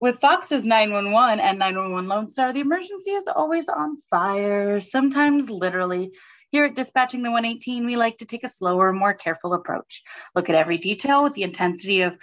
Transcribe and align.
With 0.00 0.18
Fox's 0.20 0.64
911 0.64 1.38
and 1.38 1.58
911 1.60 2.08
Lone 2.08 2.26
Star, 2.26 2.52
the 2.52 2.60
emergency 2.60 3.12
is 3.12 3.28
always 3.28 3.68
on 3.68 4.02
fire, 4.10 4.80
sometimes 4.80 5.48
literally. 5.48 6.10
Here 6.50 6.64
at 6.64 6.74
Dispatching 6.74 7.22
the 7.22 7.30
118, 7.30 7.86
we 7.86 7.96
like 7.96 8.18
to 8.18 8.26
take 8.26 8.42
a 8.42 8.48
slower, 8.48 8.92
more 8.92 9.14
careful 9.14 9.54
approach. 9.54 10.02
Look 10.34 10.50
at 10.50 10.56
every 10.56 10.76
detail 10.76 11.22
with 11.22 11.34
the 11.34 11.44
intensity 11.44 12.02
of 12.02 12.14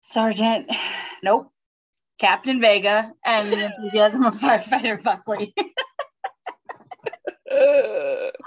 Sergeant, 0.00 0.70
nope, 1.22 1.50
Captain 2.18 2.60
Vega, 2.60 3.12
and 3.24 3.52
the 3.52 3.64
enthusiasm 3.64 4.24
of 4.24 4.34
firefighter 4.34 5.02
Buckley. 5.02 5.52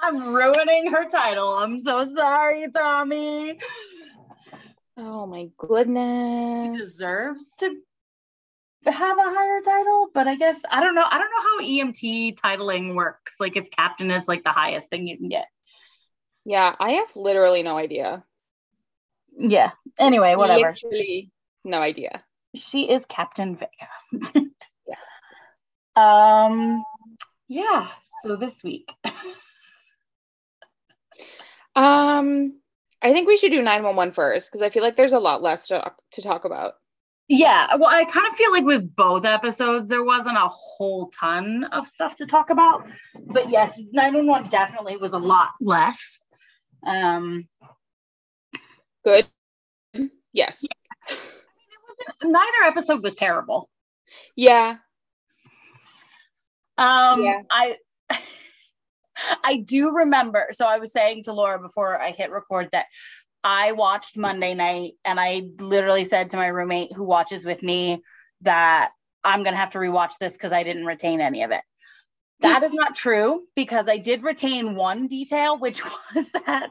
I'm 0.01 0.33
ruining 0.33 0.91
her 0.91 1.09
title. 1.09 1.57
I'm 1.57 1.79
so 1.79 2.07
sorry, 2.15 2.67
Tommy. 2.71 3.59
Oh 5.03 5.25
my 5.25 5.49
goodness. 5.57 6.75
He 6.75 6.77
deserves 6.77 7.53
to 7.57 7.73
have 8.85 9.17
a 9.17 9.23
higher 9.23 9.59
title, 9.61 10.09
but 10.13 10.27
I 10.27 10.35
guess 10.35 10.61
I 10.69 10.79
don't 10.79 10.93
know. 10.93 11.07
I 11.09 11.17
don't 11.17 11.31
know 11.31 11.41
how 11.41 11.59
EMT 11.61 12.39
titling 12.39 12.93
works. 12.93 13.37
Like 13.39 13.57
if 13.57 13.71
captain 13.71 14.11
is 14.11 14.27
like 14.27 14.43
the 14.43 14.51
highest 14.51 14.91
thing 14.91 15.07
you 15.07 15.17
can 15.17 15.27
get. 15.27 15.47
Yeah, 16.45 16.75
I 16.79 16.91
have 16.91 17.15
literally 17.15 17.63
no 17.63 17.77
idea. 17.77 18.23
Yeah. 19.35 19.71
Anyway, 19.97 20.35
whatever. 20.35 20.75
Literally 20.83 21.31
no 21.63 21.79
idea. 21.79 22.23
She 22.55 22.87
is 22.87 23.03
Captain 23.07 23.57
Vega. 23.57 23.89
yeah. 24.87 24.97
Um 26.45 26.83
yeah, 27.47 27.87
so 28.21 28.35
this 28.35 28.61
week. 28.63 28.91
um 31.75 32.60
I 33.01 33.11
think 33.11 33.27
we 33.27 33.37
should 33.37 33.51
do 33.51 33.61
911 33.61 34.13
first 34.13 34.51
because 34.51 34.61
I 34.65 34.69
feel 34.69 34.83
like 34.83 34.95
there's 34.95 35.11
a 35.11 35.19
lot 35.19 35.41
less 35.41 35.67
to, 35.67 35.91
to 36.11 36.21
talk 36.21 36.45
about. 36.45 36.73
Yeah, 37.27 37.75
well, 37.75 37.89
I 37.89 38.03
kind 38.03 38.27
of 38.27 38.35
feel 38.35 38.51
like 38.51 38.65
with 38.65 38.93
both 38.95 39.23
episodes, 39.23 39.87
there 39.87 40.03
wasn't 40.03 40.37
a 40.37 40.49
whole 40.49 41.09
ton 41.17 41.63
of 41.71 41.87
stuff 41.87 42.15
to 42.17 42.25
talk 42.25 42.49
about. 42.49 42.85
But 43.27 43.49
yes, 43.49 43.79
911 43.93 44.49
definitely 44.49 44.97
was 44.97 45.13
a 45.13 45.17
lot 45.17 45.51
less. 45.61 46.19
Um, 46.85 47.47
Good. 49.05 49.27
Yes. 50.33 50.65
Yeah. 51.09 51.17
neither 52.23 52.63
episode 52.65 53.03
was 53.03 53.15
terrible. 53.15 53.69
Yeah. 54.35 54.75
Um, 56.77 57.23
yeah. 57.23 57.41
I 57.49 57.77
I 59.43 59.57
do 59.57 59.91
remember. 59.91 60.47
So 60.51 60.65
I 60.65 60.79
was 60.79 60.91
saying 60.91 61.23
to 61.23 61.33
Laura 61.33 61.59
before 61.59 62.01
I 62.01 62.11
hit 62.11 62.31
record 62.31 62.69
that 62.71 62.85
I 63.43 63.71
watched 63.71 64.17
Monday 64.17 64.53
night 64.53 64.93
and 65.03 65.19
I 65.19 65.43
literally 65.59 66.05
said 66.05 66.29
to 66.29 66.37
my 66.37 66.47
roommate 66.47 66.93
who 66.93 67.03
watches 67.03 67.45
with 67.45 67.63
me 67.63 68.03
that 68.41 68.91
I'm 69.23 69.43
going 69.43 69.53
to 69.53 69.59
have 69.59 69.71
to 69.71 69.79
rewatch 69.79 70.13
this 70.19 70.33
because 70.33 70.51
I 70.51 70.63
didn't 70.63 70.85
retain 70.85 71.21
any 71.21 71.43
of 71.43 71.51
it. 71.51 71.61
That 72.41 72.63
is 72.63 72.73
not 72.73 72.95
true 72.95 73.43
because 73.55 73.87
I 73.87 73.97
did 73.97 74.23
retain 74.23 74.75
one 74.75 75.07
detail, 75.07 75.59
which 75.59 75.83
was 76.15 76.31
that 76.45 76.69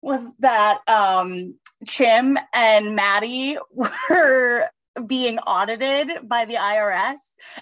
was 0.00 0.20
that 0.40 0.78
um 0.86 1.54
Chim 1.86 2.38
and 2.52 2.94
Maddie 2.94 3.58
were 3.72 4.68
being 5.06 5.38
audited 5.40 6.28
by 6.28 6.44
the 6.44 6.54
IRS. 6.54 7.16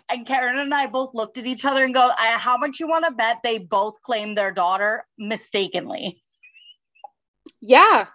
And 0.08 0.27
Karen 0.27 0.58
and 0.58 0.75
I 0.75 0.86
both 0.86 1.14
looked 1.14 1.38
at 1.38 1.47
each 1.47 1.64
other 1.64 1.84
and 1.84 1.94
go, 1.94 2.11
How 2.19 2.56
much 2.56 2.80
you 2.80 2.88
want 2.88 3.05
to 3.06 3.12
bet 3.12 3.38
they 3.42 3.58
both 3.58 4.00
claimed 4.02 4.36
their 4.36 4.52
daughter 4.52 5.05
mistakenly? 5.19 6.22
Yeah. 7.60 8.06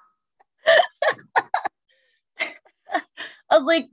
I 3.50 3.58
was 3.58 3.64
like, 3.64 3.88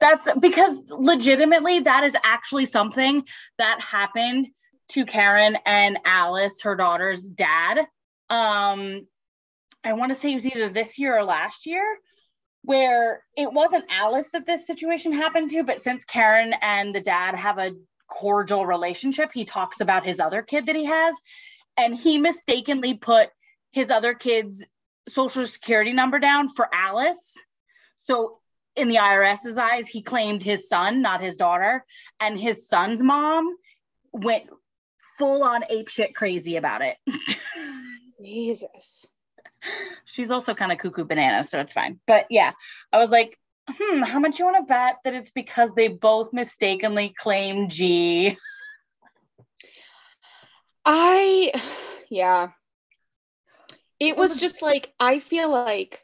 that's 0.00 0.26
because 0.40 0.78
legitimately 0.88 1.80
that 1.80 2.04
is 2.04 2.16
actually 2.24 2.66
something 2.66 3.22
that 3.58 3.80
happened 3.80 4.48
to 4.88 5.04
Karen 5.04 5.58
and 5.66 5.98
Alice, 6.04 6.62
her 6.62 6.74
daughter's 6.74 7.22
dad. 7.22 7.80
Um, 8.30 9.06
I 9.84 9.92
want 9.92 10.12
to 10.12 10.18
say 10.18 10.32
it 10.32 10.34
was 10.34 10.46
either 10.46 10.68
this 10.68 10.98
year 10.98 11.16
or 11.16 11.24
last 11.24 11.66
year, 11.66 11.84
where 12.62 13.22
it 13.36 13.52
wasn't 13.52 13.84
Alice 13.90 14.30
that 14.30 14.46
this 14.46 14.66
situation 14.66 15.12
happened 15.12 15.50
to, 15.50 15.62
but 15.62 15.82
since 15.82 16.04
Karen 16.04 16.54
and 16.60 16.94
the 16.94 17.00
dad 17.00 17.34
have 17.34 17.58
a 17.58 17.72
cordial 18.08 18.66
relationship, 18.66 19.30
he 19.32 19.44
talks 19.44 19.80
about 19.80 20.04
his 20.04 20.20
other 20.20 20.42
kid 20.42 20.66
that 20.66 20.76
he 20.76 20.84
has, 20.84 21.16
and 21.76 21.96
he 21.96 22.18
mistakenly 22.18 22.94
put 22.94 23.28
his 23.72 23.90
other 23.90 24.14
kid's 24.14 24.66
social 25.08 25.46
security 25.46 25.92
number 25.92 26.18
down 26.18 26.48
for 26.48 26.68
Alice. 26.72 27.34
So 27.96 28.38
in 28.76 28.88
the 28.88 28.96
IRS's 28.96 29.56
eyes, 29.56 29.88
he 29.88 30.02
claimed 30.02 30.42
his 30.42 30.68
son, 30.68 31.02
not 31.02 31.22
his 31.22 31.36
daughter, 31.36 31.84
and 32.18 32.38
his 32.38 32.68
son's 32.68 33.02
mom 33.02 33.56
went 34.12 34.44
full 35.18 35.42
on 35.42 35.64
ape 35.68 35.88
shit 35.88 36.14
crazy 36.14 36.56
about 36.56 36.82
it. 36.82 36.96
Jesus. 38.22 39.06
She's 40.04 40.30
also 40.30 40.54
kind 40.54 40.72
of 40.72 40.78
cuckoo 40.78 41.04
banana, 41.04 41.44
so 41.44 41.58
it's 41.60 41.72
fine. 41.72 42.00
But 42.06 42.26
yeah, 42.30 42.52
I 42.92 42.98
was 42.98 43.10
like, 43.10 43.38
hmm, 43.68 44.02
how 44.02 44.18
much 44.18 44.38
you 44.38 44.44
want 44.44 44.56
to 44.56 44.62
bet 44.64 44.96
that 45.04 45.14
it's 45.14 45.30
because 45.30 45.72
they 45.74 45.88
both 45.88 46.32
mistakenly 46.32 47.14
claim 47.16 47.68
Jee? 47.68 48.36
I, 50.84 51.52
yeah. 52.08 52.48
It 54.00 54.16
was 54.16 54.40
just 54.40 54.62
like, 54.62 54.92
I 54.98 55.20
feel 55.20 55.50
like, 55.50 56.00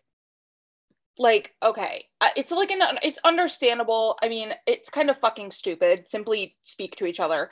like, 1.18 1.54
okay, 1.62 2.04
it's 2.36 2.52
like 2.52 2.70
an, 2.70 2.82
it's 3.02 3.18
understandable. 3.24 4.18
I 4.22 4.28
mean, 4.28 4.52
it's 4.66 4.90
kind 4.90 5.08
of 5.08 5.18
fucking 5.18 5.50
stupid. 5.50 6.08
Simply 6.08 6.54
speak 6.64 6.96
to 6.96 7.06
each 7.06 7.20
other. 7.20 7.50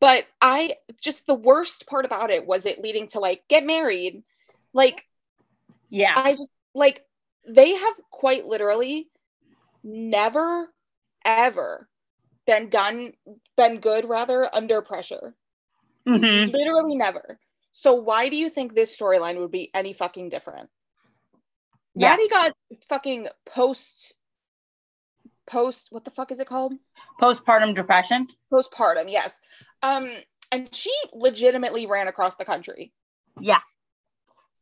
But 0.00 0.24
I 0.40 0.76
just, 1.02 1.26
the 1.26 1.34
worst 1.34 1.86
part 1.86 2.06
about 2.06 2.30
it 2.30 2.46
was 2.46 2.64
it 2.64 2.80
leading 2.80 3.08
to 3.08 3.20
like, 3.20 3.42
get 3.48 3.66
married 3.66 4.22
like, 4.72 5.04
yeah, 5.88 6.12
I 6.16 6.32
just 6.32 6.50
like 6.74 7.04
they 7.46 7.74
have 7.74 7.94
quite 8.10 8.46
literally 8.46 9.08
never 9.82 10.68
ever 11.24 11.88
been 12.46 12.68
done 12.68 13.12
been 13.56 13.80
good 13.80 14.08
rather 14.08 14.48
under 14.54 14.82
pressure. 14.82 15.34
Mm-hmm. 16.06 16.50
Literally 16.50 16.96
never. 16.96 17.38
So 17.72 17.94
why 17.94 18.28
do 18.28 18.36
you 18.36 18.50
think 18.50 18.74
this 18.74 18.96
storyline 18.96 19.38
would 19.38 19.50
be 19.50 19.70
any 19.74 19.92
fucking 19.92 20.28
different? 20.28 20.68
Yeah. 21.94 22.10
Maddie 22.10 22.28
got 22.28 22.52
fucking 22.88 23.28
post 23.46 24.16
post 25.46 25.88
what 25.90 26.04
the 26.04 26.10
fuck 26.10 26.30
is 26.30 26.40
it 26.40 26.46
called? 26.46 26.74
Postpartum 27.20 27.74
depression. 27.74 28.28
Postpartum, 28.52 29.10
yes. 29.10 29.40
Um 29.82 30.10
and 30.52 30.74
she 30.74 30.92
legitimately 31.14 31.86
ran 31.86 32.08
across 32.08 32.36
the 32.36 32.44
country. 32.44 32.92
Yeah 33.40 33.60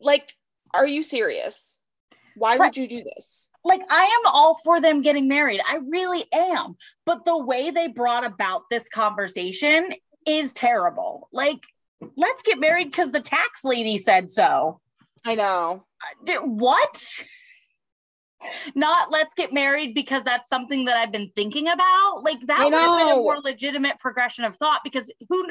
like 0.00 0.32
are 0.74 0.86
you 0.86 1.02
serious? 1.02 1.78
Why 2.36 2.56
right. 2.56 2.60
would 2.60 2.76
you 2.76 2.88
do 2.88 3.02
this? 3.02 3.50
Like 3.64 3.80
i 3.90 4.02
am 4.02 4.32
all 4.32 4.58
for 4.64 4.80
them 4.80 5.02
getting 5.02 5.28
married. 5.28 5.60
I 5.68 5.78
really 5.88 6.24
am. 6.32 6.76
But 7.04 7.24
the 7.24 7.36
way 7.36 7.70
they 7.70 7.88
brought 7.88 8.24
about 8.24 8.62
this 8.70 8.88
conversation 8.88 9.92
is 10.26 10.52
terrible. 10.52 11.28
Like 11.32 11.60
let's 12.16 12.42
get 12.42 12.58
married 12.58 12.90
because 12.90 13.10
the 13.10 13.20
tax 13.20 13.64
lady 13.64 13.98
said 13.98 14.30
so. 14.30 14.80
I 15.24 15.34
know. 15.34 15.84
Uh, 16.28 16.34
what? 16.42 17.02
Not 18.76 19.10
let's 19.10 19.34
get 19.34 19.52
married 19.52 19.94
because 19.94 20.22
that's 20.22 20.48
something 20.48 20.84
that 20.84 20.96
I've 20.96 21.10
been 21.10 21.32
thinking 21.34 21.68
about. 21.68 22.22
Like 22.22 22.38
that 22.46 22.64
would 22.64 22.72
have 22.72 22.98
been 22.98 23.18
a 23.18 23.20
more 23.20 23.40
legitimate 23.40 23.98
progression 23.98 24.44
of 24.44 24.56
thought 24.56 24.82
because 24.84 25.10
who 25.28 25.44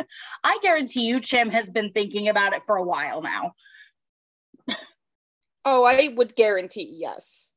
I 0.44 0.58
guarantee 0.62 1.02
you, 1.02 1.20
Chim 1.20 1.50
has 1.50 1.70
been 1.70 1.92
thinking 1.92 2.30
about 2.30 2.54
it 2.54 2.62
for 2.66 2.78
a 2.78 2.84
while 2.84 3.22
now. 3.22 3.54
Oh, 5.70 5.84
I 5.84 6.14
would 6.16 6.34
guarantee 6.34 6.90
yes. 6.98 7.52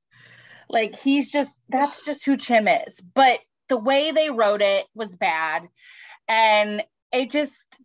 Like 0.68 0.98
he's 0.98 1.30
just 1.30 1.54
that's 1.68 2.04
just 2.04 2.24
who 2.24 2.36
Chim 2.36 2.66
is. 2.66 3.00
But 3.14 3.38
the 3.68 3.76
way 3.76 4.10
they 4.10 4.30
wrote 4.30 4.62
it 4.62 4.86
was 4.96 5.14
bad. 5.14 5.68
And 6.26 6.82
it 7.12 7.30
just 7.30 7.80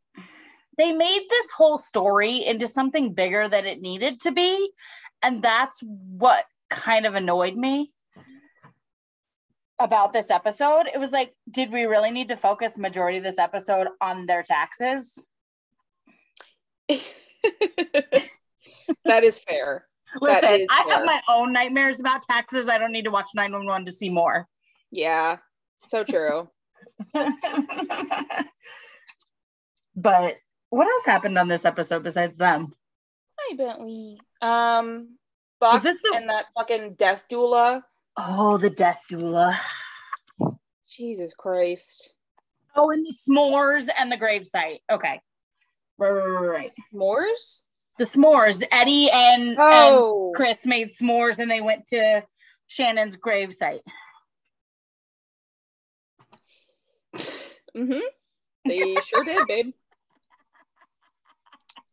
they 0.80 0.94
made 0.94 1.28
this 1.30 1.52
whole 1.52 1.78
story 1.78 2.44
into 2.44 2.68
something 2.68 3.14
bigger 3.14 3.48
than 3.48 3.68
it 3.68 3.82
needed 3.82 4.20
to 4.22 4.32
be. 4.32 4.72
And 5.22 5.44
that's 5.44 5.78
what 5.84 6.46
kind 6.72 7.06
of 7.06 7.14
annoyed 7.14 7.56
me 7.56 7.92
about 9.78 10.12
this 10.12 10.32
episode. 10.32 10.88
It 10.92 11.00
was 11.00 11.12
like, 11.12 11.36
did 11.52 11.72
we 11.72 11.84
really 11.84 12.10
need 12.10 12.30
to 12.30 12.36
focus 12.36 12.80
majority 12.80 13.20
of 13.20 13.24
this 13.24 13.38
episode 13.38 13.90
on 14.02 14.26
their 14.26 14.42
taxes? 14.42 15.20
that 16.90 17.04
is 19.24 19.40
fair. 19.40 19.86
Listen, 20.22 20.66
I 20.70 20.86
have 20.90 21.06
my 21.06 21.22
own 21.30 21.52
nightmares 21.54 22.00
about 22.00 22.22
taxes. 22.24 22.68
I 22.70 22.78
don't 22.78 22.92
need 22.92 23.06
to 23.06 23.12
watch 23.12 23.30
911 23.36 23.86
to 23.86 23.92
see 23.92 24.10
more. 24.10 24.48
Yeah, 24.92 25.38
so 25.88 26.04
true. 26.04 26.50
but 29.96 30.36
what 30.70 30.88
else 30.88 31.06
happened 31.06 31.38
on 31.38 31.48
this 31.48 31.66
episode 31.66 32.04
besides 32.04 32.38
them? 32.38 32.74
Hi, 33.40 33.56
Bentley. 33.56 34.20
Um, 34.42 35.18
Box 35.60 35.84
this 35.84 36.02
the- 36.02 36.14
and 36.16 36.30
that 36.30 36.46
fucking 36.56 36.94
death 36.96 37.26
doula 37.32 37.82
Oh, 38.18 38.58
the 38.58 38.70
death 38.70 39.02
doula. 39.12 39.58
Jesus 40.88 41.34
Christ. 41.34 42.16
Oh, 42.76 42.90
and 42.92 43.06
the 43.06 43.14
s'mores 43.28 43.88
and 43.98 44.12
the 44.12 44.18
gravesite. 44.18 44.80
Okay. 44.92 45.20
Right, 45.98 46.10
right, 46.12 46.26
right, 46.26 46.48
right. 46.48 46.72
S'mores? 46.94 47.62
The 47.98 48.06
s'mores. 48.06 48.64
Eddie 48.72 49.10
and, 49.12 49.56
Oh. 49.60 50.28
and 50.28 50.36
Chris 50.36 50.66
made 50.66 50.90
s'mores 50.90 51.40
and 51.40 51.50
they 51.50 51.62
went 51.62 51.88
to 51.90 52.24
Shannon's 52.68 53.16
gravesite. 53.18 53.82
Mm-hmm. 57.76 58.00
They 58.68 58.96
sure 59.06 59.24
did, 59.24 59.48
babe. 59.48 59.74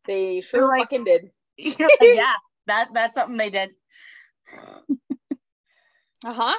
They 0.07 0.41
sure 0.41 0.67
like- 0.69 0.83
fucking 0.83 1.05
did. 1.05 1.31
yeah, 1.59 2.33
that 2.67 2.89
that's 2.95 3.15
something 3.15 3.37
they 3.37 3.51
did. 3.51 3.71
Uh-huh. 6.25 6.55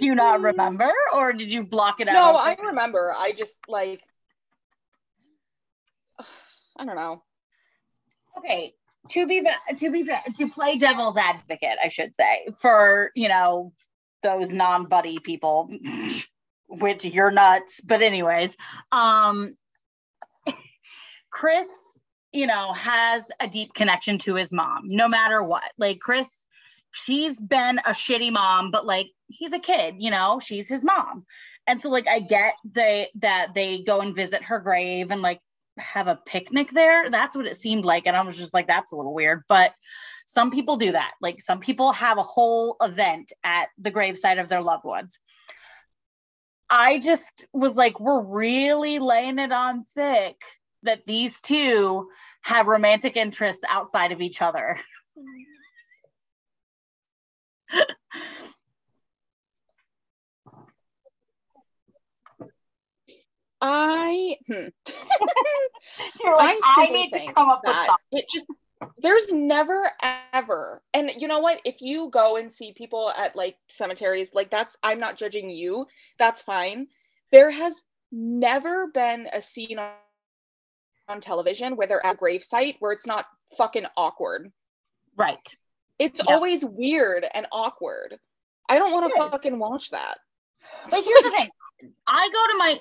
Do 0.00 0.06
you 0.06 0.14
not 0.14 0.40
remember, 0.40 0.90
or 1.14 1.32
did 1.32 1.50
you 1.50 1.64
block 1.64 2.00
it 2.00 2.08
out? 2.08 2.12
No, 2.14 2.36
I 2.38 2.56
remember. 2.68 3.12
I 3.16 3.32
just 3.32 3.54
like 3.68 4.02
I 6.78 6.84
don't 6.84 6.96
know. 6.96 7.22
Okay 8.38 8.74
to 9.10 9.26
be 9.26 9.42
to 9.78 9.90
be 9.90 10.08
to 10.36 10.48
play 10.50 10.78
devil's 10.78 11.16
advocate 11.16 11.78
i 11.82 11.88
should 11.88 12.14
say 12.16 12.46
for 12.60 13.10
you 13.14 13.28
know 13.28 13.72
those 14.22 14.50
non-buddy 14.50 15.18
people 15.20 15.70
which 16.68 17.04
you're 17.04 17.30
nuts 17.30 17.80
but 17.84 18.02
anyways 18.02 18.56
um 18.92 19.54
chris 21.30 21.68
you 22.36 22.46
know 22.46 22.72
has 22.74 23.30
a 23.40 23.48
deep 23.48 23.72
connection 23.74 24.18
to 24.18 24.34
his 24.34 24.52
mom 24.52 24.82
no 24.86 25.08
matter 25.08 25.42
what. 25.42 25.72
Like 25.78 26.00
chris 26.00 26.28
she's 26.92 27.34
been 27.36 27.78
a 27.78 27.90
shitty 27.90 28.30
mom 28.32 28.70
but 28.70 28.86
like 28.86 29.08
he's 29.28 29.52
a 29.52 29.58
kid 29.58 29.96
you 29.98 30.10
know 30.10 30.40
she's 30.40 30.68
his 30.68 30.84
mom. 30.84 31.24
And 31.66 31.80
so 31.80 31.88
like 31.88 32.06
i 32.06 32.20
get 32.20 32.54
they 32.64 33.08
that 33.16 33.54
they 33.54 33.78
go 33.78 34.00
and 34.00 34.14
visit 34.14 34.42
her 34.44 34.60
grave 34.60 35.10
and 35.10 35.22
like 35.22 35.40
have 35.78 36.08
a 36.08 36.18
picnic 36.26 36.70
there. 36.72 37.10
That's 37.10 37.36
what 37.36 37.46
it 37.46 37.56
seemed 37.56 37.84
like. 37.84 38.06
And 38.06 38.16
I 38.16 38.22
was 38.22 38.36
just 38.36 38.54
like, 38.54 38.66
that's 38.66 38.92
a 38.92 38.96
little 38.96 39.14
weird. 39.14 39.42
But 39.48 39.72
some 40.26 40.50
people 40.50 40.76
do 40.76 40.92
that. 40.92 41.12
Like 41.20 41.40
some 41.40 41.60
people 41.60 41.92
have 41.92 42.18
a 42.18 42.22
whole 42.22 42.76
event 42.80 43.32
at 43.44 43.68
the 43.78 43.90
gravesite 43.90 44.40
of 44.40 44.48
their 44.48 44.62
loved 44.62 44.84
ones. 44.84 45.18
I 46.68 46.98
just 46.98 47.46
was 47.52 47.76
like, 47.76 48.00
we're 48.00 48.22
really 48.22 48.98
laying 48.98 49.38
it 49.38 49.52
on 49.52 49.86
thick 49.94 50.36
that 50.82 51.06
these 51.06 51.40
two 51.40 52.08
have 52.42 52.66
romantic 52.66 53.16
interests 53.16 53.62
outside 53.68 54.12
of 54.12 54.20
each 54.20 54.42
other. 54.42 54.78
I 63.60 64.36
hmm. 64.46 64.52
You're 66.22 66.36
like, 66.36 66.58
I, 66.62 66.74
simply 66.76 67.02
need 67.02 67.12
to 67.26 67.32
come 67.32 67.48
up 67.48 67.62
with 67.64 67.72
that 67.74 67.86
thoughts. 67.86 68.02
it 68.12 68.24
just 68.32 68.46
there's 68.98 69.32
never 69.32 69.90
ever 70.34 70.82
and 70.92 71.10
you 71.16 71.28
know 71.28 71.38
what 71.38 71.60
if 71.64 71.80
you 71.80 72.10
go 72.10 72.36
and 72.36 72.52
see 72.52 72.72
people 72.74 73.10
at 73.16 73.34
like 73.34 73.56
cemeteries 73.68 74.32
like 74.34 74.50
that's 74.50 74.76
i'm 74.82 75.00
not 75.00 75.16
judging 75.16 75.48
you 75.48 75.86
that's 76.18 76.42
fine 76.42 76.86
there 77.32 77.50
has 77.50 77.82
never 78.12 78.88
been 78.88 79.26
a 79.32 79.40
scene 79.40 79.78
on, 79.78 79.90
on 81.08 81.20
television 81.22 81.76
where 81.76 81.86
they're 81.86 82.04
at 82.04 82.16
a 82.16 82.18
gravesite 82.18 82.76
where 82.80 82.92
it's 82.92 83.06
not 83.06 83.26
fucking 83.56 83.86
awkward 83.96 84.52
Right. 85.16 85.38
it's 85.98 86.20
Yeah. 86.26 86.34
always 86.34 86.62
weird 86.62 87.24
and 87.32 87.46
awkward 87.50 88.18
i 88.68 88.78
don't 88.78 88.92
want 88.92 89.10
to 89.10 89.16
fucking 89.30 89.58
watch 89.58 89.90
that 89.90 90.18
like 90.92 91.04
here's 91.04 91.22
the 91.22 91.30
thing 91.30 91.48
i 92.06 92.28
go 92.30 92.52
to 92.52 92.58
my 92.58 92.80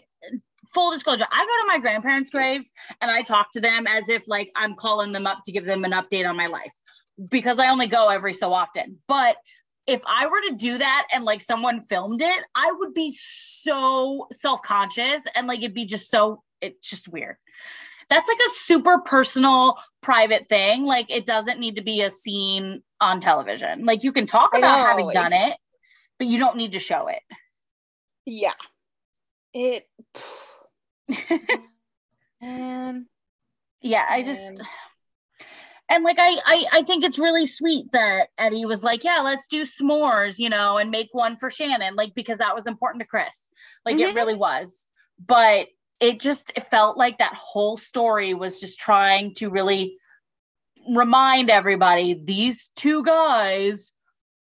full 0.75 0.91
disclosure 0.91 1.25
i 1.31 1.39
go 1.39 1.63
to 1.63 1.67
my 1.67 1.79
grandparents 1.79 2.29
graves 2.29 2.71
and 3.01 3.09
i 3.09 3.23
talk 3.23 3.51
to 3.51 3.59
them 3.59 3.87
as 3.87 4.09
if 4.09 4.27
like 4.27 4.51
i'm 4.55 4.75
calling 4.75 5.11
them 5.11 5.25
up 5.25 5.39
to 5.43 5.51
give 5.51 5.65
them 5.65 5.83
an 5.83 5.91
update 5.91 6.29
on 6.29 6.37
my 6.37 6.45
life 6.45 6.71
because 7.29 7.57
i 7.57 7.67
only 7.67 7.87
go 7.87 8.09
every 8.09 8.33
so 8.33 8.53
often. 8.53 8.97
But 9.07 9.37
if 9.87 10.01
i 10.05 10.27
were 10.27 10.41
to 10.49 10.55
do 10.55 10.77
that 10.77 11.07
and 11.13 11.23
like 11.23 11.41
someone 11.41 11.85
filmed 11.87 12.21
it 12.21 12.43
i 12.53 12.71
would 12.77 12.93
be 12.93 13.15
so 13.17 14.27
self-conscious 14.31 15.23
and 15.33 15.47
like 15.47 15.59
it'd 15.59 15.73
be 15.73 15.85
just 15.85 16.11
so 16.11 16.43
it's 16.61 16.87
just 16.87 17.07
weird. 17.07 17.37
That's 18.09 18.27
like 18.27 18.37
a 18.37 18.51
super 18.51 18.99
personal 18.99 19.77
private 20.01 20.47
thing. 20.47 20.85
Like 20.85 21.09
it 21.09 21.25
doesn't 21.25 21.59
need 21.59 21.75
to 21.77 21.81
be 21.81 22.01
a 22.01 22.11
scene 22.11 22.83
on 23.01 23.19
television. 23.19 23.83
Like 23.83 24.03
you 24.03 24.11
can 24.11 24.27
talk 24.27 24.51
about 24.55 24.77
know, 24.77 24.85
having 24.85 25.09
done 25.11 25.33
it 25.33 25.57
but 26.17 26.27
you 26.27 26.39
don't 26.39 26.57
need 26.57 26.73
to 26.73 26.79
show 26.79 27.07
it. 27.07 27.21
Yeah. 28.25 28.53
It 29.53 29.87
man 32.41 33.07
yeah 33.81 34.05
i 34.09 34.21
just 34.23 34.61
and 35.89 36.03
like 36.03 36.17
I, 36.19 36.37
I 36.45 36.65
i 36.73 36.83
think 36.83 37.03
it's 37.03 37.19
really 37.19 37.45
sweet 37.45 37.91
that 37.91 38.29
eddie 38.37 38.65
was 38.65 38.83
like 38.83 39.03
yeah 39.03 39.21
let's 39.23 39.47
do 39.47 39.65
smores 39.65 40.37
you 40.37 40.49
know 40.49 40.77
and 40.77 40.89
make 40.91 41.09
one 41.11 41.37
for 41.37 41.49
shannon 41.49 41.95
like 41.95 42.13
because 42.15 42.37
that 42.39 42.55
was 42.55 42.65
important 42.67 43.01
to 43.01 43.07
chris 43.07 43.49
like 43.85 43.99
it 43.99 44.09
Mhm. 44.09 44.15
really 44.15 44.35
was 44.35 44.85
but 45.25 45.67
it 45.99 46.19
just 46.19 46.51
it 46.55 46.69
felt 46.69 46.97
like 46.97 47.17
that 47.19 47.33
whole 47.33 47.77
story 47.77 48.33
was 48.33 48.59
just 48.59 48.79
trying 48.79 49.33
to 49.35 49.49
really 49.49 49.95
remind 50.93 51.49
everybody 51.49 52.13
these 52.21 52.69
two 52.75 53.03
guys 53.03 53.93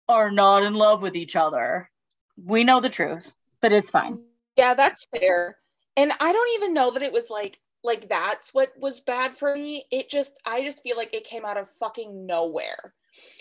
are 0.10 0.30
not 0.32 0.64
in 0.64 0.74
love 0.74 1.02
with 1.02 1.16
each 1.16 1.36
other 1.36 1.90
we 2.44 2.64
know 2.64 2.80
the 2.82 2.90
truth 2.90 3.32
but 3.62 3.72
it's 3.72 3.90
fine 3.90 4.20
Yeah, 4.58 4.74
that's 4.74 5.06
fair. 5.16 5.58
And 5.98 6.14
I 6.20 6.32
don't 6.32 6.56
even 6.56 6.74
know 6.74 6.92
that 6.92 7.04
it 7.04 7.12
was 7.12 7.30
like 7.30 7.60
like 7.84 8.10
that's 8.10 8.54
what 8.54 8.70
was 8.78 9.02
bad 9.02 9.38
for 9.38 9.56
me. 9.56 9.86
It 9.92 10.10
just 10.10 10.40
I 10.46 10.64
just 10.64 10.84
feel 10.84 10.96
like 10.96 11.14
it 11.14 11.26
came 11.26 11.46
out 11.46 11.58
of 11.58 11.70
fucking 11.80 12.26
nowhere. 12.26 12.94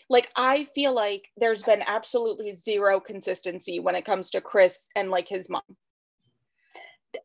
Like 0.08 0.30
I 0.36 0.64
feel 0.74 0.94
like 0.94 1.28
there's 1.36 1.62
been 1.62 1.82
absolutely 1.86 2.52
zero 2.54 2.98
consistency 2.98 3.78
when 3.78 3.94
it 3.94 4.04
comes 4.04 4.30
to 4.30 4.40
Chris 4.40 4.88
and 4.96 5.10
like 5.10 5.28
his 5.28 5.48
mom. 5.48 5.62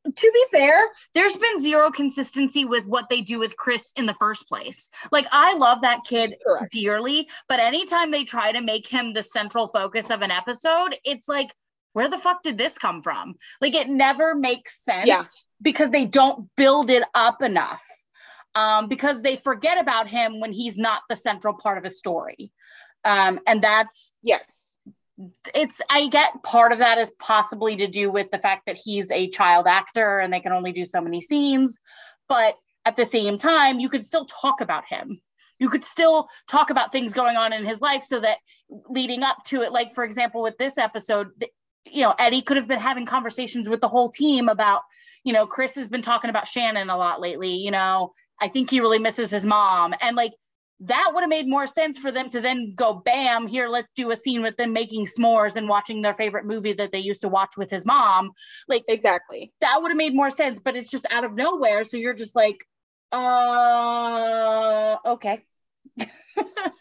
to 0.06 0.32
be 0.34 0.46
fair, 0.52 0.80
there's 1.14 1.38
been 1.38 1.60
zero 1.60 1.92
consistency 1.92 2.66
with 2.66 2.86
what 2.86 3.10
they 3.10 3.22
do 3.22 3.40
with 3.40 3.56
Chris 3.58 3.92
in 3.96 4.06
the 4.06 4.14
first 4.16 4.48
place. 4.48 4.90
Like, 5.12 5.28
I 5.32 5.54
love 5.56 5.82
that 5.82 6.04
kid 6.06 6.36
Correct. 6.46 6.72
dearly, 6.72 7.28
but 7.48 7.60
anytime 7.60 8.12
they 8.12 8.24
try 8.24 8.52
to 8.52 8.62
make 8.62 8.88
him 8.88 9.14
the 9.14 9.24
central 9.24 9.68
focus 9.68 10.10
of 10.10 10.22
an 10.22 10.32
episode, 10.32 10.98
it's 11.04 11.28
like, 11.28 11.54
where 11.94 12.10
the 12.10 12.18
fuck 12.18 12.44
did 12.44 12.58
this 12.58 12.78
come 12.78 13.02
from? 13.02 13.36
Like, 13.60 13.76
it 13.76 13.90
never 13.90 14.34
makes 14.36 14.84
sense 14.84 15.08
Yeah. 15.08 15.24
because 15.62 15.92
they 15.92 16.06
don't 16.06 16.50
build 16.56 16.90
it 16.90 17.04
up 17.14 17.42
enough. 17.42 17.84
Um, 18.54 18.88
because 18.88 19.22
they 19.22 19.38
forget 19.38 19.78
about 19.78 20.08
him 20.10 20.40
when 20.42 20.52
he's 20.52 20.78
not 20.78 21.04
the 21.10 21.16
central 21.16 21.54
part 21.54 21.78
of 21.78 21.86
a 21.86 21.90
story. 21.90 22.52
Um, 23.06 23.40
and 23.48 23.62
that's 23.62 24.12
Yes. 24.22 24.78
it's 25.56 25.80
I 25.90 26.08
get 26.08 26.44
part 26.44 26.72
of 26.74 26.80
that 26.80 26.98
is 26.98 27.12
possibly 27.20 27.76
to 27.78 27.88
do 27.88 28.12
with 28.12 28.30
the 28.32 28.40
fact 28.40 28.66
that 28.66 28.78
he's 28.78 29.10
a 29.12 29.30
child 29.30 29.68
actor 29.68 30.20
and 30.20 30.34
they 30.34 30.40
can 30.40 30.52
only 30.52 30.72
do 30.72 30.84
so 30.86 31.00
many 31.00 31.22
scenes, 31.22 31.80
but 32.28 32.56
at 32.86 32.96
the 32.96 33.06
same 33.06 33.38
time, 33.38 33.80
you 33.80 33.88
could 33.88 34.04
still 34.04 34.26
talk 34.26 34.60
about 34.62 34.84
him. 34.86 35.22
You 35.60 35.70
could 35.70 35.84
still 35.84 36.28
talk 36.50 36.72
about 36.72 36.92
things 36.92 37.14
going 37.14 37.38
on 37.38 37.54
in 37.54 37.64
his 37.66 37.80
life 37.82 38.04
so 38.04 38.20
that 38.20 38.40
leading 38.90 39.22
up 39.24 39.38
to 39.46 39.62
it, 39.62 39.72
like 39.72 39.94
for 39.94 40.04
example, 40.04 40.42
with 40.42 40.58
this 40.58 40.78
episode, 40.78 41.30
you 41.86 42.02
know, 42.04 42.14
Eddie 42.18 42.42
could 42.42 42.58
have 42.58 42.68
been 42.68 42.80
having 42.80 43.06
conversations 43.06 43.68
with 43.70 43.82
the 43.82 43.88
whole 43.88 44.10
team 44.12 44.50
about, 44.50 44.82
you 45.24 45.34
know, 45.34 45.46
Chris 45.46 45.76
has 45.76 45.88
been 45.88 46.02
talking 46.02 46.30
about 46.30 46.48
Shannon 46.48 46.90
a 46.90 46.98
lot 46.98 47.22
lately. 47.22 47.56
You 47.56 47.72
know, 47.72 48.12
I 48.40 48.48
think 48.48 48.70
he 48.70 48.80
really 48.80 49.00
misses 49.00 49.30
his 49.32 49.46
mom. 49.46 49.94
And 50.02 50.16
like 50.16 50.32
that 50.82 51.12
would 51.14 51.22
have 51.22 51.30
made 51.30 51.48
more 51.48 51.68
sense 51.68 52.00
for 52.00 52.12
them 52.12 52.28
to 52.30 52.42
then 52.42 52.74
go, 52.76 52.94
bam, 52.94 53.48
here, 53.48 53.68
let's 53.68 53.90
do 53.96 54.10
a 54.12 54.16
scene 54.16 54.42
with 54.42 54.58
them 54.58 54.74
making 54.74 55.06
s'mores 55.06 55.56
and 55.56 55.70
watching 55.70 56.02
their 56.02 56.16
favorite 56.16 56.46
movie 56.46 56.74
that 56.74 56.92
they 56.92 57.00
used 57.00 57.22
to 57.22 57.28
watch 57.28 57.56
with 57.56 57.70
his 57.70 57.86
mom. 57.86 58.32
Like 58.68 58.84
Exactly. 58.88 59.54
that 59.62 59.82
would 59.82 59.90
have 59.92 59.98
made 59.98 60.16
more 60.16 60.32
sense, 60.32 60.60
but 60.60 60.76
it's 60.76 60.90
just 60.90 61.06
out 61.12 61.24
of 61.24 61.34
nowhere. 61.36 61.84
So 61.84 61.98
you're 61.98 62.16
just 62.16 62.36
like, 62.36 62.66
uh, 63.12 64.98
okay. 65.06 65.44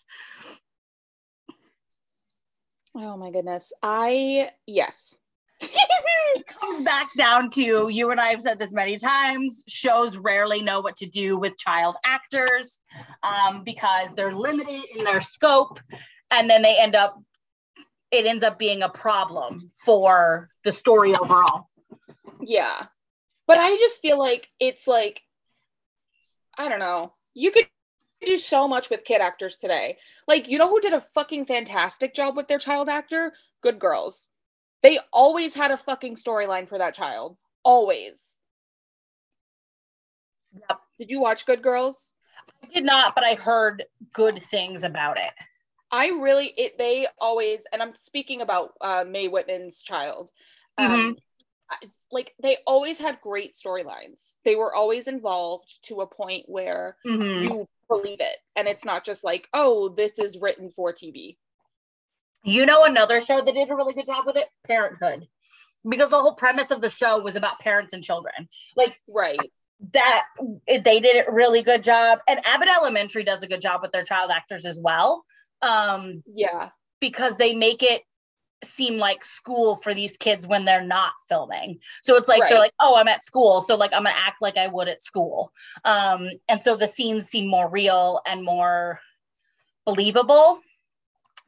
Oh 2.95 3.17
my 3.17 3.31
goodness. 3.31 3.73
I 3.83 4.51
yes. 4.67 5.19
it 5.61 6.47
comes 6.47 6.83
back 6.85 7.09
down 7.17 7.51
to 7.51 7.89
you 7.91 8.11
and 8.11 8.21
I 8.21 8.29
have 8.29 8.41
said 8.41 8.59
this 8.59 8.73
many 8.73 8.99
times 8.99 9.63
shows 9.69 10.17
rarely 10.17 10.63
know 10.63 10.81
what 10.81 10.97
to 10.97 11.07
do 11.07 11.37
with 11.37 11.59
child 11.59 11.97
actors 12.05 12.81
um, 13.23 13.63
because 13.63 14.15
they're 14.15 14.35
limited 14.35 14.83
in 14.97 15.05
their 15.05 15.21
scope 15.21 15.79
and 16.31 16.49
then 16.49 16.63
they 16.63 16.79
end 16.79 16.95
up 16.95 17.23
it 18.11 18.27
ends 18.27 18.43
up 18.43 18.59
being 18.59 18.83
a 18.83 18.89
problem 18.89 19.71
for 19.85 20.49
the 20.65 20.73
story 20.73 21.15
overall 21.15 21.69
Yeah. 22.41 22.87
But 23.47 23.59
I 23.59 23.77
just 23.77 24.01
feel 24.01 24.19
like 24.19 24.49
it's 24.59 24.87
like 24.87 25.21
I 26.57 26.69
don't 26.69 26.79
know. 26.79 27.15
You 27.35 27.51
could 27.51 27.67
do 28.27 28.39
so 28.39 28.69
much 28.69 28.91
with 28.91 29.05
kid 29.05 29.21
actors 29.21 29.57
today. 29.57 29.99
Like, 30.27 30.49
you 30.49 30.59
know 30.59 30.69
who 30.69 30.81
did 30.81 30.93
a 30.93 31.01
fucking 31.01 31.47
fantastic 31.47 32.15
job 32.15 32.37
with 32.37 32.49
their 32.49 32.59
child 32.59 32.89
actor? 32.89 33.33
Good 33.63 33.79
Girls. 33.79 34.29
They 34.83 34.99
always 35.13 35.55
had 35.55 35.71
a 35.71 35.77
fucking 35.77 36.17
storyline 36.17 36.69
for 36.69 36.79
that 36.79 36.95
child. 36.95 37.37
Always. 37.63 38.39
Yep. 40.55 40.81
Did 40.99 41.11
you 41.11 41.21
watch 41.21 41.47
Good 41.47 41.63
Girls? 41.63 42.13
I 42.63 42.67
did 42.67 42.85
not, 42.85 43.15
but 43.15 43.25
I 43.25 43.35
heard 43.35 43.85
good 44.13 44.43
things 44.51 44.83
about 44.83 45.19
it. 45.19 45.33
I 45.91 46.09
really 46.09 46.47
it 46.57 46.79
they 46.79 47.09
always 47.19 47.63
and 47.73 47.83
I'm 47.83 47.95
speaking 47.95 48.43
about 48.43 48.75
uh, 48.81 49.05
Mae 49.09 49.29
Whitman's 49.29 49.83
child. 49.83 50.31
Um, 50.79 50.91
mm-hmm. 50.91 51.89
like 52.13 52.35
they 52.41 52.59
always 52.67 52.99
had 52.99 53.21
great 53.21 53.55
storylines. 53.55 54.35
They 54.45 54.57
were 54.57 54.75
always 54.75 55.09
involved 55.09 55.79
to 55.85 56.01
a 56.03 56.07
point 56.07 56.45
where 56.47 56.97
mm-hmm. 57.05 57.45
you 57.45 57.69
believe 57.91 58.21
it 58.21 58.37
and 58.57 58.67
it's 58.69 58.85
not 58.85 59.05
just 59.05 59.25
like, 59.25 59.49
"Oh, 59.53 59.89
this 59.91 60.19
is 60.19 60.41
written 60.41 60.71
for 60.71 60.93
TV." 60.93 61.37
You 62.43 62.65
know 62.65 62.85
another 62.85 63.21
show 63.21 63.45
that 63.45 63.55
did 63.55 63.71
a 63.71 63.75
really 63.75 63.93
good 63.93 64.07
job 64.07 64.25
with 64.27 64.37
it? 64.37 64.49
Parenthood. 64.67 65.27
Because 65.87 66.11
the 66.11 66.21
whole 66.21 66.35
premise 66.35 66.71
of 66.71 66.81
the 66.81 66.89
show 66.89 67.19
was 67.21 67.37
about 67.37 67.59
parents 67.61 67.93
and 67.93 68.03
children. 68.03 68.49
Like 68.77 68.95
right 69.09 69.39
that 69.93 70.25
they 70.67 71.01
did 71.01 71.27
a 71.27 71.33
really 71.33 71.63
good 71.63 71.83
job 71.83 72.19
and 72.29 72.45
abbott 72.47 72.69
elementary 72.69 73.25
does 73.25 73.43
a 73.43 73.47
good 73.47 73.61
job 73.61 73.81
with 73.81 73.91
their 73.93 74.05
child 74.05 74.31
actors 74.31 74.67
as 74.67 74.79
well 74.83 75.25
um 75.63 76.23
yeah 76.35 76.69
because 77.01 77.35
they 77.37 77.55
make 77.55 77.83
it 77.83 78.03
seem 78.63 78.99
like 78.99 79.25
school 79.25 79.77
for 79.77 79.95
these 79.95 80.17
kids 80.17 80.47
when 80.47 80.65
they're 80.65 80.85
not 80.85 81.13
filming 81.29 81.79
so 82.03 82.17
it's 82.17 82.29
like 82.29 82.43
right. 82.43 82.51
they're 82.51 82.59
like 82.59 82.75
oh 82.81 82.97
i'm 82.97 83.09
at 83.09 83.25
school 83.25 83.61
so 83.61 83.75
like 83.75 83.93
i'm 83.93 84.05
gonna 84.05 84.15
act 84.17 84.43
like 84.43 84.57
i 84.57 84.67
would 84.67 84.89
at 84.89 85.03
school 85.03 85.53
um 85.85 86.29
and 86.49 86.63
so 86.63 86.77
the 86.77 86.89
scenes 86.89 87.27
seem 87.27 87.47
more 87.47 87.69
real 87.69 88.21
and 88.27 88.45
more 88.45 89.01
believable 89.87 90.61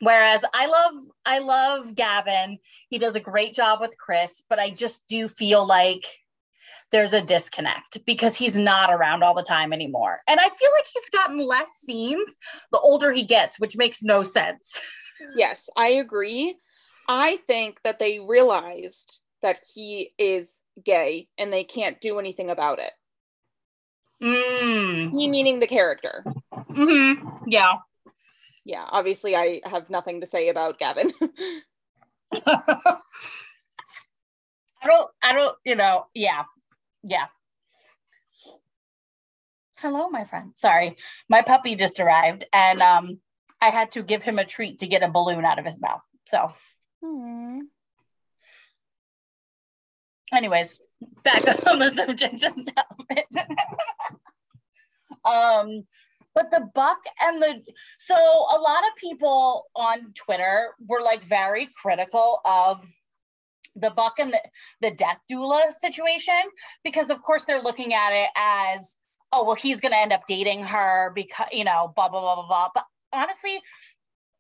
whereas 0.01 0.43
i 0.55 0.67
love 0.67 0.95
i 1.27 1.39
love 1.39 1.95
gavin 1.95 2.59
he 2.89 2.99
does 2.99 3.15
a 3.15 3.21
great 3.21 3.53
job 3.53 3.81
with 3.81 3.97
chris 3.99 4.43
but 4.49 4.59
i 4.59 4.71
just 4.71 5.03
do 5.09 5.29
feel 5.29 5.67
like 5.67 6.07
there's 6.93 7.15
a 7.15 7.23
disconnect 7.23 8.05
because 8.05 8.37
he's 8.37 8.55
not 8.55 8.91
around 8.91 9.25
all 9.25 9.35
the 9.35 9.43
time 9.43 9.73
anymore. 9.73 10.21
And 10.29 10.39
I 10.39 10.45
feel 10.45 10.71
like 10.77 10.85
he's 10.93 11.11
gotten 11.11 11.39
less 11.39 11.71
scenes 11.83 12.37
the 12.71 12.79
older 12.79 13.13
he 13.13 13.25
gets, 13.25 13.59
which 13.59 13.77
makes 13.77 14.03
no 14.03 14.23
sense. 14.23 14.79
Yes, 15.37 15.71
I 15.77 15.89
agree. 15.89 16.57
I 17.09 17.39
think 17.47 17.81
that 17.83 17.99
they 17.99 18.21
realized 18.21 19.21
that 19.43 19.61
he 19.75 20.13
is 20.19 20.61
gay 20.85 21.29
and 21.39 21.53
they 21.53 21.65
can't 21.65 22.01
do 22.01 22.19
anything 22.19 22.51
about 22.51 22.79
it. 22.79 22.93
Mm. 24.23 25.11
He 25.11 25.29
meaning 25.29 25.59
the 25.59 25.67
character. 25.67 26.25
Mm-hmm. 26.55 27.49
Yeah. 27.49 27.75
Yeah. 28.65 28.87
Obviously, 28.89 29.35
I 29.35 29.61
have 29.65 29.91
nothing 29.91 30.21
to 30.21 30.27
say 30.27 30.49
about 30.49 30.79
Gavin. 30.79 31.13
I 32.33 33.01
don't. 34.87 35.11
I 35.23 35.33
don't. 35.33 35.57
You 35.65 35.75
know. 35.75 36.07
Yeah 36.15 36.45
yeah. 37.03 37.27
Hello, 39.79 40.09
my 40.09 40.25
friend. 40.25 40.53
Sorry, 40.55 40.97
my 41.29 41.43
puppy 41.43 41.75
just 41.75 41.99
arrived, 41.99 42.45
and 42.53 42.81
um, 42.81 43.19
I 43.61 43.71
had 43.71 43.91
to 43.93 44.03
give 44.03 44.23
him 44.23 44.39
a 44.39 44.45
treat 44.45 44.79
to 44.79 44.87
get 44.87 45.03
a 45.03 45.09
balloon 45.09 45.45
out 45.45 45.59
of 45.59 45.65
his 45.65 45.81
mouth. 45.81 46.03
So, 46.27 46.53
Aww. 47.03 47.61
anyways, 50.33 50.81
back 51.25 51.45
on 51.67 51.79
the 51.79 51.91
subject 51.91 52.45
of 52.45 52.55
um, 55.25 55.85
but 56.35 56.51
the 56.51 56.69
buck 56.75 56.99
and 57.21 57.43
the 57.43 57.63
so 57.99 58.15
a 58.15 58.59
lot 58.59 58.85
of 58.85 58.97
people 58.97 59.67
on 59.77 60.13
Twitter 60.15 60.71
were 60.87 61.03
like 61.03 61.23
very 61.25 61.69
critical 61.81 62.41
of 62.45 62.85
the 63.77 63.91
buck 63.91 64.15
and 64.19 64.33
the, 64.33 64.41
the 64.81 64.91
death 64.91 65.19
doula 65.31 65.73
situation 65.73 66.35
because 66.85 67.11
of 67.11 67.23
course 67.23 67.45
they're 67.45 67.63
looking 67.63 67.95
at 67.95 68.13
it 68.13 68.29
as 68.37 68.97
oh 69.33 69.45
well 69.45 69.55
he's 69.55 69.81
going 69.81 69.93
to 69.93 69.99
end 69.99 70.13
up 70.13 70.23
dating 70.27 70.63
her 70.63 71.11
because 71.15 71.47
you 71.53 71.65
know 71.65 71.93
blah 71.97 72.09
blah 72.09 72.21
blah 72.21 72.35
blah 72.35 72.47
blah 72.47 72.69
but 72.75 72.85
honestly 73.13 73.61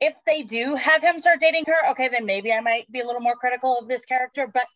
if 0.03 0.15
they 0.27 0.43
do 0.43 0.75
have 0.75 1.01
him 1.01 1.19
start 1.21 1.39
dating 1.39 1.65
her 1.67 1.91
okay 1.91 2.09
then 2.09 2.27
maybe 2.27 2.53
i 2.53 2.61
might 2.61 2.91
be 2.91 3.01
a 3.01 3.07
little 3.07 3.21
more 3.21 3.37
critical 3.37 3.79
of 3.79 3.87
this 3.87 4.05
character 4.05 4.51
but 4.53 4.67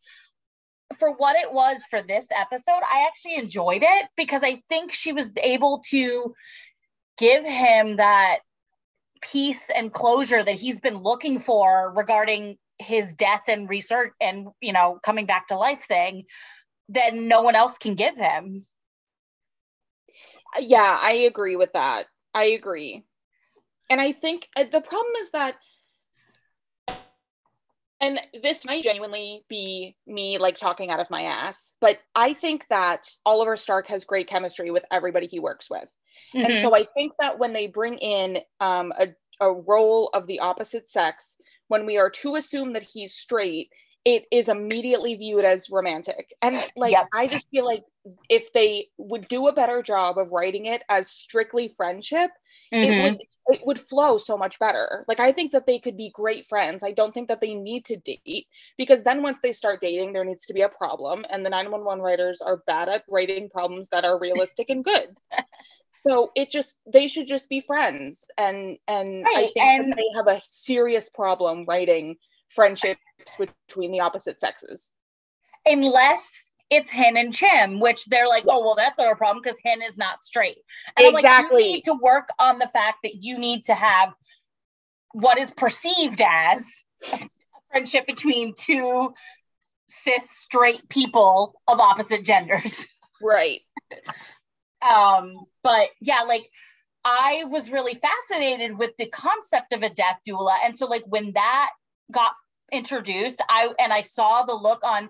for 1.01 1.13
what 1.15 1.35
it 1.37 1.53
was 1.53 1.79
for 1.91 2.01
this 2.01 2.27
episode 2.31 2.81
i 2.85 3.05
actually 3.07 3.35
enjoyed 3.35 3.83
it 3.83 4.07
because 4.17 4.43
i 4.45 4.63
think 4.69 4.93
she 4.93 5.13
was 5.13 5.33
able 5.43 5.83
to 5.85 6.33
give 7.19 7.45
him 7.45 7.97
that 7.97 8.39
peace 9.21 9.69
and 9.75 9.93
closure 9.93 10.45
that 10.45 10.55
he's 10.55 10.79
been 10.81 10.99
looking 10.99 11.41
for 11.41 11.93
regarding 11.97 12.57
his 12.79 13.13
death 13.15 13.43
and 13.49 13.69
research 13.69 14.13
and 14.21 14.49
you 14.61 14.73
know 14.73 15.01
coming 15.05 15.27
back 15.27 15.49
to 15.49 15.57
life 15.57 15.85
thing 15.89 16.25
that 16.89 17.15
no 17.15 17.43
one 17.43 17.57
else 17.57 17.79
can 17.79 17.97
give 17.97 18.17
him. 18.17 18.65
Yeah 20.59 20.99
i 21.01 21.13
agree 21.13 21.57
with 21.57 21.73
that. 21.73 22.07
I 22.35 22.45
agree 22.45 23.05
and 23.91 24.01
i 24.01 24.13
think 24.13 24.49
uh, 24.57 24.65
the 24.71 24.81
problem 24.81 25.13
is 25.21 25.31
that 25.31 25.57
and 27.99 28.21
this 28.43 28.67
might 28.67 28.85
genuinely 28.85 29.43
be 29.49 29.97
me 30.07 30.37
like 30.39 30.57
talking 30.57 30.91
out 30.91 31.01
of 31.01 31.11
my 31.11 31.23
ass 31.23 31.75
but 31.81 31.99
i 32.15 32.33
think 32.33 32.67
that 32.69 33.09
oliver 33.25 33.57
stark 33.57 33.87
has 33.87 34.05
great 34.05 34.29
chemistry 34.29 34.71
with 34.71 34.85
everybody 34.91 35.27
he 35.27 35.41
works 35.41 35.69
with 35.71 35.89
mm-hmm. 36.35 36.51
and 36.51 36.61
so 36.61 36.75
i 36.75 36.85
think 36.95 37.13
that 37.21 37.39
when 37.39 37.53
they 37.53 37.67
bring 37.67 37.97
in 37.99 38.39
um, 38.61 38.93
a, 38.99 39.09
a 39.41 39.53
role 39.53 40.11
of 40.13 40.27
the 40.27 40.41
opposite 40.41 40.89
sex 40.89 41.37
when 41.69 41.87
we 41.87 41.99
are 41.99 42.11
to 42.11 42.37
assume 42.37 42.73
that 42.73 42.83
he's 42.83 43.15
straight, 43.15 43.71
it 44.07 44.25
is 44.31 44.49
immediately 44.49 45.17
viewed 45.17 45.45
as 45.45 45.69
romantic. 45.69 46.33
And 46.41 46.57
like 46.77 46.93
yep. 46.93 47.09
I 47.13 47.27
just 47.27 47.51
feel 47.51 47.65
like 47.65 47.85
if 48.31 48.53
they 48.53 48.87
would 48.97 49.27
do 49.27 49.49
a 49.49 49.53
better 49.53 49.83
job 49.83 50.17
of 50.17 50.31
writing 50.31 50.67
it 50.67 50.85
as 50.89 51.11
strictly 51.11 51.67
friendship, 51.67 52.31
mm-hmm. 52.73 52.85
it 52.85 53.03
would 53.03 53.21
it 53.49 53.67
would 53.67 53.81
flow 53.81 54.17
so 54.17 54.39
much 54.39 54.61
better. 54.61 55.05
Like 55.09 55.19
I 55.19 55.33
think 55.33 55.53
that 55.53 55.67
they 55.67 55.81
could 55.81 55.97
be 55.97 56.11
great 56.15 56.47
friends. 56.47 56.85
I 56.85 56.93
don't 56.93 57.13
think 57.13 57.29
that 57.29 57.41
they 57.41 57.55
need 57.55 57.85
to 57.87 57.97
date 57.97 58.47
because 58.79 59.03
then 59.03 59.23
once 59.23 59.39
they 59.43 59.53
start 59.53 59.81
dating, 59.81 60.13
there 60.13 60.25
needs 60.25 60.47
to 60.47 60.55
be 60.55 60.63
a 60.63 60.69
problem. 60.69 61.25
And 61.29 61.45
the 61.45 61.51
911 61.51 62.01
writers 62.01 62.41
are 62.41 62.63
bad 62.69 62.89
at 62.89 63.03
writing 63.11 63.51
problems 63.51 63.89
that 63.89 64.05
are 64.05 64.21
realistic 64.21 64.71
and 64.71 64.85
good. 64.85 65.17
so 66.09 66.31
it 66.37 66.49
just 66.53 66.79
they 66.87 67.09
should 67.09 67.27
just 67.27 67.49
be 67.49 67.61
friends 67.61 68.25
and 68.39 68.79
and 68.87 69.25
right, 69.25 69.37
i 69.37 69.41
think 69.43 69.57
and 69.57 69.93
they 69.93 70.05
have 70.15 70.29
a 70.29 70.41
serious 70.45 71.09
problem 71.09 71.65
writing 71.67 72.17
friendships 72.49 73.01
between 73.19 73.93
the 73.93 74.01
opposite 74.01 74.41
sexes 74.41 74.91
unless 75.67 76.51
it's 76.71 76.91
hen 76.91 77.17
and 77.17 77.33
Chim, 77.33 77.79
which 77.81 78.07
they're 78.07 78.29
like, 78.29 78.45
oh 78.49 78.61
well, 78.61 78.75
that's 78.75 78.99
our 78.99 79.15
problem 79.15 79.43
because 79.43 79.59
hen 79.65 79.83
is 79.83 79.97
not 79.97 80.23
straight. 80.23 80.59
And 80.97 81.15
exactly. 81.15 81.57
Like, 81.57 81.67
you 81.67 81.73
need 81.75 81.85
to 81.85 81.95
work 81.95 82.29
on 82.39 82.59
the 82.59 82.69
fact 82.73 82.99
that 83.05 83.23
you 83.23 83.39
need 83.39 83.65
to 83.67 83.75
have 83.75 84.13
what 85.13 85.39
is 85.39 85.51
perceived 85.51 86.21
as 86.21 86.65
a 87.13 87.29
friendship 87.71 88.07
between 88.07 88.55
two 88.59 89.15
cis 89.89 90.29
straight 90.31 90.89
people 90.89 91.61
of 91.69 91.81
opposite 91.81 92.25
genders. 92.25 92.87
Right. 93.23 93.61
Um, 94.87 95.47
but 95.63 95.89
yeah, 96.03 96.21
like 96.29 96.51
I 97.03 97.45
was 97.45 97.71
really 97.71 97.95
fascinated 97.95 98.77
with 98.77 98.91
the 98.99 99.07
concept 99.07 99.73
of 99.73 99.83
a 99.83 99.89
death 99.89 100.19
doula. 100.29 100.55
And 100.63 100.77
so 100.77 100.85
like 100.85 101.05
when 101.07 101.33
that 101.33 101.71
got 102.13 102.33
introduced, 102.73 103.43
I 103.49 103.71
and 103.79 103.93
I 103.93 104.03
saw 104.03 104.43
the 104.43 104.55
look 104.55 104.83
on 104.85 105.09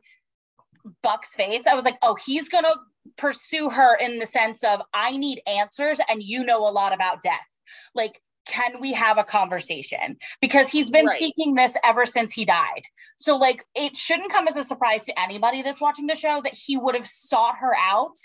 Buck's 1.02 1.34
face, 1.34 1.66
I 1.66 1.74
was 1.74 1.84
like, 1.84 1.98
oh, 2.02 2.14
he's 2.14 2.48
gonna 2.48 2.74
pursue 3.16 3.70
her 3.70 3.96
in 3.96 4.18
the 4.18 4.26
sense 4.26 4.62
of 4.64 4.82
I 4.92 5.16
need 5.16 5.40
answers 5.46 6.00
and 6.08 6.22
you 6.22 6.44
know 6.44 6.66
a 6.66 6.70
lot 6.70 6.92
about 6.92 7.22
death. 7.22 7.46
Like, 7.94 8.20
can 8.46 8.80
we 8.80 8.92
have 8.92 9.18
a 9.18 9.24
conversation? 9.24 10.16
Because 10.40 10.68
he's 10.68 10.90
been 10.90 11.06
right. 11.06 11.18
seeking 11.18 11.54
this 11.54 11.76
ever 11.84 12.06
since 12.06 12.32
he 12.32 12.44
died. 12.44 12.82
So, 13.16 13.36
like, 13.36 13.64
it 13.74 13.96
shouldn't 13.96 14.30
come 14.30 14.46
as 14.46 14.56
a 14.56 14.64
surprise 14.64 15.04
to 15.04 15.20
anybody 15.20 15.62
that's 15.62 15.80
watching 15.80 16.06
the 16.06 16.14
show 16.14 16.40
that 16.44 16.54
he 16.54 16.76
would 16.76 16.94
have 16.94 17.06
sought 17.06 17.56
her 17.58 17.74
out. 17.76 18.16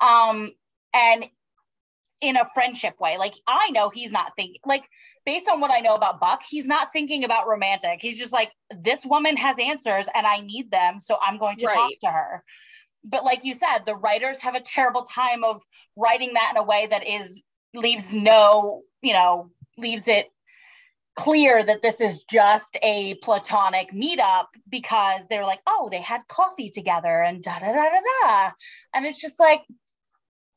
Um, 0.00 0.52
and 0.94 1.26
in 2.20 2.36
a 2.36 2.48
friendship 2.54 2.98
way. 3.00 3.18
Like 3.18 3.34
I 3.46 3.70
know 3.70 3.90
he's 3.90 4.12
not 4.12 4.32
thinking 4.36 4.60
like 4.64 4.84
based 5.24 5.48
on 5.48 5.60
what 5.60 5.70
I 5.70 5.80
know 5.80 5.94
about 5.94 6.20
Buck, 6.20 6.42
he's 6.48 6.66
not 6.66 6.92
thinking 6.92 7.24
about 7.24 7.48
romantic. 7.48 7.98
He's 8.00 8.18
just 8.18 8.32
like 8.32 8.52
this 8.70 9.04
woman 9.04 9.36
has 9.36 9.58
answers 9.58 10.06
and 10.14 10.26
I 10.26 10.40
need 10.40 10.70
them, 10.70 11.00
so 11.00 11.18
I'm 11.20 11.38
going 11.38 11.56
to 11.58 11.66
right. 11.66 11.74
talk 11.74 11.92
to 12.02 12.10
her. 12.10 12.44
But 13.04 13.24
like 13.24 13.44
you 13.44 13.54
said, 13.54 13.80
the 13.84 13.94
writers 13.94 14.38
have 14.40 14.54
a 14.54 14.60
terrible 14.60 15.02
time 15.02 15.44
of 15.44 15.62
writing 15.96 16.34
that 16.34 16.52
in 16.54 16.56
a 16.56 16.64
way 16.64 16.86
that 16.90 17.06
is 17.06 17.42
leaves 17.74 18.12
no, 18.12 18.82
you 19.02 19.12
know, 19.12 19.50
leaves 19.76 20.08
it 20.08 20.28
clear 21.16 21.64
that 21.64 21.82
this 21.82 22.00
is 22.00 22.24
just 22.24 22.76
a 22.82 23.14
platonic 23.14 23.90
meetup 23.90 24.46
because 24.68 25.22
they're 25.28 25.46
like, 25.46 25.60
oh, 25.66 25.88
they 25.90 26.00
had 26.00 26.20
coffee 26.28 26.70
together 26.70 27.22
and 27.22 27.42
da 27.42 27.58
da 27.58 27.72
da 27.72 27.84
da 27.84 28.00
da. 28.22 28.50
And 28.94 29.06
it's 29.06 29.20
just 29.20 29.40
like, 29.40 29.62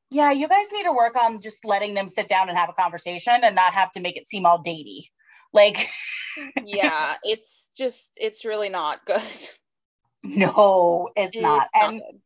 yeah, 0.10 0.32
you 0.32 0.48
guys 0.48 0.66
need 0.72 0.84
to 0.84 0.94
work 0.94 1.16
on 1.16 1.40
just 1.42 1.64
letting 1.64 1.94
them 1.94 2.10
sit 2.10 2.28
down 2.28 2.50
and 2.50 2.58
have 2.58 2.70
a 2.70 2.74
conversation 2.74 3.34
and 3.44 3.56
not 3.56 3.74
have 3.74 3.92
to 3.94 4.00
make 4.00 4.18
it 4.18 4.28
seem 4.28 4.46
all 4.46 4.64
datey. 4.64 5.10
Like, 5.54 5.90
yeah, 6.64 7.16
it's 7.24 7.70
just, 7.78 8.12
it's 8.16 8.46
really 8.46 8.70
not 8.70 9.06
good. 9.06 9.22
No, 10.24 11.10
it's, 11.16 11.36
It's 11.36 11.42
not. 11.42 11.68
not 11.76 11.84
and 11.84 12.02
good. 12.02 12.22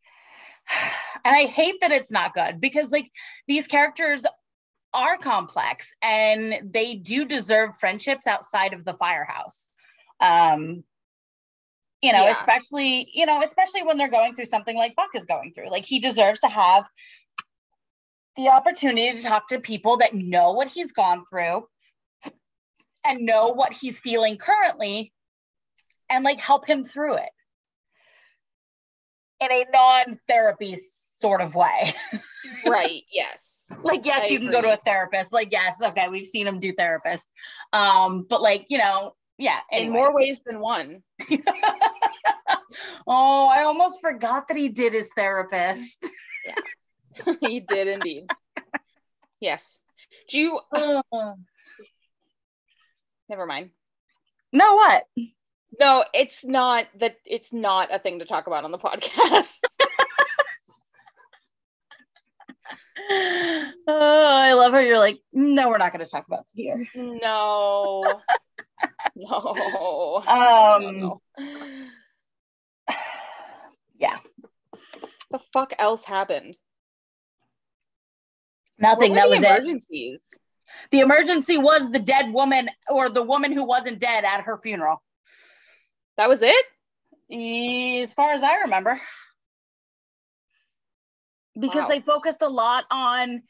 and 1.26 1.36
I 1.36 1.46
hate 1.46 1.76
that 1.82 1.92
it's 1.92 2.12
not 2.12 2.34
good 2.34 2.60
because 2.60 2.92
like 2.92 3.12
these 3.48 3.68
characters 3.68 4.26
are 4.94 5.18
complex 5.18 5.94
and 6.02 6.72
they 6.74 6.96
do 6.96 7.26
deserve 7.26 7.78
friendships 7.78 8.28
outside 8.28 8.74
of 8.74 8.86
the 8.86 8.94
firehouse. 8.94 9.68
Um 10.20 10.84
you 12.02 12.12
know, 12.12 12.26
Yeah. 12.26 12.32
especially, 12.32 13.10
you 13.14 13.26
know, 13.26 13.42
especially 13.42 13.82
when 13.84 13.98
they're 13.98 14.10
going 14.12 14.36
through 14.36 14.46
something 14.46 14.76
like 14.76 14.94
Buck 14.96 15.10
is 15.16 15.26
going 15.26 15.54
through. 15.54 15.70
Like 15.70 15.86
he 15.86 16.00
deserves 16.00 16.40
to 16.42 16.48
have 16.50 16.84
the 18.36 18.50
opportunity 18.50 19.16
to 19.16 19.24
talk 19.24 19.48
to 19.48 19.60
people 19.60 19.98
that 19.98 20.14
know 20.14 20.52
what 20.54 20.68
he's 20.68 20.92
gone 20.92 21.24
through 21.30 21.68
and 23.06 23.20
know 23.20 23.48
what 23.48 23.74
he's 23.74 24.00
feeling 24.00 24.38
currently 24.38 25.14
and 26.10 26.24
like 26.24 26.40
help 26.40 26.68
him 26.68 26.84
through 26.84 27.16
it 27.16 27.30
in 29.40 29.52
a 29.52 29.66
non-therapy 29.72 30.78
sort 31.16 31.42
of 31.42 31.56
way. 31.56 31.94
right, 32.66 33.02
yes. 33.12 33.72
like 33.84 34.06
yes, 34.06 34.24
I 34.30 34.34
you 34.34 34.40
can 34.40 34.52
go 34.52 34.62
to 34.62 34.74
a 34.74 34.78
therapist. 34.78 35.34
Like 35.34 35.50
yes, 35.52 35.76
okay, 35.82 36.08
we've 36.10 36.26
seen 36.26 36.48
him 36.48 36.60
do 36.60 36.74
therapist. 36.74 37.28
Um, 37.72 38.26
but 38.30 38.42
like, 38.42 38.66
you 38.70 38.78
know, 38.78 39.16
yeah, 39.38 39.60
In 39.72 39.92
more 39.92 40.16
ways 40.16 40.42
than 40.46 40.60
one. 40.60 41.02
oh, 43.08 43.48
I 43.48 43.64
almost 43.64 44.00
forgot 44.00 44.48
that 44.48 44.58
he 44.58 44.70
did 44.70 44.94
his 44.94 45.10
therapist. 45.16 46.06
he 47.40 47.60
did 47.60 47.88
indeed. 47.88 48.28
Yes. 49.40 49.80
Do 50.30 50.40
you, 50.40 50.60
no, 50.74 51.04
never 53.30 53.46
mind. 53.46 53.72
No, 54.52 54.76
what? 54.76 55.06
No, 55.80 56.04
it's 56.14 56.46
not 56.46 56.86
that 57.00 57.18
it's 57.26 57.52
not 57.52 57.94
a 57.94 57.98
thing 58.00 58.20
to 58.20 58.26
talk 58.26 58.48
about 58.48 58.64
on 58.64 58.72
the 58.72 58.78
podcast. 58.78 59.60
Oh, 63.86 64.28
I 64.42 64.54
love 64.54 64.72
how 64.72 64.80
you're 64.80 64.98
like, 64.98 65.20
no, 65.34 65.68
we're 65.70 65.78
not 65.78 65.92
going 65.92 66.06
to 66.06 66.10
talk 66.10 66.26
about 66.26 66.46
it 66.56 66.62
here. 66.62 66.88
no. 66.96 68.04
No. 69.16 70.24
Um, 70.26 70.82
No, 70.82 71.22
no. 71.38 71.56
Yeah, 74.00 74.18
The 75.32 75.40
fuck 75.54 75.74
else 75.80 76.04
happened? 76.04 76.58
Nothing. 78.84 79.14
That 79.16 79.30
was 79.30 79.42
the 79.42 79.74
it. 79.90 80.22
The 80.92 81.00
emergency 81.00 81.58
was 81.58 81.92
the 81.92 82.00
dead 82.00 82.32
woman 82.34 82.70
or 82.90 83.10
the 83.10 83.24
woman 83.24 83.52
who 83.52 83.64
wasn't 83.64 84.00
dead 84.00 84.24
at 84.26 84.42
her 84.42 84.58
funeral. 84.58 85.02
That 86.18 86.30
was 86.30 86.42
it? 86.44 86.66
As 88.04 88.14
far 88.14 88.34
as 88.34 88.44
I 88.44 88.58
remember. 88.62 89.02
Because 91.60 91.84
Wow. 91.84 91.88
they 91.88 92.00
focused 92.02 92.42
a 92.42 92.48
lot 92.48 92.86
on 92.92 93.44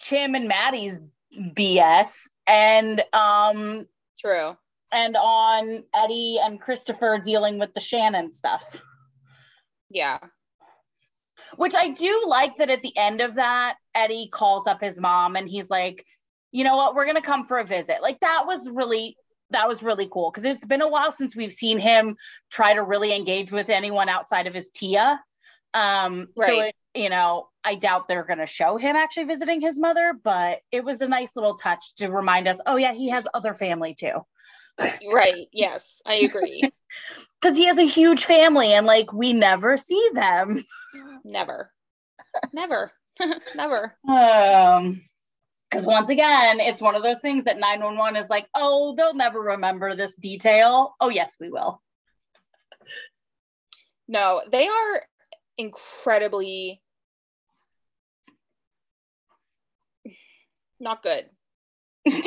Chim 0.00 0.34
and 0.34 0.48
Maddie's 0.48 1.00
BS 1.36 2.28
and 2.46 3.02
um 3.12 3.86
True. 4.18 4.56
and 4.92 5.16
on 5.16 5.84
Eddie 5.94 6.38
and 6.42 6.60
Christopher 6.60 7.18
dealing 7.18 7.58
with 7.58 7.74
the 7.74 7.80
Shannon 7.80 8.32
stuff. 8.32 8.80
Yeah. 9.90 10.18
Which 11.56 11.74
I 11.74 11.88
do 11.88 12.24
like 12.26 12.56
that 12.56 12.70
at 12.70 12.82
the 12.82 12.96
end 12.96 13.20
of 13.20 13.36
that, 13.36 13.76
Eddie 13.94 14.28
calls 14.32 14.66
up 14.66 14.80
his 14.80 15.00
mom 15.00 15.36
and 15.36 15.48
he's 15.48 15.70
like, 15.70 16.04
you 16.52 16.64
know 16.64 16.76
what, 16.76 16.94
we're 16.94 17.06
gonna 17.06 17.22
come 17.22 17.46
for 17.46 17.58
a 17.58 17.64
visit. 17.64 18.02
Like 18.02 18.20
that 18.20 18.44
was 18.46 18.68
really 18.68 19.16
that 19.50 19.68
was 19.68 19.82
really 19.82 20.08
cool 20.10 20.30
because 20.30 20.44
it's 20.44 20.66
been 20.66 20.82
a 20.82 20.88
while 20.88 21.12
since 21.12 21.36
we've 21.36 21.52
seen 21.52 21.78
him 21.78 22.16
try 22.50 22.74
to 22.74 22.82
really 22.82 23.14
engage 23.14 23.52
with 23.52 23.68
anyone 23.68 24.08
outside 24.08 24.46
of 24.46 24.54
his 24.54 24.70
Tia. 24.70 25.20
Um, 25.72 26.28
so 26.36 26.60
it, 26.60 26.74
you 26.94 27.10
know, 27.10 27.48
I 27.62 27.74
doubt 27.74 28.08
they're 28.08 28.24
gonna 28.24 28.46
show 28.46 28.76
him 28.76 28.96
actually 28.96 29.24
visiting 29.24 29.60
his 29.60 29.78
mother, 29.78 30.14
but 30.22 30.60
it 30.72 30.84
was 30.84 31.00
a 31.00 31.08
nice 31.08 31.30
little 31.36 31.56
touch 31.56 31.94
to 31.96 32.08
remind 32.08 32.48
us, 32.48 32.58
oh 32.66 32.76
yeah, 32.76 32.94
he 32.94 33.10
has 33.10 33.24
other 33.34 33.54
family 33.54 33.94
too. 33.94 34.24
Right. 34.78 35.46
Yes, 35.52 36.02
I 36.06 36.16
agree. 36.16 36.70
Because 37.40 37.56
he 37.58 37.66
has 37.66 37.76
a 37.76 37.82
huge 37.82 38.24
family 38.24 38.72
and 38.72 38.86
like 38.86 39.12
we 39.12 39.34
never 39.34 39.76
see 39.76 40.08
them. 40.14 40.64
Never. 41.24 41.72
Never. 42.52 42.92
Never. 43.54 43.96
Um, 44.08 45.02
because 45.70 45.84
once 45.84 46.10
again, 46.10 46.60
it's 46.60 46.80
one 46.80 46.94
of 46.94 47.02
those 47.02 47.20
things 47.20 47.44
that 47.44 47.58
911 47.58 48.22
is 48.22 48.30
like, 48.30 48.46
oh, 48.54 48.94
they'll 48.96 49.14
never 49.14 49.40
remember 49.40 49.96
this 49.96 50.14
detail. 50.14 50.94
Oh, 51.00 51.08
yes, 51.08 51.34
we 51.40 51.50
will. 51.50 51.82
No, 54.06 54.42
they 54.50 54.68
are 54.68 55.02
incredibly 55.58 56.80
not 60.78 61.02
good. 61.02 61.28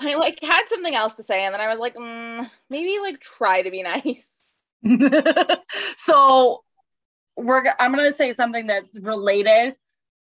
I 0.00 0.14
like 0.14 0.38
had 0.42 0.64
something 0.68 0.94
else 0.94 1.14
to 1.14 1.22
say, 1.22 1.44
and 1.44 1.54
then 1.54 1.60
I 1.60 1.68
was 1.68 1.78
like, 1.78 1.94
mm, 1.94 2.50
maybe 2.68 2.98
like 3.00 3.20
try 3.20 3.62
to 3.62 3.70
be 3.70 3.82
nice. 3.82 4.41
so 5.96 6.62
we're 7.36 7.62
I'm 7.78 7.94
gonna 7.94 8.12
say 8.14 8.32
something 8.34 8.66
that's 8.66 8.98
related 8.98 9.74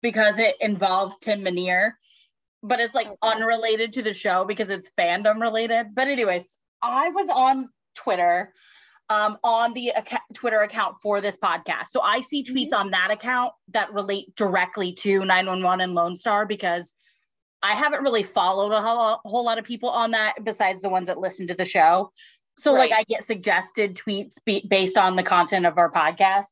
because 0.02 0.38
it 0.38 0.56
involves 0.62 1.16
Tim 1.22 1.44
Minear, 1.44 1.92
but 2.64 2.80
it's 2.80 2.96
like 2.96 3.08
Okay. 3.08 3.18
unrelated 3.24 3.94
to 3.94 4.04
the 4.04 4.14
show 4.14 4.46
because 4.46 4.70
it's 4.70 4.92
fandom 4.98 5.42
related. 5.42 5.88
But 5.94 6.08
anyways, 6.08 6.58
I 6.82 7.10
was 7.10 7.28
on 7.34 7.70
Twitter 7.96 8.54
um, 9.10 9.38
on 9.44 9.74
the 9.74 9.92
acc- 9.92 10.22
Twitter 10.34 10.62
account 10.62 10.98
for 11.02 11.20
this 11.20 11.36
podcast. 11.36 11.88
So 11.90 12.02
I 12.02 12.20
see 12.20 12.44
tweets 12.44 12.74
on 12.74 12.92
that 12.92 13.10
account 13.12 13.54
that 13.70 13.92
relate 13.92 14.36
directly 14.36 14.94
to 14.94 15.26
911 15.26 15.82
and 15.82 15.96
Lone 15.96 16.16
Star 16.16 16.46
because 16.46 16.94
I 17.62 17.74
haven't 17.74 18.04
really 18.04 18.24
followed 18.24 18.72
a 18.72 18.82
whole, 18.82 19.20
whole 19.26 19.44
lot 19.44 19.58
of 19.58 19.66
people 19.66 19.90
on 19.90 20.12
that 20.12 20.36
besides 20.44 20.82
the 20.82 20.90
ones 20.90 21.08
that 21.08 21.20
listen 21.20 21.48
to 21.48 21.56
the 21.56 21.66
show. 21.66 22.12
So 22.60 22.74
like 22.74 22.92
I 22.92 23.04
get 23.04 23.24
suggested 23.24 23.96
tweets 23.96 24.36
be- 24.46 24.66
based 24.68 24.98
on 24.98 25.16
the 25.16 25.24
content 25.24 25.66
of 25.66 25.78
our 25.78 25.92
podcast. 25.92 26.46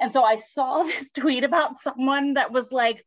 And 0.00 0.12
so 0.12 0.24
I 0.24 0.36
saw 0.36 0.82
this 0.84 1.10
tweet 1.10 1.44
about 1.44 1.76
someone 1.76 2.34
that 2.34 2.50
was 2.50 2.72
like, 2.72 3.04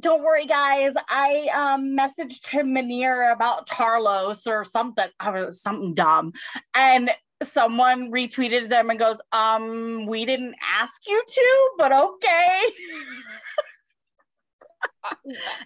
don't 0.00 0.22
worry, 0.22 0.46
guys. 0.46 0.94
I 1.08 1.48
um, 1.54 1.96
messaged 1.96 2.42
Tim 2.42 2.74
Minear 2.74 3.32
about 3.32 3.68
Tarlos 3.68 4.46
or 4.46 4.64
something, 4.64 5.06
I 5.20 5.24
don't 5.26 5.34
know, 5.34 5.50
something 5.50 5.94
dumb. 5.94 6.32
And 6.74 7.10
someone 7.42 8.10
retweeted 8.10 8.68
them 8.68 8.90
and 8.90 8.98
goes, 8.98 9.18
um, 9.32 10.06
we 10.06 10.24
didn't 10.24 10.56
ask 10.62 11.06
you 11.06 11.22
to, 11.24 11.70
but 11.78 11.92
okay. 11.92 12.60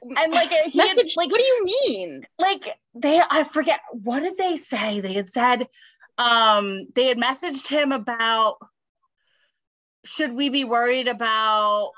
And 0.02 0.32
like 0.32 0.48
he 0.48 0.78
had, 0.78 0.96
like 1.16 1.30
what 1.30 1.38
do 1.38 1.44
you 1.44 1.64
mean? 1.64 2.26
like 2.38 2.74
they 2.94 3.20
I 3.30 3.44
forget 3.44 3.80
what 3.92 4.20
did 4.20 4.38
they 4.38 4.56
say? 4.56 5.00
They 5.00 5.12
had 5.12 5.30
said 5.30 5.68
um 6.18 6.86
they 6.94 7.06
had 7.06 7.18
messaged 7.18 7.66
him 7.66 7.92
about 7.92 8.56
should 10.04 10.32
we 10.32 10.48
be 10.48 10.64
worried 10.64 11.08
about 11.08 11.90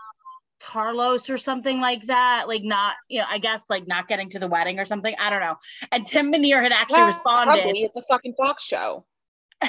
Tarlos 0.60 1.30
or 1.30 1.38
something 1.38 1.80
like 1.80 2.06
that? 2.06 2.48
Like 2.48 2.62
not, 2.64 2.94
you 3.08 3.20
know, 3.20 3.26
I 3.30 3.38
guess 3.38 3.62
like 3.68 3.86
not 3.86 4.08
getting 4.08 4.30
to 4.30 4.38
the 4.38 4.48
wedding 4.48 4.78
or 4.80 4.84
something. 4.84 5.14
I 5.18 5.30
don't 5.30 5.40
know. 5.40 5.56
And 5.92 6.04
Tim 6.04 6.32
Minear 6.32 6.62
had 6.62 6.72
actually 6.72 7.00
Well, 7.00 7.06
responded. 7.06 7.62
Probably 7.62 7.82
it's 7.82 7.96
a 7.96 8.02
fucking 8.08 8.34
Fox 8.36 8.64
show. 8.64 9.04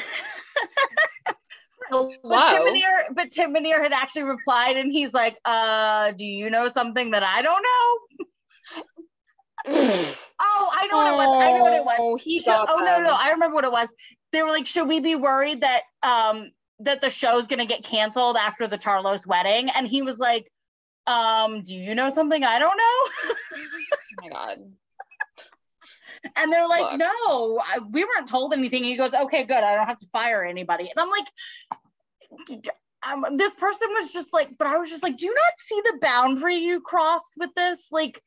But 1.92 2.52
Tim. 2.52 2.66
Minear, 2.66 3.06
but 3.16 3.32
Tim 3.32 3.52
Minear 3.52 3.82
had 3.82 3.94
actually 3.94 4.24
replied 4.24 4.78
and 4.78 4.92
he's 4.92 5.14
like, 5.14 5.38
uh, 5.44 6.12
do 6.12 6.26
you 6.26 6.50
know 6.50 6.68
something 6.68 7.12
that 7.12 7.24
I 7.24 7.42
don't 7.42 7.66
know? 9.68 10.06
Oh, 10.42 10.70
I 10.72 10.88
know 10.88 10.98
what 10.98 11.08
it 11.08 11.18
was. 11.18 11.44
I 11.44 11.52
know 11.52 11.64
what 11.64 11.74
it 11.74 11.84
was. 11.84 11.98
Oh, 12.00 12.16
he 12.16 12.42
got 12.42 12.70
oh 12.72 12.78
no, 12.78 13.02
no, 13.02 13.12
I 13.12 13.32
remember 13.32 13.56
what 13.56 13.66
it 13.66 13.72
was. 13.74 13.90
They 14.32 14.44
were 14.44 14.50
like, 14.50 14.68
should 14.68 14.88
we 14.88 15.00
be 15.00 15.16
worried 15.16 15.62
that 15.62 15.84
um 16.04 16.52
that 16.80 17.02
the 17.02 17.10
show's 17.10 17.48
gonna 17.48 17.66
get 17.66 17.84
canceled 17.84 18.38
after 18.38 18.68
the 18.68 18.78
Tarlos 18.78 19.26
wedding? 19.28 19.70
And 19.70 19.88
he 19.88 20.02
was 20.02 20.20
like, 20.20 20.52
um, 21.08 21.64
do 21.64 21.76
you 21.76 21.96
know 21.96 22.10
something 22.10 22.44
I 22.44 22.60
don't 22.60 22.78
know? 22.78 23.34
Oh 24.22 24.28
my 24.28 24.30
god. 24.30 24.58
and 26.36 26.52
they're 26.52 26.68
like, 26.68 26.92
Look. 26.92 27.00
no, 27.00 27.62
I, 27.66 27.80
we 27.90 28.04
weren't 28.04 28.28
told 28.28 28.52
anything. 28.52 28.84
He 28.84 28.98
goes, 28.98 29.14
okay, 29.14 29.46
good. 29.46 29.64
I 29.64 29.76
don't 29.76 29.88
have 29.88 30.00
to 30.00 30.08
fire 30.12 30.44
anybody. 30.44 30.92
And 30.92 31.00
I'm 31.00 31.10
like, 31.10 32.62
um, 33.08 33.38
this 33.38 33.54
person 33.54 33.88
was 33.98 34.12
just 34.12 34.34
like, 34.34 34.58
but 34.58 34.68
I 34.68 34.78
was 34.78 34.90
just 34.90 35.04
like, 35.04 35.18
do 35.18 35.26
you 35.26 35.34
not 35.34 35.54
see 35.58 35.82
the 35.86 36.00
boundary 36.02 36.58
you 36.58 36.82
crossed 36.82 37.34
with 37.38 37.52
this? 37.56 37.88
Like, 37.92 38.22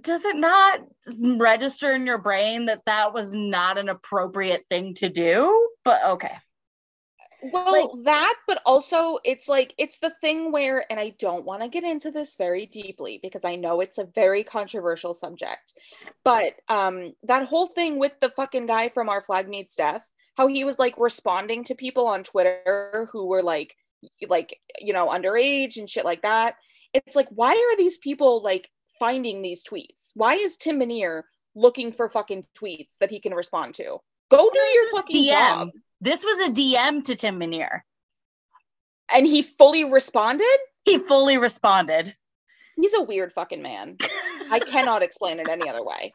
does 0.00 0.24
it 0.24 0.36
not 0.36 0.80
register 1.16 1.92
in 1.92 2.06
your 2.06 2.18
brain 2.18 2.66
that 2.66 2.82
that 2.86 3.14
was 3.14 3.32
not 3.32 3.78
an 3.78 3.88
appropriate 3.88 4.64
thing 4.68 4.94
to 4.94 5.08
do? 5.08 5.68
But 5.84 6.04
okay. 6.04 6.32
Well, 7.52 7.72
like, 7.72 8.04
that, 8.04 8.34
but 8.46 8.62
also 8.64 9.18
it's 9.24 9.48
like 9.48 9.74
it's 9.76 9.98
the 9.98 10.14
thing 10.20 10.50
where, 10.50 10.84
and 10.90 10.98
I 10.98 11.14
don't 11.18 11.44
want 11.44 11.62
to 11.62 11.68
get 11.68 11.84
into 11.84 12.10
this 12.10 12.36
very 12.36 12.66
deeply 12.66 13.20
because 13.22 13.42
I 13.44 13.56
know 13.56 13.80
it's 13.80 13.98
a 13.98 14.08
very 14.14 14.44
controversial 14.44 15.14
subject, 15.14 15.74
but 16.24 16.54
um, 16.68 17.12
that 17.24 17.46
whole 17.46 17.66
thing 17.66 17.98
with 17.98 18.12
the 18.20 18.30
fucking 18.30 18.66
guy 18.66 18.88
from 18.88 19.08
Our 19.08 19.20
Flag 19.20 19.48
Means 19.48 19.74
Death, 19.74 20.06
how 20.36 20.46
he 20.46 20.64
was 20.64 20.78
like 20.78 20.94
responding 20.96 21.64
to 21.64 21.74
people 21.74 22.06
on 22.06 22.24
Twitter 22.24 23.08
who 23.12 23.26
were 23.26 23.42
like, 23.42 23.74
like 24.26 24.58
you 24.78 24.92
know, 24.92 25.08
underage 25.08 25.76
and 25.76 25.88
shit 25.88 26.04
like 26.04 26.22
that. 26.22 26.54
It's 26.94 27.16
like, 27.16 27.28
why 27.30 27.50
are 27.50 27.76
these 27.76 27.98
people 27.98 28.42
like 28.42 28.70
finding 28.98 29.42
these 29.42 29.62
tweets? 29.64 30.10
Why 30.14 30.34
is 30.34 30.56
Tim 30.56 30.78
Minear 30.78 31.22
looking 31.54 31.92
for 31.92 32.08
fucking 32.08 32.46
tweets 32.56 32.96
that 33.00 33.10
he 33.10 33.20
can 33.20 33.34
respond 33.34 33.74
to? 33.74 33.98
Go 34.30 34.50
do 34.52 34.60
your 34.60 34.90
fucking 34.92 35.24
DM. 35.24 35.30
job. 35.30 35.68
This 36.00 36.22
was 36.22 36.48
a 36.48 36.52
DM 36.52 37.04
to 37.04 37.14
Tim 37.14 37.38
Minear. 37.38 37.84
And 39.12 39.26
he 39.26 39.42
fully 39.42 39.84
responded? 39.84 40.58
He 40.84 40.98
fully 40.98 41.38
responded. 41.38 42.14
He's 42.76 42.94
a 42.94 43.02
weird 43.02 43.32
fucking 43.32 43.62
man. 43.62 43.96
I 44.50 44.60
cannot 44.60 45.02
explain 45.02 45.38
it 45.38 45.48
any 45.48 45.68
other 45.68 45.84
way. 45.84 46.12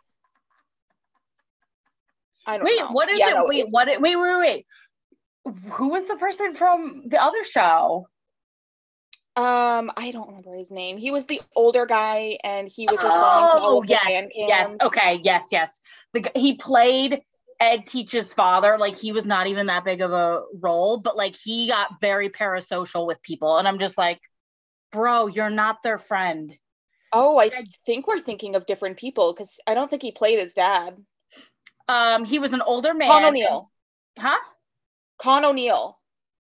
I 2.45 2.57
don't 2.57 2.65
wait, 2.65 2.79
know. 2.79 2.87
what 2.91 3.09
is 3.09 3.19
yeah, 3.19 3.29
it? 3.29 3.33
No, 3.35 3.45
wait, 3.47 3.65
what? 3.69 3.87
It, 3.87 4.01
wait, 4.01 4.15
wait, 4.15 4.39
wait. 4.39 4.65
Who 5.73 5.89
was 5.89 6.05
the 6.05 6.15
person 6.15 6.53
from 6.53 7.03
the 7.07 7.21
other 7.21 7.43
show? 7.43 8.07
Um, 9.39 9.89
I 9.95 10.11
don't 10.11 10.27
remember 10.27 10.53
his 10.53 10.69
name. 10.69 10.97
He 10.97 11.11
was 11.11 11.25
the 11.25 11.39
older 11.55 11.85
guy, 11.85 12.37
and 12.43 12.67
he 12.67 12.85
was 12.91 13.01
responding 13.01 13.49
oh, 13.53 13.57
to 13.57 13.63
all 13.63 13.85
yes, 13.85 14.29
yes, 14.35 14.75
okay, 14.81 15.21
yes, 15.23 15.45
yes. 15.49 15.79
The 16.11 16.29
he 16.35 16.55
played 16.55 17.21
Ed 17.61 17.85
Teach's 17.85 18.33
father, 18.33 18.77
like 18.77 18.97
he 18.97 19.13
was 19.13 19.25
not 19.25 19.47
even 19.47 19.67
that 19.67 19.85
big 19.85 20.01
of 20.01 20.11
a 20.11 20.41
role, 20.59 20.97
but 20.97 21.15
like 21.15 21.37
he 21.37 21.67
got 21.69 22.01
very 22.01 22.29
parasocial 22.29 23.07
with 23.07 23.21
people. 23.21 23.57
And 23.57 23.65
I'm 23.65 23.79
just 23.79 23.97
like, 23.97 24.19
bro, 24.91 25.27
you're 25.27 25.49
not 25.49 25.83
their 25.83 25.99
friend. 25.99 26.53
Oh, 27.13 27.39
I 27.39 27.49
think 27.85 28.07
we're 28.07 28.19
thinking 28.19 28.55
of 28.55 28.65
different 28.65 28.97
people 28.97 29.31
because 29.31 29.57
I 29.65 29.73
don't 29.73 29.89
think 29.89 30.01
he 30.01 30.11
played 30.11 30.39
his 30.39 30.53
dad. 30.53 30.97
Um, 31.87 32.25
he 32.25 32.39
was 32.39 32.51
an 32.51 32.61
older 32.61 32.93
man. 32.93 33.07
Con 33.07 33.23
O'Neill. 33.23 33.69
Huh? 34.17 34.37
Con 35.21 35.45
O'Neill. 35.45 35.98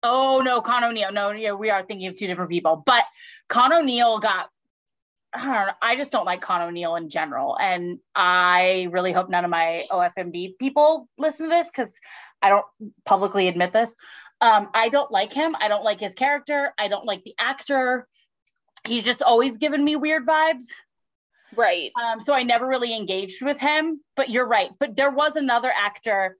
Oh 0.01 0.41
no, 0.43 0.61
Con 0.61 0.83
O'Neill. 0.83 1.11
No, 1.11 1.31
yeah, 1.31 1.53
we 1.53 1.69
are 1.71 1.83
thinking 1.83 2.07
of 2.07 2.15
two 2.15 2.27
different 2.27 2.51
people. 2.51 2.83
But 2.85 3.03
Con 3.47 3.73
O'Neill 3.73 4.19
got 4.19 4.49
I 5.33 5.43
don't 5.43 5.67
know. 5.67 5.73
I 5.81 5.95
just 5.95 6.11
don't 6.11 6.25
like 6.25 6.41
Con 6.41 6.61
O'Neill 6.61 6.95
in 6.95 7.09
general. 7.09 7.57
And 7.59 7.99
I 8.15 8.87
really 8.91 9.11
hope 9.11 9.29
none 9.29 9.45
of 9.45 9.51
my 9.51 9.85
OFMD 9.91 10.57
people 10.57 11.07
listen 11.17 11.47
to 11.47 11.49
this 11.49 11.67
because 11.67 11.93
I 12.41 12.49
don't 12.49 12.65
publicly 13.05 13.47
admit 13.47 13.73
this. 13.73 13.95
Um, 14.41 14.69
I 14.73 14.89
don't 14.89 15.11
like 15.11 15.33
him. 15.33 15.55
I 15.59 15.67
don't 15.67 15.83
like 15.83 15.99
his 15.99 16.15
character. 16.15 16.73
I 16.77 16.87
don't 16.87 17.05
like 17.05 17.23
the 17.23 17.35
actor. 17.37 18.07
He's 18.87 19.03
just 19.03 19.21
always 19.21 19.57
given 19.57 19.83
me 19.83 19.95
weird 19.95 20.25
vibes. 20.25 20.65
Right. 21.55 21.91
Um, 22.01 22.21
so 22.21 22.33
I 22.33 22.43
never 22.43 22.65
really 22.65 22.95
engaged 22.95 23.43
with 23.43 23.59
him. 23.59 24.01
But 24.15 24.29
you're 24.29 24.47
right. 24.47 24.71
But 24.79 24.95
there 24.95 25.11
was 25.11 25.35
another 25.35 25.71
actor 25.75 26.37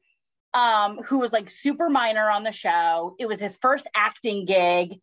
um, 0.53 0.97
who 1.03 1.19
was 1.19 1.33
like 1.33 1.49
super 1.49 1.89
minor 1.89 2.29
on 2.29 2.43
the 2.43 2.51
show. 2.51 3.15
It 3.19 3.27
was 3.27 3.39
his 3.39 3.57
first 3.57 3.87
acting 3.95 4.45
gig 4.45 4.99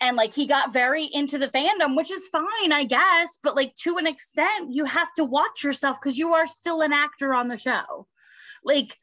and 0.00 0.16
like 0.16 0.34
he 0.34 0.46
got 0.46 0.72
very 0.72 1.04
into 1.04 1.38
the 1.38 1.48
fandom 1.48 1.96
which 1.96 2.10
is 2.10 2.28
fine 2.28 2.72
i 2.72 2.84
guess 2.84 3.38
but 3.42 3.54
like 3.54 3.74
to 3.74 3.98
an 3.98 4.06
extent 4.06 4.72
you 4.72 4.84
have 4.84 5.12
to 5.12 5.24
watch 5.24 5.62
yourself 5.62 5.96
because 6.00 6.18
you 6.18 6.32
are 6.32 6.46
still 6.46 6.80
an 6.80 6.92
actor 6.92 7.34
on 7.34 7.48
the 7.48 7.56
show 7.56 8.06
like 8.64 8.96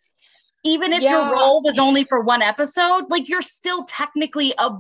even 0.64 0.92
if 0.92 1.02
yeah. 1.02 1.12
your 1.12 1.36
role 1.36 1.62
was 1.62 1.78
only 1.78 2.04
for 2.04 2.22
one 2.22 2.42
episode 2.42 3.06
like 3.10 3.30
you're 3.30 3.42
still 3.42 3.84
technically 3.86 4.54
a 4.58 4.72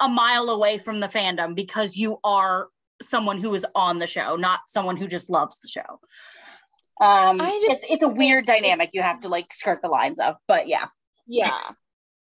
a 0.00 0.08
mile 0.08 0.48
away 0.48 0.78
from 0.78 1.00
the 1.00 1.06
fandom 1.08 1.54
because 1.54 1.96
you 1.96 2.18
are 2.24 2.68
someone 3.02 3.38
who 3.38 3.54
is 3.54 3.64
on 3.74 3.98
the 3.98 4.06
show 4.06 4.36
not 4.36 4.60
someone 4.66 4.96
who 4.96 5.06
just 5.06 5.30
loves 5.30 5.60
the 5.60 5.68
show 5.68 6.00
um 7.00 7.38
just, 7.38 7.64
it's, 7.64 7.84
it's 7.88 8.02
a 8.02 8.08
weird 8.08 8.46
dynamic 8.46 8.90
you 8.92 9.02
have 9.02 9.20
to 9.20 9.28
like 9.28 9.52
skirt 9.52 9.80
the 9.82 9.88
lines 9.88 10.18
of 10.18 10.36
but 10.46 10.68
yeah 10.68 10.86
yeah 11.26 11.72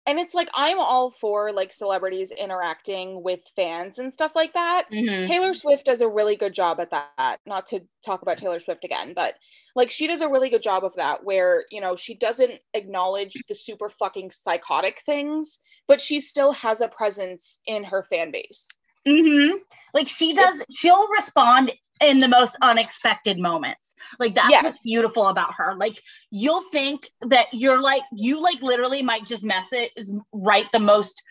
and 0.07 0.19
it's 0.19 0.35
like 0.35 0.49
I'm 0.53 0.81
all 0.81 1.11
for 1.11 1.53
like 1.53 1.73
celebrities 1.73 2.33
interacting 2.33 3.23
with 3.23 3.41
fans 3.55 3.99
and 3.99 4.13
stuff 4.13 4.33
like 4.35 4.55
that. 4.55 4.87
Mm-hmm. 4.93 5.29
Taylor 5.29 5.55
Swift 5.55 5.87
does 5.87 6.01
a 6.01 6.09
really 6.09 6.35
good 6.35 6.53
job 6.53 6.81
at 6.81 6.91
that. 6.91 7.39
Not 7.47 7.69
to 7.69 7.83
talk 8.05 8.23
about 8.23 8.39
Taylor 8.39 8.59
Swift 8.59 8.85
again, 8.85 9.13
but 9.15 9.35
like 9.77 9.91
she 9.91 10.09
does 10.09 10.21
a 10.21 10.29
really 10.29 10.51
good 10.51 10.63
job 10.63 10.85
of 10.85 10.97
that 10.97 11.25
where, 11.25 11.65
you 11.71 11.81
know, 11.81 11.95
she 11.95 12.15
doesn't 12.15 12.59
acknowledge 12.75 13.35
the 13.49 13.55
super 13.55 13.89
fucking 13.89 14.33
psychotic 14.33 15.03
things, 15.07 15.61
but 15.87 16.01
she 16.01 16.21
still 16.21 16.53
has 16.53 16.81
a 16.81 16.89
presence 16.89 17.61
in 17.67 17.85
her 17.85 18.05
fan 18.11 18.33
base. 18.33 18.69
Mm-hmm. 19.07 19.59
Like 19.95 20.09
she 20.09 20.33
does, 20.35 20.61
she'll 20.71 21.09
respond 21.09 21.73
in 22.01 22.21
the 22.21 22.29
most 22.29 22.57
unexpected 22.63 23.39
moments. 23.39 23.95
Like 24.19 24.35
that's 24.35 24.51
yes. 24.51 24.65
what's 24.65 24.83
beautiful 24.83 25.29
about 25.29 25.55
her. 25.55 25.75
Like 25.77 26.01
you'll 26.31 26.63
think 26.71 27.09
that 27.23 27.47
you're 27.53 27.81
like 27.81 28.03
you 28.13 28.43
like 28.43 28.61
literally 28.63 29.03
might 29.03 29.25
just 29.25 29.43
mess 29.43 29.67
message 29.73 30.09
write 30.33 30.71
the 30.73 30.79
most 30.79 31.23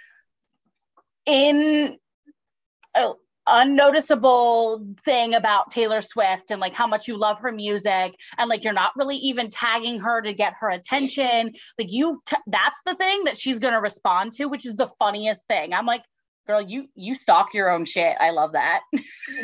in 1.26 1.98
uh, 2.96 3.14
unnoticeable 3.48 4.86
thing 5.04 5.34
about 5.34 5.72
Taylor 5.72 6.02
Swift 6.02 6.52
and 6.52 6.62
like 6.62 6.74
how 6.74 6.88
much 6.88 7.08
you 7.08 7.18
love 7.18 7.40
her 7.40 7.52
music 7.52 8.16
and 8.38 8.50
like 8.50 8.64
you're 8.64 8.74
not 8.74 8.94
really 8.96 9.18
even 9.18 9.50
tagging 9.50 10.00
her 10.00 10.22
to 10.22 10.34
get 10.34 10.54
her 10.60 10.70
attention. 10.70 11.54
Like 11.78 11.92
you 11.92 12.22
t- 12.26 12.38
that's 12.48 12.80
the 12.86 12.96
thing 12.96 13.26
that 13.26 13.38
she's 13.38 13.60
going 13.60 13.74
to 13.74 13.82
respond 13.82 14.34
to, 14.34 14.46
which 14.46 14.66
is 14.66 14.76
the 14.76 14.90
funniest 15.00 15.42
thing. 15.48 15.74
I'm 15.74 15.86
like 15.86 16.04
girl 16.48 16.62
you 16.62 16.88
you 16.96 17.16
stalk 17.16 17.54
your 17.54 17.70
own 17.70 17.86
shit. 17.86 18.16
I 18.20 18.32
love 18.32 18.54
that. 18.54 18.82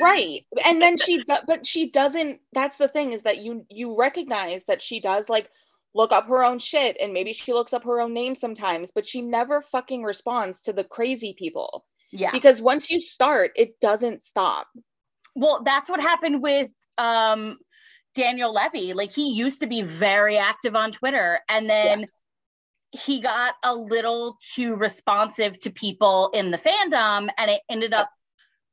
Right. 0.02 0.46
And 0.66 0.82
then 0.82 0.98
she 0.98 1.24
but 1.48 1.66
she 1.66 1.90
doesn't 1.90 2.40
that's 2.54 2.78
the 2.78 2.88
thing 2.88 3.14
is 3.14 3.24
that 3.24 3.40
you 3.40 3.66
you 3.70 3.98
recognize 3.98 4.64
that 4.66 4.82
she 4.82 5.00
does 5.00 5.30
like 5.30 5.50
look 5.96 6.12
up 6.12 6.28
her 6.28 6.44
own 6.44 6.60
shit 6.60 6.98
and 7.00 7.14
maybe 7.14 7.34
she 7.34 7.54
looks 7.54 7.74
up 7.74 7.84
her 7.84 8.00
own 8.00 8.14
name 8.14 8.36
sometimes 8.36 8.92
but 8.94 9.06
she 9.06 9.22
never 9.22 9.62
fucking 9.62 10.04
responds 10.04 10.62
to 10.62 10.74
the 10.74 10.84
crazy 10.84 11.36
people. 11.38 11.86
Yeah. 12.12 12.32
Because 12.32 12.62
once 12.62 12.90
you 12.90 13.00
start 13.00 13.52
it 13.56 13.80
doesn't 13.80 14.24
stop. 14.24 14.68
Well 15.36 15.62
that's 15.64 15.90
what 15.90 16.00
happened 16.00 16.42
with 16.42 16.70
um 16.98 17.58
daniel 18.16 18.54
levy. 18.54 18.94
Like 18.94 19.12
he 19.12 19.32
used 19.32 19.60
to 19.60 19.68
be 19.68 19.82
very 19.82 20.38
active 20.38 20.76
on 20.76 20.92
twitter 20.92 21.40
and 21.50 21.70
then 21.70 22.02
yes 22.02 22.27
he 22.98 23.22
got 23.22 23.56
a 23.64 23.76
little 23.76 24.38
too 24.54 24.76
responsive 24.76 25.60
to 25.60 25.70
people 25.70 26.30
in 26.34 26.52
the 26.52 26.58
fandom 26.58 27.30
and 27.38 27.52
it 27.52 27.62
ended 27.70 27.94
up 27.94 28.10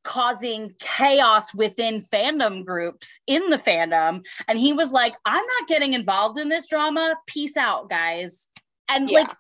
causing 0.02 0.74
chaos 0.78 1.52
within 1.54 2.02
fandom 2.02 2.64
groups 2.64 3.20
in 3.26 3.48
the 3.50 3.56
fandom. 3.56 4.24
And 4.48 4.58
he 4.58 4.72
was 4.72 4.92
like 4.92 5.14
i'm 5.24 5.44
not 5.58 5.68
getting 5.68 5.94
involved 5.94 6.38
in 6.38 6.48
this 6.48 6.68
drama. 6.68 7.16
Peace 7.26 7.56
out 7.56 7.88
guys. 7.88 8.48
And 8.88 9.08
yeah. 9.08 9.20
like 9.20 9.36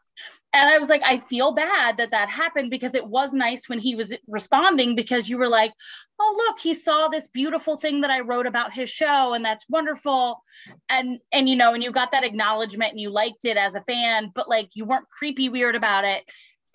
and 0.54 0.70
I 0.70 0.78
was 0.78 0.88
like, 0.88 1.02
I 1.02 1.18
feel 1.18 1.50
bad 1.50 1.96
that 1.96 2.12
that 2.12 2.30
happened 2.30 2.70
because 2.70 2.94
it 2.94 3.04
was 3.04 3.32
nice 3.32 3.68
when 3.68 3.80
he 3.80 3.96
was 3.96 4.14
responding 4.28 4.94
because 4.94 5.28
you 5.28 5.36
were 5.36 5.48
like, 5.48 5.72
oh 6.20 6.44
look, 6.46 6.60
he 6.60 6.74
saw 6.74 7.08
this 7.08 7.26
beautiful 7.26 7.76
thing 7.76 8.02
that 8.02 8.10
I 8.10 8.20
wrote 8.20 8.46
about 8.46 8.72
his 8.72 8.88
show 8.88 9.34
and 9.34 9.44
that's 9.44 9.68
wonderful. 9.68 10.44
And 10.88 11.18
and 11.32 11.48
you 11.48 11.56
know, 11.56 11.74
and 11.74 11.82
you 11.82 11.90
got 11.90 12.12
that 12.12 12.22
acknowledgement 12.22 12.92
and 12.92 13.00
you 13.00 13.10
liked 13.10 13.44
it 13.44 13.56
as 13.56 13.74
a 13.74 13.82
fan, 13.82 14.30
but 14.32 14.48
like 14.48 14.70
you 14.74 14.84
weren't 14.84 15.08
creepy 15.08 15.48
weird 15.48 15.74
about 15.74 16.04
it. 16.04 16.22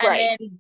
And 0.02 0.10
right. 0.10 0.38
then 0.38 0.60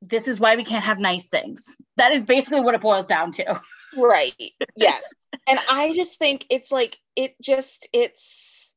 this 0.00 0.26
is 0.26 0.40
why 0.40 0.56
we 0.56 0.64
can't 0.64 0.84
have 0.84 0.98
nice 0.98 1.28
things. 1.28 1.76
That 1.96 2.10
is 2.10 2.24
basically 2.24 2.60
what 2.60 2.74
it 2.74 2.80
boils 2.80 3.06
down 3.06 3.30
to. 3.32 3.60
Right. 3.96 4.34
Yes. 4.74 5.02
and 5.46 5.60
I 5.70 5.94
just 5.94 6.18
think 6.18 6.46
it's 6.50 6.72
like 6.72 6.98
it 7.14 7.36
just 7.40 7.88
it's 7.92 8.74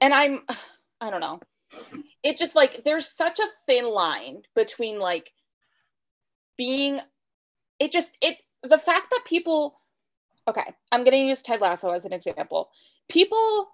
and 0.00 0.14
I'm 0.14 0.44
I 1.00 1.10
don't 1.10 1.20
know 1.20 1.40
it 2.22 2.38
just 2.38 2.54
like 2.54 2.84
there's 2.84 3.06
such 3.06 3.38
a 3.38 3.48
thin 3.66 3.88
line 3.88 4.42
between 4.54 4.98
like 4.98 5.30
being 6.56 7.00
it 7.78 7.92
just 7.92 8.16
it 8.20 8.36
the 8.62 8.78
fact 8.78 9.10
that 9.10 9.24
people 9.24 9.80
okay 10.46 10.74
i'm 10.92 11.04
going 11.04 11.12
to 11.12 11.28
use 11.28 11.42
ted 11.42 11.60
lasso 11.60 11.90
as 11.90 12.04
an 12.04 12.12
example. 12.12 12.70
People 13.08 13.68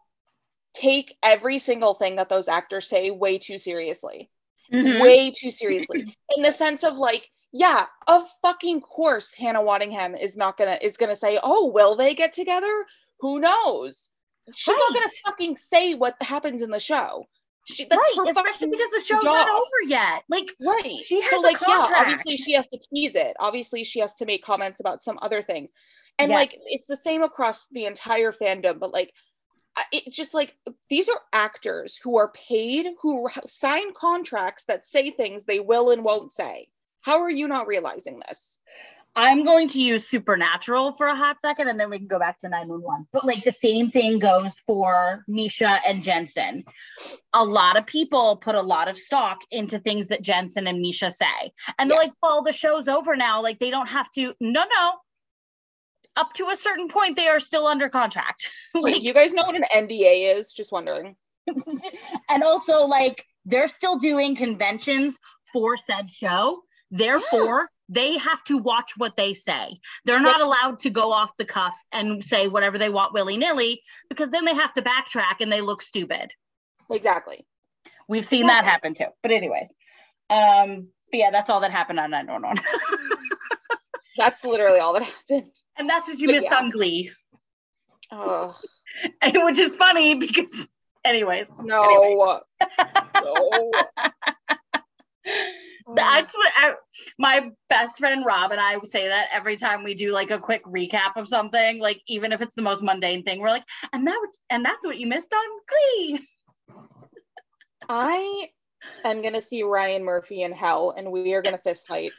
take 0.75 1.17
every 1.23 1.59
single 1.59 1.95
thing 1.95 2.17
that 2.17 2.29
those 2.29 2.49
actors 2.49 2.89
say 2.89 3.11
way 3.11 3.39
too 3.39 3.59
seriously. 3.59 4.31
Mm-hmm. 4.73 5.03
way 5.03 5.31
too 5.31 5.51
seriously. 5.51 6.17
In 6.37 6.43
the 6.43 6.53
sense 6.53 6.85
of 6.85 6.97
like 6.97 7.29
yeah 7.53 7.87
of 8.07 8.29
fucking 8.43 8.81
course 8.81 9.33
hannah 9.33 9.61
waddingham 9.61 10.21
is 10.21 10.37
not 10.37 10.57
gonna 10.57 10.79
is 10.81 10.97
gonna 10.97 11.15
say 11.17 11.39
oh 11.43 11.67
will 11.67 11.97
they 11.97 12.15
get 12.15 12.33
together? 12.33 12.87
Who 13.21 13.41
knows? 13.41 14.11
She's 14.55 14.75
right. 14.75 14.87
not 14.89 14.95
gonna 14.95 15.13
fucking 15.27 15.57
say 15.57 15.95
what 15.95 16.21
happens 16.21 16.63
in 16.63 16.71
the 16.71 16.81
show 16.81 17.27
she, 17.65 17.85
that's 17.85 18.01
right, 18.17 18.29
especially 18.29 18.69
because 18.71 18.91
the 18.91 19.01
show's 19.01 19.23
job. 19.23 19.35
not 19.35 19.49
over 19.49 19.89
yet. 19.89 20.23
Like, 20.29 20.55
right? 20.61 20.91
She 20.91 21.21
has 21.21 21.31
so, 21.31 21.41
like, 21.41 21.59
contract. 21.59 21.91
yeah. 21.91 22.01
Obviously, 22.01 22.37
she 22.37 22.53
has 22.53 22.67
to 22.69 22.79
tease 22.79 23.15
it. 23.15 23.37
Obviously, 23.41 23.85
she 23.85 24.01
has 24.01 24.15
to 24.17 24.27
make 24.27 24.45
comments 24.45 24.81
about 24.81 25.03
some 25.03 25.19
other 25.23 25.43
things, 25.43 25.71
and 26.19 26.31
yes. 26.31 26.37
like, 26.37 26.53
it's 26.67 26.87
the 26.87 26.97
same 26.97 27.23
across 27.23 27.67
the 27.73 27.87
entire 27.87 28.33
fandom. 28.33 28.79
But 28.79 28.93
like, 28.93 29.13
I- 29.77 29.85
It's 29.93 30.17
just 30.17 30.35
like 30.35 30.55
these 30.89 31.09
are 31.09 31.21
actors 31.33 31.97
who 31.97 32.19
are 32.19 32.31
paid, 32.33 32.87
who 33.01 33.29
sign 33.47 33.93
contracts 33.95 34.65
that 34.65 34.87
say 34.87 35.11
things 35.11 35.45
they 35.45 35.61
will 35.61 35.91
and 35.91 36.05
won't 36.05 36.33
say. 36.33 36.69
How 37.01 37.21
are 37.23 37.31
you 37.31 37.49
not 37.49 37.67
realizing 37.67 38.21
this? 38.21 38.61
I'm 39.17 39.45
going 39.45 39.69
to 39.69 39.81
use 39.81 40.09
Supernatural 40.09 40.93
for 40.93 41.07
a 41.07 41.15
hot 41.15 41.41
second 41.41 41.69
and 41.69 41.79
then 41.79 41.89
we 41.89 41.99
can 41.99 42.09
go 42.09 42.19
back 42.19 42.39
to 42.41 42.49
911. 42.49 43.07
But 43.13 43.25
like 43.25 43.45
the 43.45 43.53
same 43.53 43.91
thing 43.91 44.19
goes 44.19 44.51
for 44.67 45.25
Misha 45.29 45.79
and 45.87 46.03
Jensen. 46.03 46.65
A 47.33 47.45
lot 47.45 47.77
of 47.77 47.87
people 47.87 48.37
put 48.37 48.57
a 48.57 48.63
lot 48.63 48.89
of 48.89 48.99
stock 48.99 49.39
into 49.53 49.79
things 49.79 50.09
that 50.09 50.23
Jensen 50.23 50.67
and 50.67 50.81
Misha 50.81 51.11
say. 51.11 51.53
And 51.79 51.91
they're 51.91 51.99
like, 51.99 52.13
well, 52.23 52.43
the 52.43 52.53
show's 52.53 52.89
over 52.89 53.15
now. 53.15 53.41
Like 53.41 53.61
they 53.61 53.71
don't 53.71 53.89
have 53.89 54.11
to. 54.13 54.35
No, 54.41 54.65
no. 54.65 54.93
Up 56.17 56.33
to 56.35 56.49
a 56.49 56.57
certain 56.57 56.89
point, 56.89 57.17
they 57.17 57.29
are 57.29 57.41
still 57.41 57.67
under 57.67 57.89
contract. 57.89 58.49
Like, 58.75 58.95
like, 58.95 59.03
you 59.05 59.15
guys 59.15 59.33
know 59.33 59.45
what 59.45 59.55
an 59.55 59.65
NDA 59.73 60.35
is? 60.37 60.53
Just 60.53 60.73
wondering. 60.73 61.15
and 62.29 62.43
also, 62.43 62.81
like, 62.81 63.25
they're 63.45 63.69
still 63.69 63.99
doing 63.99 64.35
conventions 64.35 65.17
for 65.53 65.77
said 65.77 66.11
show. 66.11 66.63
Therefore, 66.91 67.71
they 67.89 68.17
have 68.19 68.43
to 68.45 68.57
watch 68.59 68.93
what 68.97 69.17
they 69.17 69.33
say. 69.35 69.79
They're 70.05 70.21
not 70.21 70.41
allowed 70.41 70.79
to 70.81 70.91
go 70.91 71.13
off 71.13 71.31
the 71.39 71.45
cuff 71.45 71.75
and 71.93 72.25
say 72.25 72.49
whatever 72.49 72.79
they 72.79 72.89
want 72.89 73.13
willy 73.13 73.37
nilly 73.37 73.83
because 74.09 74.31
then 74.31 74.45
they 74.45 74.55
have 74.55 74.73
to 74.75 74.83
backtrack 74.83 75.37
and 75.41 75.53
they 75.53 75.61
look 75.61 75.83
stupid. 75.83 76.33
Exactly. 76.91 77.47
We've 78.09 78.27
seen 78.27 78.47
that 78.47 78.65
happen 78.65 78.95
too. 78.95 79.07
But, 79.23 79.33
anyways, 79.33 79.69
um, 80.31 80.89
but 81.11 81.19
yeah, 81.19 81.31
that's 81.31 81.51
all 81.51 81.61
that 81.61 81.71
happened 81.71 82.01
on 82.01 82.11
911. 82.11 82.63
That's 84.17 84.45
literally 84.45 84.79
all 84.79 84.93
that 84.93 85.03
happened. 85.03 85.51
and 85.77 85.89
that's 85.91 86.07
what 86.07 86.21
you 86.21 86.29
But 86.29 86.35
missed 86.35 86.47
yeah. 86.49 86.57
on 86.57 86.71
Glee, 86.71 87.11
Oh 88.13 88.55
and, 89.23 89.45
which 89.45 89.59
is 89.59 89.75
funny 89.75 90.15
because, 90.15 90.69
anyways, 91.05 91.47
no. 91.61 92.41
no. 93.23 93.73
That's 95.93 96.33
what 96.33 96.53
I, 96.57 96.75
my 97.19 97.51
best 97.69 97.99
friend 97.99 98.25
Rob 98.25 98.53
and 98.53 98.61
I 98.61 98.79
say 98.85 99.09
that 99.09 99.29
every 99.33 99.57
time 99.57 99.85
we 99.85 99.95
do 99.95 100.13
like 100.13 100.31
a 100.31 100.39
quick 100.39 100.65
recap 100.65 101.17
of 101.17 101.29
something, 101.29 101.79
like 101.79 102.01
even 102.09 102.33
if 102.33 102.41
it's 102.41 102.55
the 102.55 102.63
most 102.63 102.83
mundane 102.83 103.23
thing, 103.23 103.41
we're 103.41 103.51
like, 103.51 103.65
and 103.93 104.07
that 104.07 104.19
and 104.49 104.65
that's 104.65 104.85
what 104.85 104.99
you 104.99 105.07
missed 105.07 105.33
on 105.33 105.45
Glee. 105.69 106.27
I 107.89 108.49
am 109.05 109.21
gonna 109.21 109.43
see 109.43 109.63
Ryan 109.63 110.05
Murphy 110.05 110.43
in 110.43 110.53
hell, 110.53 110.95
and 110.97 111.13
we 111.13 111.35
are 111.35 111.43
gonna 111.43 111.59
fist 111.59 111.87
fight. 111.87 112.13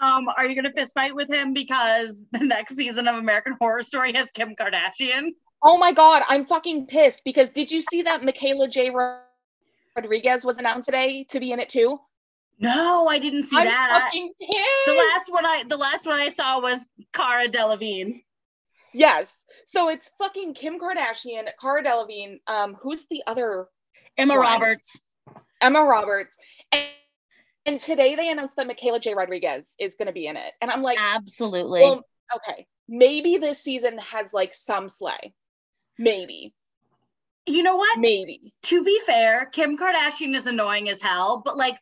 Um, 0.00 0.28
are 0.28 0.46
you 0.46 0.54
gonna 0.54 0.72
fist 0.72 0.92
fight 0.94 1.14
with 1.14 1.30
him 1.30 1.54
because 1.54 2.22
the 2.32 2.40
next 2.40 2.76
season 2.76 3.08
of 3.08 3.16
American 3.16 3.56
Horror 3.58 3.82
Story 3.82 4.12
has 4.12 4.30
Kim 4.32 4.54
Kardashian? 4.54 5.30
Oh 5.62 5.78
my 5.78 5.92
god, 5.92 6.22
I'm 6.28 6.44
fucking 6.44 6.88
pissed 6.88 7.22
because 7.24 7.48
did 7.48 7.70
you 7.70 7.80
see 7.80 8.02
that 8.02 8.22
Michaela 8.22 8.68
J. 8.68 8.90
Rodriguez 9.96 10.44
was 10.44 10.58
announced 10.58 10.86
today 10.86 11.24
to 11.30 11.40
be 11.40 11.52
in 11.52 11.60
it 11.60 11.68
too? 11.68 11.98
No, 12.58 13.06
I 13.06 13.18
didn't 13.18 13.44
see 13.44 13.56
I'm 13.56 13.66
that. 13.66 14.00
fucking 14.04 14.32
The 14.40 14.92
last 14.92 15.30
one 15.32 15.44
I 15.44 15.64
the 15.68 15.76
last 15.76 16.06
one 16.06 16.18
I 16.20 16.28
saw 16.30 16.60
was 16.60 16.80
Cara 17.12 17.48
Delevingne. 17.48 18.22
Yes. 18.92 19.44
So 19.66 19.88
it's 19.88 20.10
fucking 20.18 20.54
Kim 20.54 20.78
Kardashian, 20.78 21.48
Cara 21.60 21.82
Delevingne, 21.82 22.38
um, 22.46 22.76
who's 22.80 23.04
the 23.10 23.22
other 23.26 23.66
Emma 24.16 24.38
Right. 24.38 24.52
Roberts. 24.54 24.96
Emma 25.60 25.82
Roberts. 25.82 26.34
And, 26.72 26.86
and 27.66 27.80
today 27.80 28.14
they 28.14 28.30
announced 28.30 28.56
that 28.56 28.66
Michaela 28.66 29.00
J. 29.00 29.14
Rodriguez 29.14 29.74
is 29.78 29.94
gonna 29.96 30.12
be 30.12 30.26
in 30.26 30.36
it. 30.36 30.52
And 30.62 30.70
I'm 30.70 30.82
like, 30.82 30.98
Absolutely. 31.00 31.80
well, 31.82 32.06
okay, 32.36 32.66
maybe 32.88 33.36
this 33.36 33.62
season 33.62 33.98
has 33.98 34.32
like 34.32 34.54
some 34.54 34.88
slay. 34.88 35.34
Maybe. 35.98 36.54
You 37.46 37.62
know 37.62 37.76
what? 37.76 37.98
Maybe. 37.98 38.52
to 38.64 38.84
be 38.84 39.00
fair, 39.06 39.46
Kim 39.46 39.76
Kardashian 39.76 40.36
is 40.36 40.46
annoying 40.46 40.88
as 40.88 41.00
hell, 41.00 41.42
but 41.44 41.56
like 41.56 41.78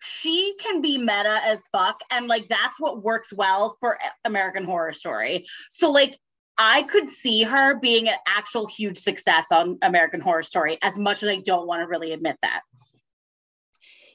she 0.00 0.54
can 0.60 0.80
be 0.80 0.98
meta 0.98 1.40
as 1.44 1.60
fuck. 1.72 2.00
And 2.10 2.28
like 2.28 2.48
that's 2.48 2.78
what 2.78 3.02
works 3.02 3.32
well 3.32 3.76
for 3.80 3.98
American 4.24 4.64
Horror 4.64 4.92
Story. 4.92 5.46
So, 5.70 5.90
like, 5.90 6.18
I 6.56 6.82
could 6.82 7.08
see 7.08 7.44
her 7.44 7.78
being 7.78 8.08
an 8.08 8.16
actual 8.26 8.66
huge 8.66 8.98
success 8.98 9.46
on 9.52 9.78
American 9.82 10.20
Horror 10.20 10.42
Story, 10.42 10.78
as 10.82 10.96
much 10.96 11.22
as 11.22 11.28
I 11.28 11.36
don't 11.36 11.68
want 11.68 11.82
to 11.82 11.86
really 11.86 12.12
admit 12.12 12.36
that. 12.42 12.62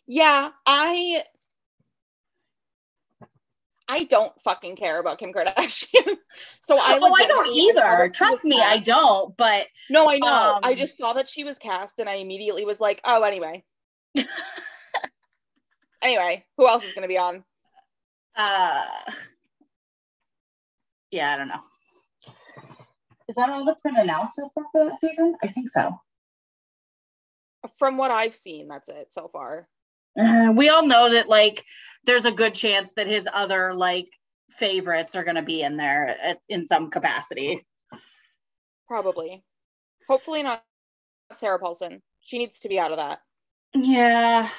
Yeah, 0.05 0.49
I 0.65 1.23
I 3.87 4.05
don't 4.05 4.31
fucking 4.41 4.75
care 4.75 4.99
about 4.99 5.19
Kim 5.19 5.33
Kardashian. 5.33 6.17
so 6.61 6.77
I 6.77 6.97
oh, 7.01 7.13
I 7.13 7.27
don't 7.27 7.47
I 7.47 7.51
either. 7.51 8.09
Trust 8.13 8.45
me, 8.45 8.61
I 8.61 8.77
don't. 8.77 9.35
But 9.37 9.67
No, 9.89 10.09
I 10.09 10.17
know. 10.17 10.59
I 10.63 10.71
Um, 10.71 10.77
just 10.77 10.97
saw 10.97 11.13
that 11.13 11.27
she 11.27 11.43
was 11.43 11.57
cast 11.57 11.99
and 11.99 12.07
I 12.07 12.13
immediately 12.15 12.65
was 12.65 12.79
like, 12.79 13.01
oh, 13.03 13.23
anyway. 13.23 13.63
anyway, 16.01 16.45
who 16.57 16.67
else 16.67 16.83
is 16.83 16.93
going 16.93 17.03
to 17.03 17.07
be 17.07 17.17
on? 17.17 17.43
uh 18.35 18.85
yeah, 21.11 21.31
I 21.33 21.37
don't 21.37 21.47
know. 21.47 21.61
Is 23.27 23.35
that 23.35 23.49
all 23.49 23.63
that's 23.65 23.79
been 23.81 23.95
announced 23.95 24.35
so 24.35 24.49
far 24.55 24.63
for 24.71 24.85
that 24.85 24.99
season? 24.99 25.35
I 25.43 25.47
think 25.49 25.69
so. 25.69 25.99
From 27.77 27.97
what 27.97 28.09
I've 28.09 28.35
seen, 28.35 28.67
that's 28.67 28.89
it 28.89 29.13
so 29.13 29.27
far. 29.31 29.67
Uh, 30.19 30.51
we 30.55 30.69
all 30.69 30.85
know 30.85 31.11
that 31.11 31.29
like 31.29 31.63
there's 32.05 32.25
a 32.25 32.31
good 32.31 32.53
chance 32.53 32.91
that 32.95 33.07
his 33.07 33.27
other 33.31 33.73
like 33.73 34.09
favorites 34.59 35.15
are 35.15 35.23
going 35.23 35.35
to 35.35 35.41
be 35.41 35.61
in 35.61 35.77
there 35.77 36.17
at, 36.21 36.39
in 36.49 36.65
some 36.65 36.89
capacity. 36.89 37.65
Probably. 38.87 39.43
Hopefully 40.07 40.43
not 40.43 40.63
Sarah 41.35 41.59
Paulson. 41.59 42.01
She 42.21 42.37
needs 42.37 42.59
to 42.61 42.69
be 42.69 42.79
out 42.79 42.91
of 42.91 42.97
that. 42.97 43.19
Yeah. 43.73 44.49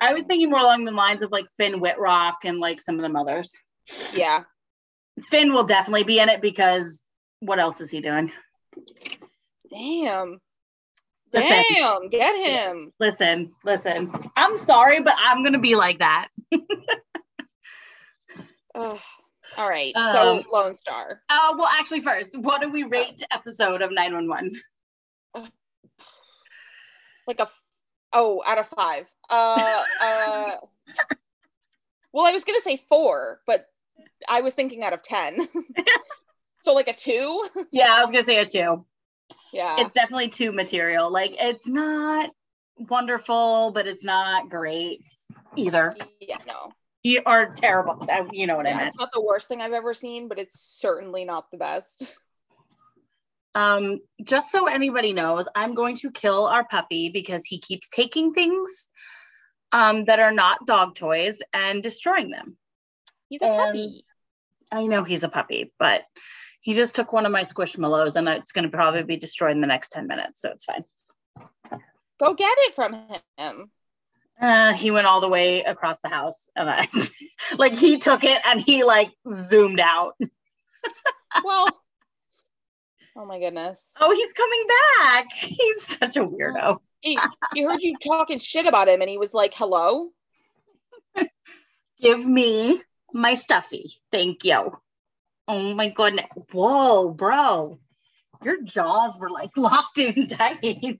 I 0.00 0.14
was 0.14 0.24
thinking 0.26 0.50
more 0.50 0.60
along 0.60 0.84
the 0.84 0.92
lines 0.92 1.22
of 1.22 1.30
like 1.30 1.46
Finn 1.56 1.80
Wittrock 1.80 2.44
and 2.44 2.58
like 2.58 2.80
some 2.80 2.96
of 2.96 3.02
them 3.02 3.16
others. 3.16 3.50
Yeah. 4.14 4.44
Finn 5.30 5.52
will 5.52 5.64
definitely 5.64 6.04
be 6.04 6.18
in 6.18 6.28
it 6.28 6.40
because 6.40 7.00
what 7.40 7.58
else 7.58 7.80
is 7.80 7.90
he 7.90 8.00
doing? 8.00 8.32
Damn. 9.70 10.40
Listen. 11.32 11.62
Damn. 11.74 12.08
Get 12.08 12.36
him. 12.36 12.92
Listen, 13.00 13.52
listen. 13.64 14.12
I'm 14.36 14.58
sorry, 14.58 15.00
but 15.00 15.14
I'm 15.18 15.42
going 15.42 15.54
to 15.54 15.58
be 15.58 15.74
like 15.74 15.98
that. 16.00 16.28
Ugh. 18.74 18.98
All 19.56 19.68
right. 19.68 19.94
Um, 19.94 20.12
so 20.12 20.42
Lone 20.52 20.76
Star. 20.76 21.20
Uh, 21.28 21.54
well, 21.56 21.68
actually, 21.72 22.00
first, 22.00 22.38
what 22.38 22.60
do 22.60 22.70
we 22.70 22.84
rate 22.84 23.22
episode 23.30 23.82
of 23.82 23.90
911? 23.92 24.52
like 27.26 27.40
a 27.40 27.48
oh 28.12 28.42
out 28.44 28.58
of 28.58 28.66
five 28.68 29.06
uh 29.30 29.82
uh 30.02 30.50
well 32.12 32.26
i 32.26 32.32
was 32.32 32.44
gonna 32.44 32.60
say 32.60 32.76
four 32.88 33.40
but 33.46 33.66
i 34.28 34.40
was 34.40 34.54
thinking 34.54 34.82
out 34.82 34.92
of 34.92 35.02
ten 35.02 35.38
so 36.60 36.74
like 36.74 36.88
a 36.88 36.92
two 36.92 37.44
Yeah, 37.70 37.94
I 37.94 38.00
was 38.00 38.10
going 38.10 38.24
to 38.24 38.30
say 38.30 38.38
a 38.38 38.46
two. 38.46 38.84
Yeah 39.52 39.76
it's 39.78 39.92
definitely 39.92 40.28
too 40.28 40.52
material. 40.52 41.10
Like 41.12 41.34
it's 41.38 41.68
not 41.68 42.30
wonderful, 42.78 43.70
but 43.74 43.86
it's 43.86 44.04
not 44.04 44.48
great 44.50 45.00
either. 45.56 45.94
yeah 46.20 46.38
no 46.46 46.72
You 47.02 47.22
are 47.26 47.52
terrible. 47.52 48.06
You 48.32 48.46
know 48.46 48.56
what 48.56 48.66
I 48.66 48.76
mean 48.76 48.86
it's 48.86 48.98
not 48.98 49.10
the 49.12 49.20
worst 49.20 49.48
thing 49.48 49.60
i've 49.60 49.72
ever 49.72 49.92
seen 49.94 50.28
but 50.28 50.38
it's 50.38 50.60
certainly 50.80 51.24
not 51.24 51.50
the 51.50 51.58
best 51.58 52.16
Um, 53.54 54.00
just 54.24 54.50
so 54.50 54.66
anybody 54.66 55.12
knows, 55.12 55.44
I'm 55.54 55.74
going 55.74 55.96
to 55.96 56.10
kill 56.10 56.46
our 56.46 56.64
puppy 56.64 57.10
because 57.10 57.44
he 57.44 57.58
keeps 57.60 57.86
taking 57.90 58.32
things 58.32 58.88
um 59.72 60.04
that 60.06 60.20
are 60.20 60.32
not 60.32 60.64
dog 60.66 60.94
toys 60.94 61.36
and 61.52 61.82
destroying 61.82 62.30
them. 62.30 62.56
he's 63.28 63.42
a 63.42 63.46
And 63.46 63.58
puppy 63.60 64.04
I 64.70 64.86
know 64.86 65.04
he's 65.04 65.22
a 65.22 65.28
puppy, 65.28 65.70
but 65.78 66.00
he 66.62 66.72
just 66.74 66.94
took 66.94 67.12
one 67.12 67.26
of 67.26 67.32
my 67.32 67.42
squishmallows 67.42 68.16
and 68.16 68.28
it's 68.28 68.52
going 68.52 68.64
to 68.64 68.70
probably 68.70 69.02
be 69.02 69.16
destroyed 69.16 69.52
in 69.52 69.60
the 69.60 69.66
next 69.66 69.90
10 69.90 70.06
minutes, 70.06 70.40
so 70.40 70.50
it's 70.50 70.64
fine. 70.64 70.84
go 72.18 72.34
get 72.34 72.54
it 72.60 72.74
from 72.74 72.94
him 73.36 73.70
Uh, 74.40 74.72
he 74.72 74.90
went 74.90 75.06
all 75.06 75.20
the 75.20 75.28
way 75.28 75.62
across 75.62 75.98
the 76.02 76.08
house 76.08 76.38
and 76.56 76.70
I 76.70 76.88
like 77.58 77.76
he 77.76 77.98
took 77.98 78.24
it 78.24 78.40
and 78.46 78.60
he 78.62 78.82
like 78.84 79.10
zoomed 79.28 79.80
out. 79.80 80.14
well 81.44 81.68
oh 83.16 83.24
my 83.26 83.38
goodness 83.38 83.80
Oh, 84.00 84.12
he's 84.14 84.32
coming 84.32 84.66
back. 84.98 85.26
He's 85.32 85.98
such 85.98 86.16
a 86.16 86.24
weirdo. 86.24 86.78
he, 87.00 87.18
he 87.54 87.62
heard 87.62 87.82
you 87.82 87.96
talking 87.98 88.38
shit 88.38 88.66
about 88.66 88.88
him 88.88 89.00
and 89.00 89.10
he 89.10 89.18
was 89.18 89.32
like 89.34 89.52
hello 89.54 90.10
Give 92.00 92.24
me 92.24 92.82
my 93.12 93.36
stuffy. 93.36 93.92
Thank 94.10 94.44
you. 94.44 94.72
Oh 95.48 95.74
my 95.74 95.88
goodness. 95.88 96.26
Whoa, 96.52 97.10
bro. 97.10 97.78
Your 98.44 98.62
jaws 98.62 99.14
were 99.18 99.30
like 99.30 99.50
locked 99.56 99.98
in 99.98 100.26
tight. 100.28 100.98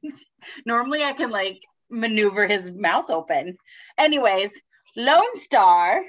Normally 0.66 1.02
I 1.02 1.12
can 1.12 1.30
like 1.30 1.60
maneuver 1.90 2.46
his 2.46 2.70
mouth 2.70 3.10
open. 3.10 3.56
Anyways, 3.98 4.52
Lone 4.96 5.34
Star. 5.36 6.02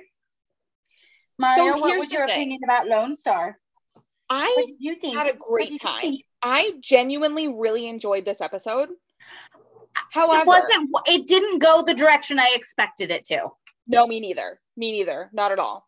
Mario, 1.40 1.74
what 1.80 1.98
was 2.00 2.12
your 2.12 2.26
opinion 2.26 2.62
about 2.64 2.88
Lone 2.88 3.16
Star? 3.16 3.58
I 4.30 4.54
What 4.56 4.68
did 4.68 4.76
you 4.80 4.96
think? 4.96 5.18
had 5.18 5.28
a 5.28 5.38
great 5.38 5.82
time. 5.82 6.18
I 6.42 6.74
genuinely 6.80 7.48
really 7.48 7.88
enjoyed 7.88 8.26
this 8.26 8.42
episode. 8.42 8.90
It 8.90 10.02
However, 10.12 10.46
wasn't. 10.46 10.90
It 11.08 11.28
didn't 11.28 11.60
go 11.60 11.82
the 11.84 11.94
direction 11.94 12.40
I 12.40 12.52
expected 12.56 13.10
it 13.12 13.26
to. 13.26 13.50
no, 13.88 14.06
me 14.08 14.20
neither. 14.20 14.60
Me 14.78 14.92
neither. 14.92 15.30
Not 15.34 15.52
at 15.52 15.60
all. 15.60 15.88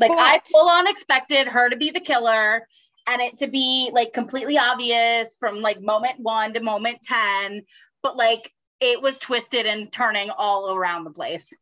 Like 0.00 0.12
I 0.12 0.40
full 0.50 0.68
on 0.68 0.86
expected 0.86 1.46
her 1.46 1.68
to 1.68 1.76
be 1.76 1.90
the 1.90 2.00
killer 2.00 2.66
and 3.06 3.20
it 3.20 3.38
to 3.38 3.48
be 3.48 3.90
like 3.92 4.12
completely 4.12 4.58
obvious 4.58 5.36
from 5.38 5.60
like 5.60 5.80
moment 5.80 6.18
one 6.18 6.54
to 6.54 6.60
moment 6.60 7.02
10, 7.02 7.62
but 8.02 8.16
like 8.16 8.52
it 8.80 9.00
was 9.02 9.18
twisted 9.18 9.66
and 9.66 9.92
turning 9.92 10.30
all 10.30 10.74
around 10.74 11.04
the 11.04 11.10
place. 11.10 11.52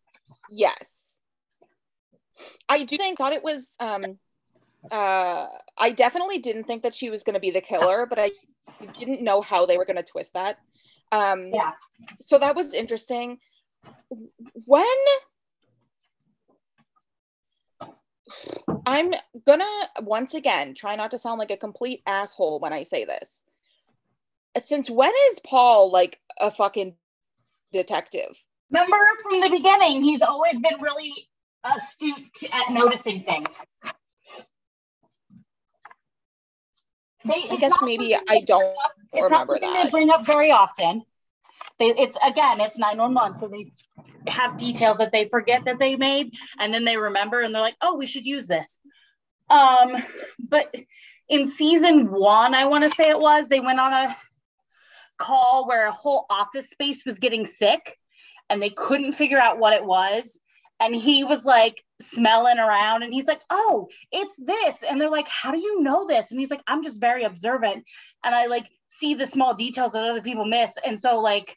Yes. 0.50 1.18
I 2.68 2.84
do 2.84 2.96
think 2.96 3.18
thought 3.18 3.32
it 3.32 3.42
was 3.42 3.74
um 3.80 4.04
uh 4.90 5.46
I 5.76 5.90
definitely 5.90 6.38
didn't 6.38 6.64
think 6.64 6.84
that 6.84 6.94
she 6.94 7.10
was 7.10 7.24
going 7.24 7.34
to 7.34 7.40
be 7.40 7.50
the 7.50 7.60
killer, 7.60 8.06
but 8.06 8.18
I 8.18 8.30
didn't 8.92 9.22
know 9.22 9.40
how 9.40 9.66
they 9.66 9.76
were 9.76 9.84
going 9.84 9.96
to 9.96 10.04
twist 10.04 10.34
that. 10.34 10.58
Um 11.10 11.50
Yeah. 11.52 11.72
so 12.20 12.38
that 12.38 12.54
was 12.54 12.74
interesting. 12.74 13.38
When 14.64 14.84
I'm 18.86 19.12
gonna 19.46 19.64
once 20.02 20.34
again 20.34 20.74
try 20.74 20.96
not 20.96 21.10
to 21.12 21.18
sound 21.18 21.38
like 21.38 21.50
a 21.50 21.56
complete 21.56 22.02
asshole 22.06 22.60
when 22.60 22.72
I 22.72 22.82
say 22.82 23.04
this. 23.04 23.44
Since 24.62 24.90
when 24.90 25.12
is 25.30 25.38
Paul 25.40 25.90
like 25.92 26.18
a 26.40 26.50
fucking 26.50 26.96
detective? 27.72 28.42
Remember 28.70 28.96
from 29.22 29.40
the 29.40 29.50
beginning, 29.50 30.02
he's 30.02 30.22
always 30.22 30.58
been 30.58 30.80
really 30.80 31.12
astute 31.64 32.42
at 32.52 32.72
noticing 32.72 33.24
things. 33.24 33.54
They, 37.24 37.46
I 37.50 37.56
guess 37.56 37.72
maybe 37.82 38.14
I 38.14 38.40
don't 38.40 38.60
bring 38.60 38.74
up- 38.84 38.92
It's 39.12 39.22
remember 39.24 39.30
not 39.30 39.46
something 39.46 39.72
that. 39.72 39.84
they 39.84 39.90
bring 39.90 40.10
up 40.10 40.24
very 40.26 40.50
often. 40.50 41.02
They, 41.78 41.86
it's 41.86 42.16
again, 42.26 42.60
it's 42.60 42.76
911, 42.76 43.38
so 43.38 43.48
they 43.48 43.72
have 44.30 44.56
details 44.56 44.98
that 44.98 45.12
they 45.12 45.28
forget 45.28 45.64
that 45.64 45.78
they 45.78 45.94
made, 45.96 46.34
and 46.58 46.74
then 46.74 46.84
they 46.84 46.96
remember, 46.96 47.40
and 47.40 47.54
they're 47.54 47.62
like, 47.62 47.76
"Oh, 47.80 47.96
we 47.96 48.06
should 48.06 48.26
use 48.26 48.46
this." 48.46 48.78
Um, 49.48 49.96
but 50.38 50.74
in 51.28 51.46
season 51.46 52.10
one, 52.10 52.54
I 52.54 52.64
want 52.64 52.84
to 52.84 52.90
say 52.90 53.08
it 53.08 53.18
was, 53.18 53.48
they 53.48 53.60
went 53.60 53.80
on 53.80 53.92
a 53.92 54.16
call 55.18 55.66
where 55.66 55.88
a 55.88 55.92
whole 55.92 56.26
office 56.30 56.70
space 56.70 57.04
was 57.04 57.18
getting 57.18 57.46
sick, 57.46 57.96
and 58.50 58.62
they 58.62 58.70
couldn't 58.70 59.12
figure 59.12 59.38
out 59.38 59.58
what 59.58 59.72
it 59.72 59.84
was, 59.84 60.40
and 60.80 60.94
he 60.94 61.24
was 61.24 61.44
like 61.44 61.84
smelling 62.00 62.58
around, 62.58 63.02
and 63.04 63.12
he's 63.12 63.26
like, 63.26 63.40
"Oh, 63.50 63.88
it's 64.10 64.36
this," 64.36 64.76
and 64.88 65.00
they're 65.00 65.10
like, 65.10 65.28
"How 65.28 65.52
do 65.52 65.58
you 65.58 65.80
know 65.82 66.06
this?" 66.06 66.30
And 66.30 66.40
he's 66.40 66.50
like, 66.50 66.62
"I'm 66.66 66.82
just 66.82 67.00
very 67.00 67.24
observant, 67.24 67.84
and 68.24 68.34
I 68.34 68.46
like 68.46 68.68
see 68.88 69.14
the 69.14 69.26
small 69.26 69.54
details 69.54 69.92
that 69.92 70.04
other 70.04 70.22
people 70.22 70.44
miss," 70.44 70.72
and 70.84 71.00
so 71.00 71.20
like 71.20 71.56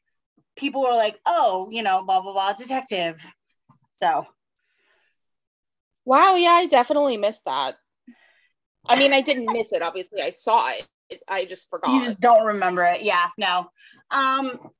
people 0.55 0.81
were 0.81 0.93
like, 0.95 1.19
"Oh, 1.25 1.69
you 1.71 1.83
know, 1.83 2.03
blah 2.03 2.21
blah 2.21 2.33
blah, 2.33 2.53
detective." 2.53 3.23
So 3.91 4.25
Wow, 6.05 6.35
yeah, 6.35 6.51
I 6.51 6.65
definitely 6.65 7.17
missed 7.17 7.45
that. 7.45 7.75
I 8.87 8.97
mean, 8.97 9.13
I 9.13 9.21
didn't 9.21 9.51
miss 9.53 9.71
it. 9.71 9.81
Obviously, 9.83 10.21
I 10.21 10.31
saw 10.31 10.71
it. 10.71 11.21
I 11.27 11.45
just 11.45 11.69
forgot. 11.69 11.93
you 11.93 12.05
just 12.05 12.19
don't 12.19 12.45
remember 12.45 12.83
it. 12.83 13.03
Yeah, 13.03 13.27
no. 13.37 13.69
Um, 14.09 14.71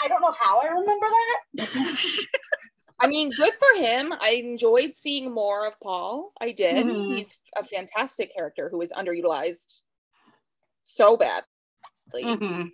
I 0.00 0.08
don't 0.08 0.20
know 0.20 0.34
how 0.38 0.60
I 0.60 0.66
remember 0.66 1.06
that. 1.54 2.26
I 3.00 3.06
mean, 3.06 3.30
good 3.30 3.52
for 3.58 3.80
him. 3.80 4.12
I 4.20 4.30
enjoyed 4.32 4.94
seeing 4.94 5.32
more 5.32 5.66
of 5.66 5.74
Paul. 5.80 6.32
I 6.40 6.52
did. 6.52 6.84
Mhm. 6.86 7.16
He's 7.16 7.38
a 7.56 7.64
fantastic 7.64 8.34
character 8.34 8.68
who 8.68 8.80
is 8.82 8.92
underutilized 8.92 9.80
so 10.84 11.16
badly. 11.16 11.44
Mhm. 12.14 12.70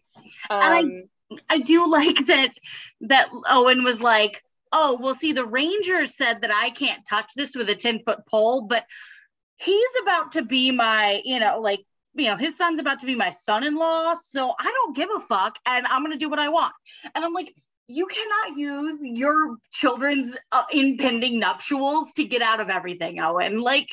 Um, 0.51 1.09
I 1.49 1.59
do 1.59 1.89
like 1.91 2.27
that 2.27 2.51
that 3.03 3.29
Owen 3.49 3.85
was 3.85 4.01
like, 4.01 4.43
"Oh, 4.73 4.99
well, 5.01 5.15
see, 5.15 5.33
the 5.33 5.45
Rangers 5.45 6.17
said 6.17 6.43
that 6.43 6.53
I 6.53 6.71
can't 6.71 7.07
touch 7.09 7.31
this 7.37 7.55
with 7.55 7.69
a 7.69 7.75
ten 7.75 8.01
foot 8.05 8.21
pole, 8.29 8.63
but 8.63 8.85
he's 9.57 9.91
about 10.03 10.33
to 10.33 10.43
be 10.43 10.71
my, 10.71 11.23
you 11.25 11.41
know, 11.41 11.61
like." 11.61 11.81
You 12.15 12.27
know, 12.27 12.37
his 12.37 12.57
son's 12.57 12.81
about 12.81 12.99
to 13.01 13.07
be 13.07 13.15
my 13.15 13.31
son 13.31 13.63
in 13.63 13.77
law. 13.77 14.15
So 14.15 14.53
I 14.59 14.65
don't 14.65 14.97
give 14.97 15.09
a 15.17 15.21
fuck 15.21 15.55
and 15.65 15.87
I'm 15.87 16.03
going 16.03 16.11
to 16.11 16.19
do 16.19 16.29
what 16.29 16.41
I 16.41 16.49
want. 16.49 16.75
And 17.15 17.25
I'm 17.25 17.33
like, 17.33 17.55
you 17.91 18.07
cannot 18.07 18.57
use 18.57 19.01
your 19.03 19.57
children's 19.73 20.37
uh, 20.53 20.63
impending 20.73 21.41
nuptials 21.41 22.13
to 22.13 22.25
get 22.25 22.41
out 22.41 22.61
of 22.61 22.71
everything, 22.71 23.19
Owen. 23.19 23.61
Like, 23.61 23.89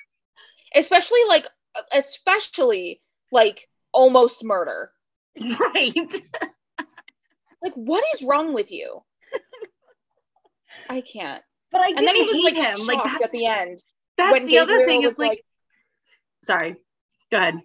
especially 0.74 1.20
like, 1.28 1.46
especially 1.94 3.02
like 3.30 3.68
almost 3.92 4.42
murder. 4.42 4.90
Right. 5.38 5.94
Like, 7.62 7.74
what 7.74 8.02
is 8.14 8.22
wrong 8.22 8.54
with 8.54 8.72
you? 8.72 9.02
I 10.88 11.02
can't. 11.02 11.42
But 11.70 11.82
I 11.82 11.88
did. 11.88 11.98
And 11.98 12.08
then 12.08 12.16
he 12.16 12.22
was 12.22 12.38
like 12.38 12.54
him. 12.54 12.86
Like, 12.86 13.04
that's, 13.04 13.24
at 13.24 13.30
the 13.32 13.44
end. 13.44 13.82
that's 14.16 14.46
the 14.46 14.56
other 14.58 14.86
thing 14.86 15.02
is 15.02 15.18
like, 15.18 15.44
sorry, 16.42 16.76
go 17.30 17.36
ahead. 17.36 17.60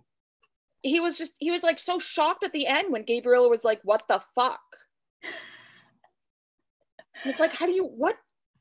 he 0.82 1.00
was 1.00 1.18
just 1.18 1.32
he 1.40 1.50
was 1.50 1.64
like 1.64 1.80
so 1.80 1.98
shocked 1.98 2.44
at 2.44 2.52
the 2.52 2.68
end 2.68 2.92
when 2.92 3.04
Gabriel 3.04 3.50
was 3.50 3.64
like, 3.64 3.80
"What 3.84 4.04
the 4.10 4.22
fuck?" 4.36 4.60
And 7.24 7.32
it's 7.32 7.40
like, 7.40 7.54
how 7.54 7.66
do 7.66 7.72
you 7.72 7.86
what? 7.86 8.18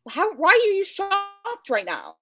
How 0.09 0.33
why 0.35 0.51
are 0.51 0.73
you 0.73 0.85
shocked 0.85 1.69
right 1.69 1.85
now? 1.85 2.15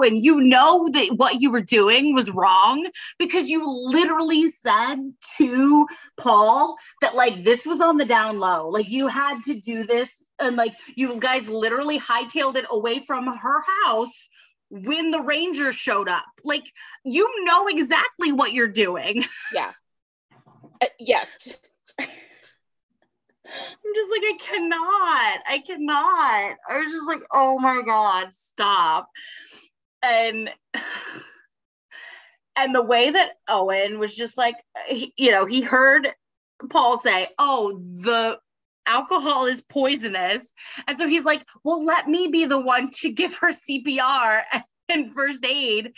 And 0.00 0.24
you 0.24 0.40
know 0.40 0.88
that 0.92 1.16
what 1.16 1.42
you 1.42 1.50
were 1.50 1.60
doing 1.60 2.14
was 2.14 2.30
wrong 2.30 2.88
because 3.18 3.50
you 3.50 3.62
literally 3.66 4.52
said 4.64 4.96
to 5.36 5.86
Paul 6.16 6.76
that 7.02 7.14
like 7.14 7.44
this 7.44 7.66
was 7.66 7.80
on 7.80 7.98
the 7.98 8.04
down 8.06 8.38
low. 8.38 8.68
Like 8.68 8.88
you 8.88 9.08
had 9.08 9.42
to 9.44 9.60
do 9.60 9.84
this, 9.84 10.24
and 10.38 10.56
like 10.56 10.74
you 10.94 11.20
guys 11.20 11.48
literally 11.48 12.00
hightailed 12.00 12.56
it 12.56 12.64
away 12.70 13.00
from 13.00 13.26
her 13.26 13.62
house 13.84 14.28
when 14.70 15.10
the 15.10 15.20
Rangers 15.20 15.74
showed 15.74 16.08
up. 16.08 16.24
Like 16.42 16.64
you 17.04 17.44
know 17.44 17.66
exactly 17.68 18.32
what 18.32 18.52
you're 18.52 18.68
doing. 18.68 19.24
Yeah. 19.52 19.72
Uh, 20.80 20.86
yes. 20.98 21.56
I'm 21.98 23.94
just 23.94 24.10
like, 24.10 24.22
I 24.22 24.36
cannot. 24.38 25.40
I 25.46 25.62
cannot. 25.66 26.56
I 26.68 26.78
was 26.78 26.92
just 26.92 27.06
like, 27.06 27.22
oh 27.32 27.58
my 27.58 27.82
God, 27.84 28.28
stop. 28.32 29.10
And 30.02 30.50
and 32.56 32.74
the 32.74 32.82
way 32.82 33.10
that 33.10 33.32
Owen 33.48 33.98
was 33.98 34.14
just 34.14 34.36
like, 34.36 34.56
he, 34.86 35.12
you 35.16 35.30
know, 35.30 35.46
he 35.46 35.62
heard 35.62 36.12
Paul 36.70 36.98
say, 36.98 37.28
oh, 37.38 37.78
the 37.78 38.38
alcohol 38.86 39.46
is 39.46 39.62
poisonous. 39.62 40.52
And 40.86 40.98
so 40.98 41.08
he's 41.08 41.24
like, 41.24 41.44
well, 41.64 41.84
let 41.84 42.08
me 42.08 42.28
be 42.28 42.44
the 42.46 42.60
one 42.60 42.90
to 43.00 43.10
give 43.10 43.34
her 43.36 43.50
CPR 43.52 44.42
and 44.88 45.14
first 45.14 45.44
aid. 45.44 45.92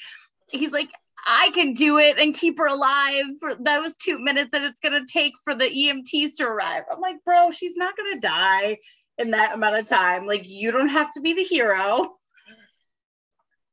He's 0.49 0.71
like, 0.71 0.91
I 1.27 1.51
can 1.55 1.73
do 1.73 1.99
it 1.99 2.19
and 2.19 2.35
keep 2.35 2.59
her 2.59 2.67
alive 2.67 3.25
for 3.41 3.55
those 3.55 3.97
two 3.97 4.19
minutes 4.19 4.53
that 4.53 4.63
it's 4.63 4.81
going 4.81 4.93
to 4.93 5.11
take 5.11 5.33
for 5.43 5.55
the 5.55 5.65
EMTs 5.65 6.37
to 6.37 6.45
arrive. 6.45 6.83
I'm 6.93 7.01
like, 7.01 7.17
bro, 7.25 7.51
she's 7.51 7.77
not 7.77 7.97
going 7.97 8.15
to 8.15 8.21
die 8.21 8.79
in 9.17 9.31
that 9.31 9.55
amount 9.55 9.77
of 9.77 9.87
time. 9.87 10.27
Like, 10.27 10.47
you 10.47 10.71
don't 10.71 10.89
have 10.89 11.11
to 11.13 11.21
be 11.21 11.33
the 11.33 11.45
hero. 11.45 12.15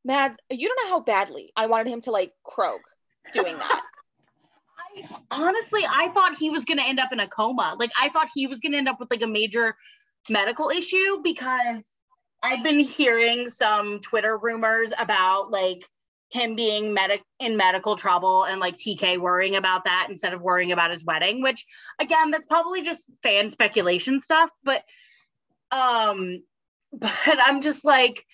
Mad, 0.03 0.35
you 0.49 0.67
don't 0.67 0.85
know 0.85 0.95
how 0.95 0.99
badly 1.01 1.51
I 1.55 1.67
wanted 1.67 1.87
him 1.87 2.01
to 2.01 2.11
like 2.11 2.31
croak 2.43 2.81
doing 3.33 3.57
that. 3.57 3.81
I, 4.97 5.17
honestly, 5.29 5.85
I 5.87 6.09
thought 6.09 6.37
he 6.37 6.49
was 6.49 6.65
going 6.65 6.79
to 6.79 6.87
end 6.87 6.99
up 6.99 7.13
in 7.13 7.19
a 7.19 7.27
coma. 7.27 7.75
Like, 7.79 7.91
I 7.99 8.09
thought 8.09 8.29
he 8.33 8.47
was 8.47 8.59
going 8.59 8.73
to 8.73 8.77
end 8.77 8.89
up 8.89 8.99
with 8.99 9.11
like 9.11 9.21
a 9.21 9.27
major 9.27 9.75
medical 10.29 10.69
issue 10.69 11.21
because 11.23 11.81
I've 12.43 12.63
been 12.63 12.79
hearing 12.79 13.47
some 13.47 13.99
Twitter 13.99 14.37
rumors 14.37 14.91
about 14.97 15.51
like 15.51 15.85
him 16.29 16.55
being 16.55 16.93
medic 16.93 17.21
in 17.39 17.57
medical 17.57 17.95
trouble 17.95 18.45
and 18.45 18.59
like 18.59 18.75
TK 18.75 19.19
worrying 19.19 19.55
about 19.55 19.83
that 19.83 20.07
instead 20.09 20.33
of 20.33 20.41
worrying 20.41 20.71
about 20.71 20.91
his 20.91 21.03
wedding, 21.03 21.41
which 21.41 21.65
again, 21.99 22.31
that's 22.31 22.47
probably 22.47 22.81
just 22.81 23.05
fan 23.21 23.49
speculation 23.49 24.19
stuff. 24.21 24.49
But 24.63 24.83
um, 25.71 26.43
but 26.93 27.37
I'm 27.45 27.61
just 27.61 27.85
like, 27.85 28.25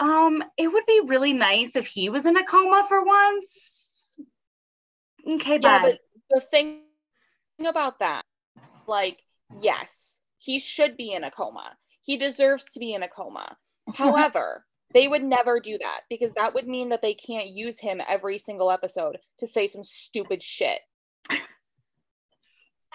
um, 0.00 0.42
it 0.56 0.68
would 0.68 0.86
be 0.86 1.02
really 1.06 1.34
nice 1.34 1.76
if 1.76 1.86
he 1.86 2.08
was 2.08 2.24
in 2.24 2.36
a 2.36 2.44
coma 2.44 2.84
for 2.88 3.04
once. 3.04 3.48
Okay, 5.34 5.58
yeah, 5.60 5.78
bye. 5.78 5.82
but 5.82 5.98
the 6.30 6.40
thing 6.40 6.80
about 7.64 7.98
that, 7.98 8.24
like, 8.86 9.18
yes, 9.60 10.18
he 10.38 10.58
should 10.58 10.96
be 10.96 11.12
in 11.12 11.22
a 11.22 11.30
coma. 11.30 11.76
He 12.00 12.16
deserves 12.16 12.64
to 12.72 12.80
be 12.80 12.94
in 12.94 13.02
a 13.02 13.08
coma. 13.08 13.56
However, 13.94 14.64
they 14.94 15.06
would 15.06 15.22
never 15.22 15.60
do 15.60 15.76
that 15.78 16.00
because 16.08 16.32
that 16.32 16.54
would 16.54 16.66
mean 16.66 16.88
that 16.88 17.02
they 17.02 17.14
can't 17.14 17.48
use 17.48 17.78
him 17.78 18.00
every 18.08 18.38
single 18.38 18.70
episode 18.70 19.18
to 19.38 19.46
say 19.46 19.66
some 19.66 19.84
stupid 19.84 20.42
shit. 20.42 20.80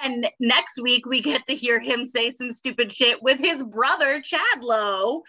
And 0.03 0.27
next 0.41 0.77
week 0.81 1.05
we 1.05 1.21
get 1.21 1.45
to 1.45 1.55
hear 1.55 1.79
him 1.79 2.03
say 2.03 2.29
some 2.29 2.51
stupid 2.51 2.91
shit 2.91 3.23
with 3.23 3.39
his 3.39 3.63
brother 3.63 4.21
Chad 4.21 4.61
Lowe. 4.61 5.23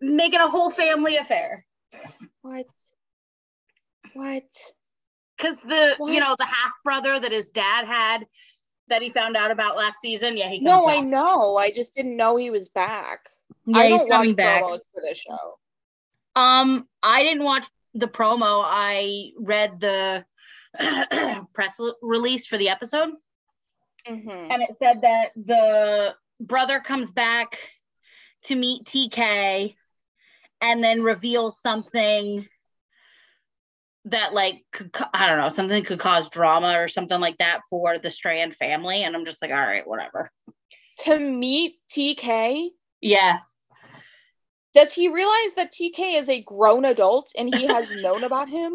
And 0.00 0.16
making 0.16 0.40
a 0.40 0.48
whole 0.48 0.70
family 0.70 1.16
affair. 1.16 1.64
What? 2.42 2.66
What? 4.14 4.44
Because 5.36 5.58
the 5.60 5.94
What? 5.98 6.12
you 6.12 6.20
know 6.20 6.36
the 6.38 6.44
half 6.44 6.72
brother 6.84 7.18
that 7.18 7.32
his 7.32 7.50
dad 7.50 7.86
had 7.86 8.26
that 8.88 9.02
he 9.02 9.10
found 9.10 9.36
out 9.36 9.50
about 9.50 9.76
last 9.76 10.00
season. 10.00 10.36
Yeah, 10.36 10.48
he 10.48 10.60
No, 10.60 10.88
I 10.88 11.00
know. 11.00 11.56
I 11.56 11.72
just 11.72 11.94
didn't 11.94 12.16
know 12.16 12.36
he 12.36 12.50
was 12.50 12.68
back. 12.68 13.20
Yeah, 13.66 13.78
I 13.78 13.88
don't 13.88 14.08
coming 14.08 14.30
watch 14.30 14.36
back. 14.36 14.62
promos 14.62 14.80
for 14.92 15.00
this 15.08 15.18
show. 15.18 15.58
Um, 16.36 16.86
I 17.02 17.22
didn't 17.22 17.44
watch 17.44 17.66
the 17.94 18.06
promo. 18.06 18.62
I 18.64 19.30
read 19.38 19.80
the 19.80 20.24
press 21.54 21.78
release 22.02 22.46
for 22.46 22.58
the 22.58 22.68
episode, 22.68 23.10
hmm 24.06 24.28
and 24.28 24.62
it 24.62 24.76
said 24.78 25.02
that 25.02 25.30
the 25.36 26.14
brother 26.40 26.80
comes 26.80 27.10
back 27.10 27.58
to 28.44 28.54
meet 28.56 28.84
TK, 28.84 29.76
and 30.64 30.82
then 30.82 31.02
reveal 31.02 31.50
something 31.62 32.46
that 34.06 34.32
like 34.32 34.64
could, 34.72 34.90
I 35.12 35.26
don't 35.26 35.38
know 35.38 35.50
something 35.50 35.84
could 35.84 35.98
cause 35.98 36.28
drama 36.30 36.78
or 36.78 36.88
something 36.88 37.20
like 37.20 37.38
that 37.38 37.60
for 37.68 37.98
the 37.98 38.10
Strand 38.10 38.56
family, 38.56 39.02
and 39.02 39.14
I'm 39.14 39.26
just 39.26 39.42
like, 39.42 39.50
all 39.50 39.56
right, 39.56 39.86
whatever. 39.86 40.30
To 41.00 41.18
meet 41.18 41.74
TK, 41.90 42.68
Yeah, 43.00 43.40
does 44.72 44.92
he 44.92 45.08
realize 45.08 45.54
that 45.56 45.72
TK 45.72 46.18
is 46.18 46.28
a 46.28 46.42
grown 46.42 46.84
adult 46.84 47.32
and 47.36 47.54
he 47.54 47.66
has 47.66 47.90
known 48.02 48.24
about 48.24 48.48
him 48.48 48.72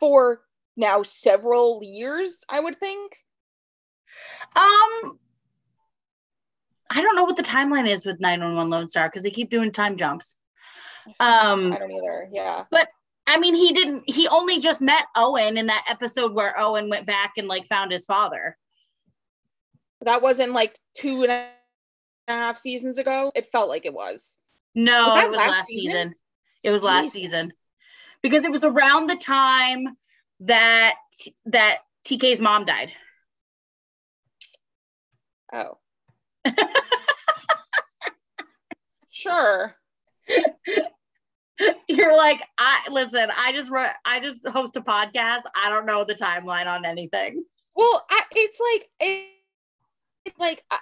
for 0.00 0.40
now 0.76 1.02
several 1.02 1.80
years? 1.82 2.44
I 2.48 2.58
would 2.58 2.78
think. 2.80 3.12
Um, 4.56 5.18
I 6.90 7.02
don't 7.02 7.14
know 7.14 7.24
what 7.24 7.36
the 7.36 7.42
timeline 7.42 7.88
is 7.88 8.04
with 8.04 8.18
911 8.18 8.68
Lone 8.68 8.88
Star 8.88 9.08
because 9.08 9.22
they 9.22 9.30
keep 9.30 9.48
doing 9.48 9.70
time 9.70 9.96
jumps. 9.96 10.36
Um, 11.18 11.72
I 11.72 11.78
don't 11.78 11.90
either. 11.90 12.28
Yeah. 12.32 12.64
But 12.70 12.88
I 13.26 13.38
mean, 13.38 13.54
he 13.54 13.72
didn't, 13.72 14.04
he 14.06 14.26
only 14.28 14.58
just 14.58 14.80
met 14.80 15.04
Owen 15.16 15.56
in 15.56 15.66
that 15.66 15.84
episode 15.88 16.32
where 16.32 16.58
Owen 16.58 16.88
went 16.88 17.06
back 17.06 17.32
and 17.36 17.46
like 17.48 17.66
found 17.66 17.92
his 17.92 18.04
father. 18.04 18.56
That 20.02 20.22
wasn't 20.22 20.52
like 20.52 20.78
two 20.96 21.22
and 21.22 21.30
a 21.30 21.48
half 22.26 22.58
seasons 22.58 22.98
ago. 22.98 23.30
It 23.34 23.48
felt 23.50 23.68
like 23.68 23.86
it 23.86 23.94
was. 23.94 24.38
No, 24.74 25.08
Was 25.08 25.24
it 25.24 25.30
was 25.30 25.38
last 25.38 25.50
last 25.50 25.66
season? 25.66 25.90
season? 25.90 26.14
It 26.62 26.70
was 26.70 26.82
last 26.82 27.12
Jesus. 27.12 27.20
season 27.20 27.52
because 28.22 28.44
it 28.44 28.50
was 28.50 28.64
around 28.64 29.08
the 29.08 29.16
time 29.16 29.96
that 30.40 30.94
that 31.46 31.78
TK's 32.06 32.40
mom 32.40 32.64
died. 32.64 32.90
Oh. 35.52 35.78
sure. 39.10 39.76
You're 41.88 42.16
like, 42.16 42.40
I 42.58 42.80
listen. 42.90 43.28
I 43.36 43.52
just 43.52 43.70
wrote, 43.70 43.90
I 44.04 44.20
just 44.20 44.46
host 44.48 44.76
a 44.76 44.80
podcast. 44.80 45.42
I 45.54 45.68
don't 45.68 45.86
know 45.86 46.04
the 46.04 46.14
timeline 46.14 46.66
on 46.66 46.84
anything. 46.84 47.44
Well, 47.74 48.04
I, 48.10 48.22
it's 48.32 48.60
like 48.60 48.90
it, 49.00 49.28
it's 50.26 50.38
like 50.38 50.64
I, 50.70 50.78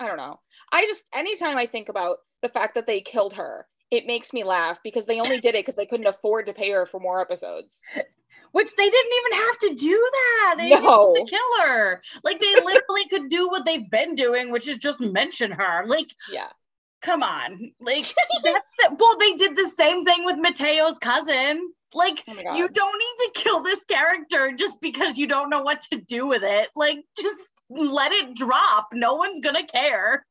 I 0.00 0.06
don't 0.06 0.16
know. 0.16 0.40
I 0.72 0.82
just 0.86 1.04
anytime 1.14 1.56
I 1.56 1.66
think 1.66 1.88
about 1.88 2.18
the 2.42 2.48
fact 2.48 2.74
that 2.74 2.86
they 2.86 3.00
killed 3.00 3.32
her, 3.34 3.66
it 3.90 4.06
makes 4.06 4.32
me 4.32 4.44
laugh 4.44 4.78
because 4.82 5.06
they 5.06 5.20
only 5.20 5.38
did 5.40 5.54
it 5.54 5.64
because 5.64 5.74
they 5.76 5.86
couldn't 5.86 6.06
afford 6.06 6.46
to 6.46 6.52
pay 6.52 6.70
her 6.70 6.86
for 6.86 7.00
more 7.00 7.20
episodes. 7.20 7.82
Which 8.52 8.68
they 8.76 8.88
didn't 8.88 9.12
even 9.26 9.38
have 9.46 9.58
to 9.58 9.74
do 9.74 10.10
that. 10.12 10.54
They 10.58 10.68
didn't 10.68 10.84
No. 10.84 11.12
have 11.16 11.24
to 11.26 11.30
kill 11.30 11.66
her. 11.66 12.02
Like 12.22 12.40
they 12.40 12.54
literally 12.54 13.08
could 13.10 13.28
do 13.28 13.48
what 13.48 13.64
they've 13.64 13.90
been 13.90 14.14
doing, 14.14 14.50
which 14.52 14.68
is 14.68 14.76
just 14.76 15.00
mention 15.00 15.50
her. 15.50 15.84
Like, 15.86 16.06
Yeah. 16.30 16.50
Come 17.04 17.22
on. 17.22 17.72
Like 17.80 17.98
that's 18.42 18.72
the 18.78 18.96
well, 18.98 19.16
they 19.18 19.34
did 19.34 19.56
the 19.56 19.68
same 19.68 20.04
thing 20.04 20.24
with 20.24 20.36
Mateo's 20.38 20.98
cousin. 20.98 21.70
Like 21.92 22.24
Oh 22.26 22.32
you 22.56 22.68
don't 22.68 22.98
need 22.98 23.16
to 23.26 23.30
kill 23.34 23.62
this 23.62 23.84
character 23.84 24.52
just 24.56 24.80
because 24.80 25.16
you 25.16 25.26
don't 25.28 25.50
know 25.50 25.62
what 25.62 25.82
to 25.92 25.98
do 26.00 26.26
with 26.26 26.42
it. 26.42 26.70
Like 26.74 26.98
just 27.20 27.36
let 27.68 28.10
it 28.12 28.34
drop. 28.34 28.88
No 28.92 29.14
one's 29.14 29.40
gonna 29.40 29.66
care. 29.66 30.26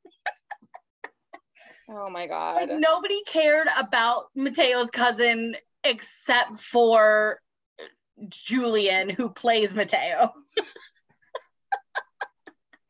oh 1.89 2.09
my 2.09 2.21
Like 2.21 2.30
god. 2.30 2.69
nobody 2.80 3.21
cared 3.26 3.67
about 3.78 4.26
Mateo's 4.36 4.89
cousin 4.91 5.55
except 5.84 6.59
for 6.59 7.39
Julian, 8.30 9.09
who 9.09 9.30
plays 9.30 9.74
Mateo. 9.74 10.32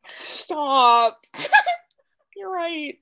Stop. 0.06 1.24
You're 2.36 2.52
right. 2.52 2.98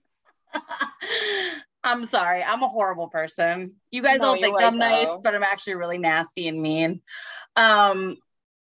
I'm 1.85 2.07
sorry. 2.07 2.43
I'm 2.43 2.63
a 2.63 2.69
horrible 2.69 3.09
person. 3.09 3.75
You 3.91 4.03
guys 4.03 4.21
No, 4.21 4.29
all 4.29 4.37
you're 4.37 4.47
think 4.47 4.59
right, 4.59 4.67
I'm 4.67 4.79
nice, 4.79 5.09
though. 5.09 5.21
but 5.23 5.35
I'm 5.35 5.43
actually 5.43 5.75
really 5.75 5.99
nasty 5.99 6.47
and 6.49 6.63
mean. 6.63 7.01
Um, 7.57 8.17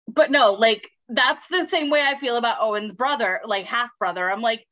but 0.07 0.29
no, 0.31 0.53
like 0.53 0.89
that's 1.09 1.47
the 1.47 1.67
same 1.67 1.89
way 1.89 2.01
I 2.01 2.15
feel 2.17 2.37
about 2.37 2.57
Owen's 2.61 2.93
brother, 2.93 3.41
like 3.45 3.65
half 3.65 3.89
brother. 3.99 4.29
I'm 4.29 4.41
like, 4.41 4.65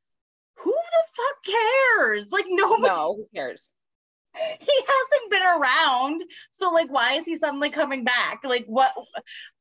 who 0.57 0.71
the 0.71 1.03
fuck 1.15 1.55
cares? 1.55 2.27
Like 2.31 2.45
nobody 2.47 2.83
No, 2.83 3.15
who 3.15 3.27
cares? 3.33 3.71
he 4.35 4.83
hasn't 4.87 5.31
been 5.31 5.41
around. 5.43 6.21
So 6.51 6.69
like 6.71 6.91
why 6.91 7.13
is 7.13 7.25
he 7.25 7.35
suddenly 7.35 7.69
coming 7.69 8.03
back? 8.03 8.41
Like 8.43 8.65
what 8.67 8.91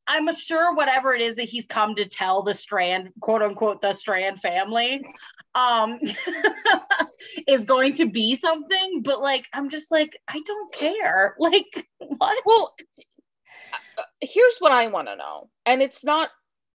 I'm 0.07 0.33
sure 0.35 0.75
whatever 0.75 1.15
it 1.15 1.21
is 1.21 1.37
that 1.37 1.49
he's 1.49 1.67
come 1.67 1.95
to 1.95 2.05
tell 2.05 2.43
the 2.43 2.55
Strand, 2.55 3.11
quote 3.21 3.43
unquote, 3.43 3.81
the 3.81 3.93
Strand 3.93 4.41
family, 4.41 5.05
um, 5.55 5.99
is 7.49 7.65
going 7.65 7.95
to 7.95 8.11
be 8.11 8.37
something. 8.37 9.03
But 9.03 9.21
like, 9.21 9.47
I'm 9.53 9.69
just 9.69 9.91
like, 9.91 10.19
I 10.29 10.41
don't 10.45 10.73
care. 10.73 11.37
Like, 11.45 11.89
what? 11.99 12.43
Well, 12.45 12.75
uh, 13.99 14.03
here's 14.21 14.57
what 14.59 14.73
I 14.73 14.87
want 14.89 15.09
to 15.09 15.17
know, 15.17 15.51
and 15.67 15.83
it's 15.83 16.05
not 16.05 16.31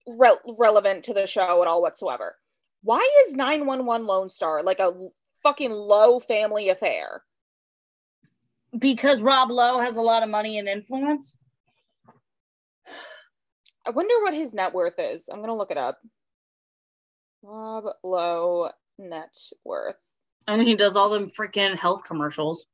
re- 0.08 0.40
relevant 0.60 1.06
to 1.06 1.14
the 1.14 1.28
show 1.28 1.62
at 1.62 1.68
all 1.68 1.82
whatsoever. 1.82 2.36
Why 2.82 3.08
is 3.28 3.36
911 3.36 4.06
Lone 4.06 4.30
Star 4.30 4.64
like 4.64 4.80
a 4.80 4.94
fucking 5.44 5.72
low 5.72 6.20
family 6.20 6.70
affair? 6.70 7.24
Because 8.78 9.22
Rob 9.22 9.50
Lowe 9.50 9.80
has 9.80 9.96
a 9.96 10.02
lot 10.02 10.24
of 10.24 10.30
money 10.30 10.60
and 10.60 10.68
influence. 10.68 11.36
I 13.86 13.92
wonder 13.92 14.16
what 14.22 14.34
his 14.34 14.54
net 14.54 14.74
worth 14.74 14.96
is. 14.98 15.28
I'm 15.30 15.42
gonna 15.42 15.56
look 15.56 15.72
it 15.72 15.78
up. 15.78 16.00
Rob 17.44 17.86
Lowe 18.04 18.70
net 18.98 19.38
worth. 19.64 19.98
I 20.48 20.58
mean, 20.58 20.68
he 20.68 20.76
does 20.76 20.96
all 20.96 21.10
them 21.10 21.32
freaking 21.32 21.76
health 21.76 22.04
commercials. 22.04 22.66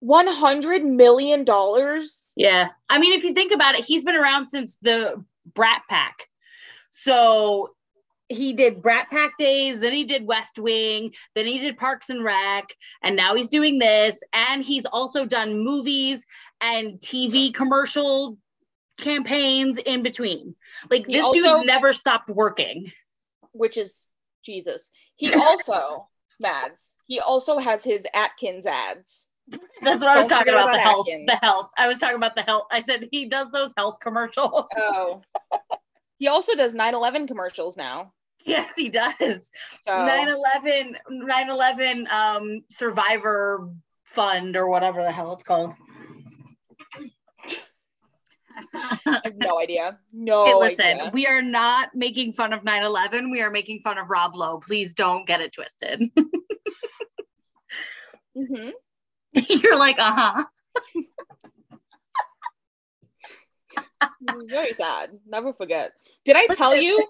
One 0.00 0.28
hundred 0.28 0.84
million 0.84 1.44
dollars. 1.44 2.32
Yeah. 2.36 2.68
I 2.88 2.98
mean, 2.98 3.12
if 3.12 3.24
you 3.24 3.34
think 3.34 3.52
about 3.52 3.74
it, 3.74 3.84
he's 3.84 4.04
been 4.04 4.14
around 4.14 4.46
since 4.46 4.76
the 4.82 5.24
Brat 5.54 5.82
Pack. 5.88 6.28
So 6.90 7.74
he 8.28 8.52
did 8.52 8.82
Brat 8.82 9.10
Pack 9.10 9.38
days, 9.38 9.80
then 9.80 9.92
he 9.92 10.04
did 10.04 10.26
West 10.26 10.58
Wing, 10.58 11.12
then 11.34 11.46
he 11.46 11.58
did 11.58 11.78
Parks 11.78 12.10
and 12.10 12.22
Rec, 12.22 12.74
and 13.02 13.16
now 13.16 13.34
he's 13.34 13.48
doing 13.48 13.78
this. 13.78 14.18
And 14.32 14.62
he's 14.62 14.84
also 14.86 15.24
done 15.24 15.58
movies 15.58 16.26
and 16.60 16.98
TV 17.00 17.52
commercial 17.52 18.38
campaigns 18.98 19.78
in 19.78 20.02
between. 20.02 20.54
Like 20.90 21.06
He 21.06 21.14
this 21.14 21.24
also- 21.24 21.40
dude's 21.40 21.64
never 21.64 21.92
stopped 21.92 22.28
working. 22.28 22.92
which 23.52 23.76
is 23.76 24.04
Jesus. 24.44 24.90
He 25.16 25.32
also, 25.34 26.08
Mads, 26.40 26.92
he 27.06 27.18
also 27.20 27.58
has 27.58 27.82
his 27.82 28.04
Atkins 28.14 28.66
ads. 28.66 29.26
That's 29.82 30.00
what 30.02 30.08
I 30.08 30.16
was 30.18 30.26
talking 30.26 30.52
forget 30.52 30.62
about, 30.64 30.72
the 30.72 30.78
health. 30.78 31.06
Atkins. 31.08 31.26
The 31.26 31.36
health. 31.36 31.70
I 31.78 31.88
was 31.88 31.98
talking 31.98 32.16
about 32.16 32.36
the 32.36 32.42
health. 32.42 32.64
I 32.70 32.80
said 32.82 33.08
he 33.10 33.24
does 33.26 33.48
those 33.52 33.70
health 33.76 33.96
commercials. 34.00 34.66
Oh. 34.76 35.22
he 36.18 36.28
also 36.28 36.54
does 36.54 36.74
9/11 36.74 37.26
commercials 37.26 37.76
now. 37.76 38.12
yes, 38.44 38.70
he 38.76 38.88
does. 38.90 39.14
So 39.86 39.92
9-11 39.92 40.96
9-11 41.10 42.10
um 42.12 42.62
survivor 42.70 43.70
fund 44.04 44.56
or 44.56 44.68
whatever 44.68 45.02
the 45.02 45.12
hell 45.12 45.32
it's 45.32 45.42
called 45.44 45.74
no 49.36 49.58
idea. 49.58 49.98
No 50.12 50.44
Hey, 50.44 50.54
listen 50.54 50.84
idea. 50.86 51.10
we 51.12 51.26
are 51.26 51.42
not 51.42 51.94
making 51.94 52.32
fun 52.32 52.52
of 52.52 52.62
9-11 52.62 53.30
we 53.30 53.40
are 53.40 53.50
making 53.50 53.80
fun 53.82 53.98
of 53.98 54.08
rob 54.10 54.34
lowe 54.34 54.58
please 54.58 54.94
don't 54.94 55.26
get 55.26 55.40
it 55.40 55.52
twisted 55.52 56.10
hmm 58.34 58.70
you're 59.48 59.78
like 59.78 59.98
uh-huh 59.98 60.44
very 64.48 64.74
sad. 64.74 65.10
Never 65.26 65.52
forget. 65.52 65.92
Did 66.24 66.36
I 66.36 66.46
tell 66.54 66.74
you? 66.76 67.06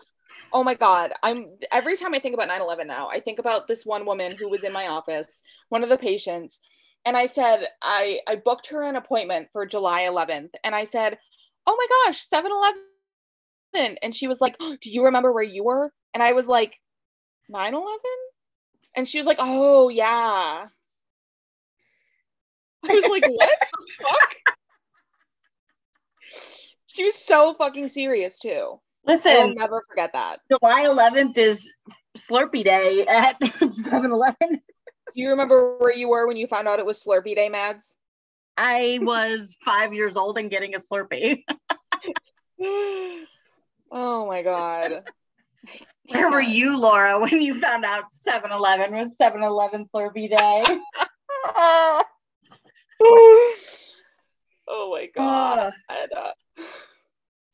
Oh 0.53 0.65
my 0.65 0.75
god. 0.75 1.13
I'm 1.23 1.47
every 1.71 1.97
time 1.97 2.15
I 2.15 2.19
think 2.19 2.35
about 2.35 2.49
9/11 2.49 2.87
now, 2.87 3.09
I 3.09 3.21
think 3.21 3.39
about 3.39 3.67
this 3.67 3.85
one 3.85 4.07
woman 4.07 4.37
who 4.37 4.49
was 4.49 4.65
in 4.65 4.73
my 4.73 4.89
office, 4.89 5.43
one 5.69 5.83
of 5.83 5.89
the 5.89 5.99
patients, 5.99 6.61
and 7.05 7.17
I 7.17 7.27
said 7.27 7.67
I 7.83 8.21
I 8.27 8.37
booked 8.37 8.69
her 8.69 8.83
an 8.83 8.97
appointment 8.97 9.49
for 9.53 9.67
July 9.67 10.03
11th 10.03 10.51
and 10.65 10.75
I 10.75 10.85
said, 10.85 11.19
"Oh 11.69 11.77
my 11.77 11.87
gosh, 12.07 12.27
7/11." 12.27 13.99
And 14.03 14.15
she 14.15 14.27
was 14.27 14.41
like, 14.41 14.57
"Oh, 14.59 14.77
"Do 14.81 14.91
you 14.91 15.05
remember 15.05 15.33
where 15.33 15.43
you 15.43 15.65
were?" 15.65 15.93
And 16.15 16.23
I 16.23 16.33
was 16.33 16.49
like, 16.49 16.81
"9/11?" 17.53 17.99
And 18.97 19.07
she 19.07 19.19
was 19.19 19.27
like, 19.27 19.39
"Oh, 19.39 19.91
yeah." 19.91 20.69
I 22.89 22.95
was 22.95 23.05
like, 23.05 23.27
what 23.27 23.51
the 23.71 24.05
fuck? 24.05 24.35
She 26.87 27.05
was 27.05 27.15
so 27.15 27.55
fucking 27.55 27.89
serious 27.89 28.39
too. 28.39 28.81
Listen, 29.05 29.33
I'll 29.33 29.55
never 29.55 29.85
forget 29.89 30.13
that. 30.15 30.41
July 30.51 30.85
11th 30.85 31.37
is 31.37 31.71
Slurpee 32.29 32.65
Day 32.65 33.07
at 33.07 33.37
7 33.73 34.11
Eleven. 34.11 34.37
Do 34.51 35.23
you 35.23 35.31
remember 35.31 35.77
where 35.79 35.95
you 35.95 36.09
were 36.09 36.27
when 36.27 36.37
you 36.37 36.47
found 36.47 36.69
out 36.69 36.79
it 36.79 36.87
was 36.87 37.03
Slurpee 37.03 37.35
Day, 37.35 37.49
Mads? 37.49 37.97
I 38.61 38.99
was 39.03 39.55
five 39.65 39.95
years 39.95 40.17
old 40.17 40.37
and 40.37 40.51
getting 40.51 40.75
a 40.75 40.79
Slurpee. 40.79 41.45
oh 43.93 44.27
my 44.27 44.43
god. 44.43 45.05
Where 46.09 46.29
were 46.29 46.41
you, 46.41 46.77
Laura, 46.77 47.21
when 47.21 47.41
you 47.41 47.61
found 47.61 47.85
out 47.85 48.07
7 48.11 48.51
Eleven 48.51 48.97
was 48.97 49.17
7 49.17 49.45
Eleven 49.45 49.87
Slurpee 49.95 50.37
Day? 50.37 50.65
oh 51.55 52.05
my 54.69 55.09
god. 55.15 55.73
Uh, 55.89 56.33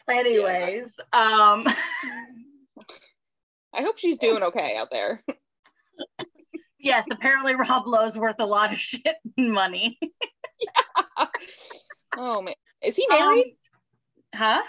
anyways, 0.08 0.98
um 1.12 1.66
I 3.74 3.82
hope 3.82 3.98
she's 3.98 4.18
doing 4.18 4.42
okay 4.42 4.76
out 4.78 4.90
there. 4.90 5.22
Yes, 6.84 7.06
apparently 7.10 7.54
Rob 7.54 7.86
Lowe's 7.86 8.16
worth 8.16 8.38
a 8.38 8.46
lot 8.46 8.72
of 8.72 8.78
shit 8.78 9.16
money. 9.36 9.98
yeah. 10.60 11.26
Oh 12.16 12.40
man. 12.42 12.54
Is 12.80 12.94
he 12.94 13.06
married? 13.08 13.56
Um, 14.34 14.38
huh? 14.40 14.62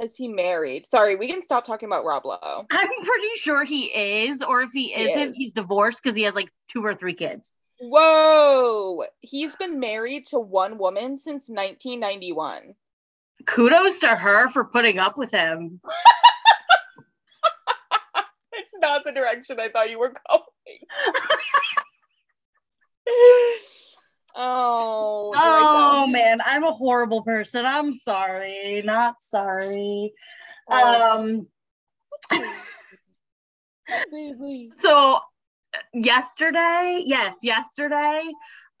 Is 0.00 0.14
he 0.14 0.28
married? 0.28 0.86
Sorry, 0.88 1.16
we 1.16 1.26
can 1.28 1.42
stop 1.44 1.66
talking 1.66 1.88
about 1.88 2.04
Rob 2.04 2.24
Lowe. 2.24 2.64
I'm 2.70 2.88
pretty 3.04 3.34
sure 3.36 3.64
he 3.64 3.86
is, 3.86 4.40
or 4.42 4.62
if 4.62 4.70
he, 4.72 4.92
He 4.92 5.02
isn't, 5.02 5.30
is. 5.30 5.36
he's 5.36 5.52
divorced 5.52 6.00
because 6.02 6.16
he 6.16 6.22
has 6.22 6.34
like 6.36 6.48
two 6.68 6.84
or 6.84 6.94
three 6.94 7.14
kids. 7.14 7.50
Whoa. 7.80 9.04
He's 9.20 9.56
been 9.56 9.80
married 9.80 10.26
to 10.26 10.38
one 10.38 10.78
woman 10.78 11.16
since 11.16 11.48
1991. 11.48 12.74
Kudos 13.46 13.98
to 14.00 14.08
her 14.14 14.48
for 14.50 14.64
putting 14.64 14.98
up 15.00 15.16
with 15.18 15.32
him. 15.32 15.80
Not 18.82 19.04
the 19.04 19.12
direction 19.12 19.60
I 19.60 19.68
thought 19.68 19.90
you 19.90 19.98
were 19.98 20.08
going. 20.08 20.78
oh. 24.34 25.32
Oh 25.34 26.06
man, 26.08 26.40
I'm 26.44 26.64
a 26.64 26.72
horrible 26.72 27.22
person. 27.22 27.64
I'm 27.64 27.92
sorry. 27.98 28.82
Not 28.84 29.16
sorry. 29.20 30.12
Oh. 30.68 31.18
Um 31.18 31.46
so 34.78 35.20
yesterday, 35.92 37.02
yes, 37.04 37.38
yesterday, 37.42 38.22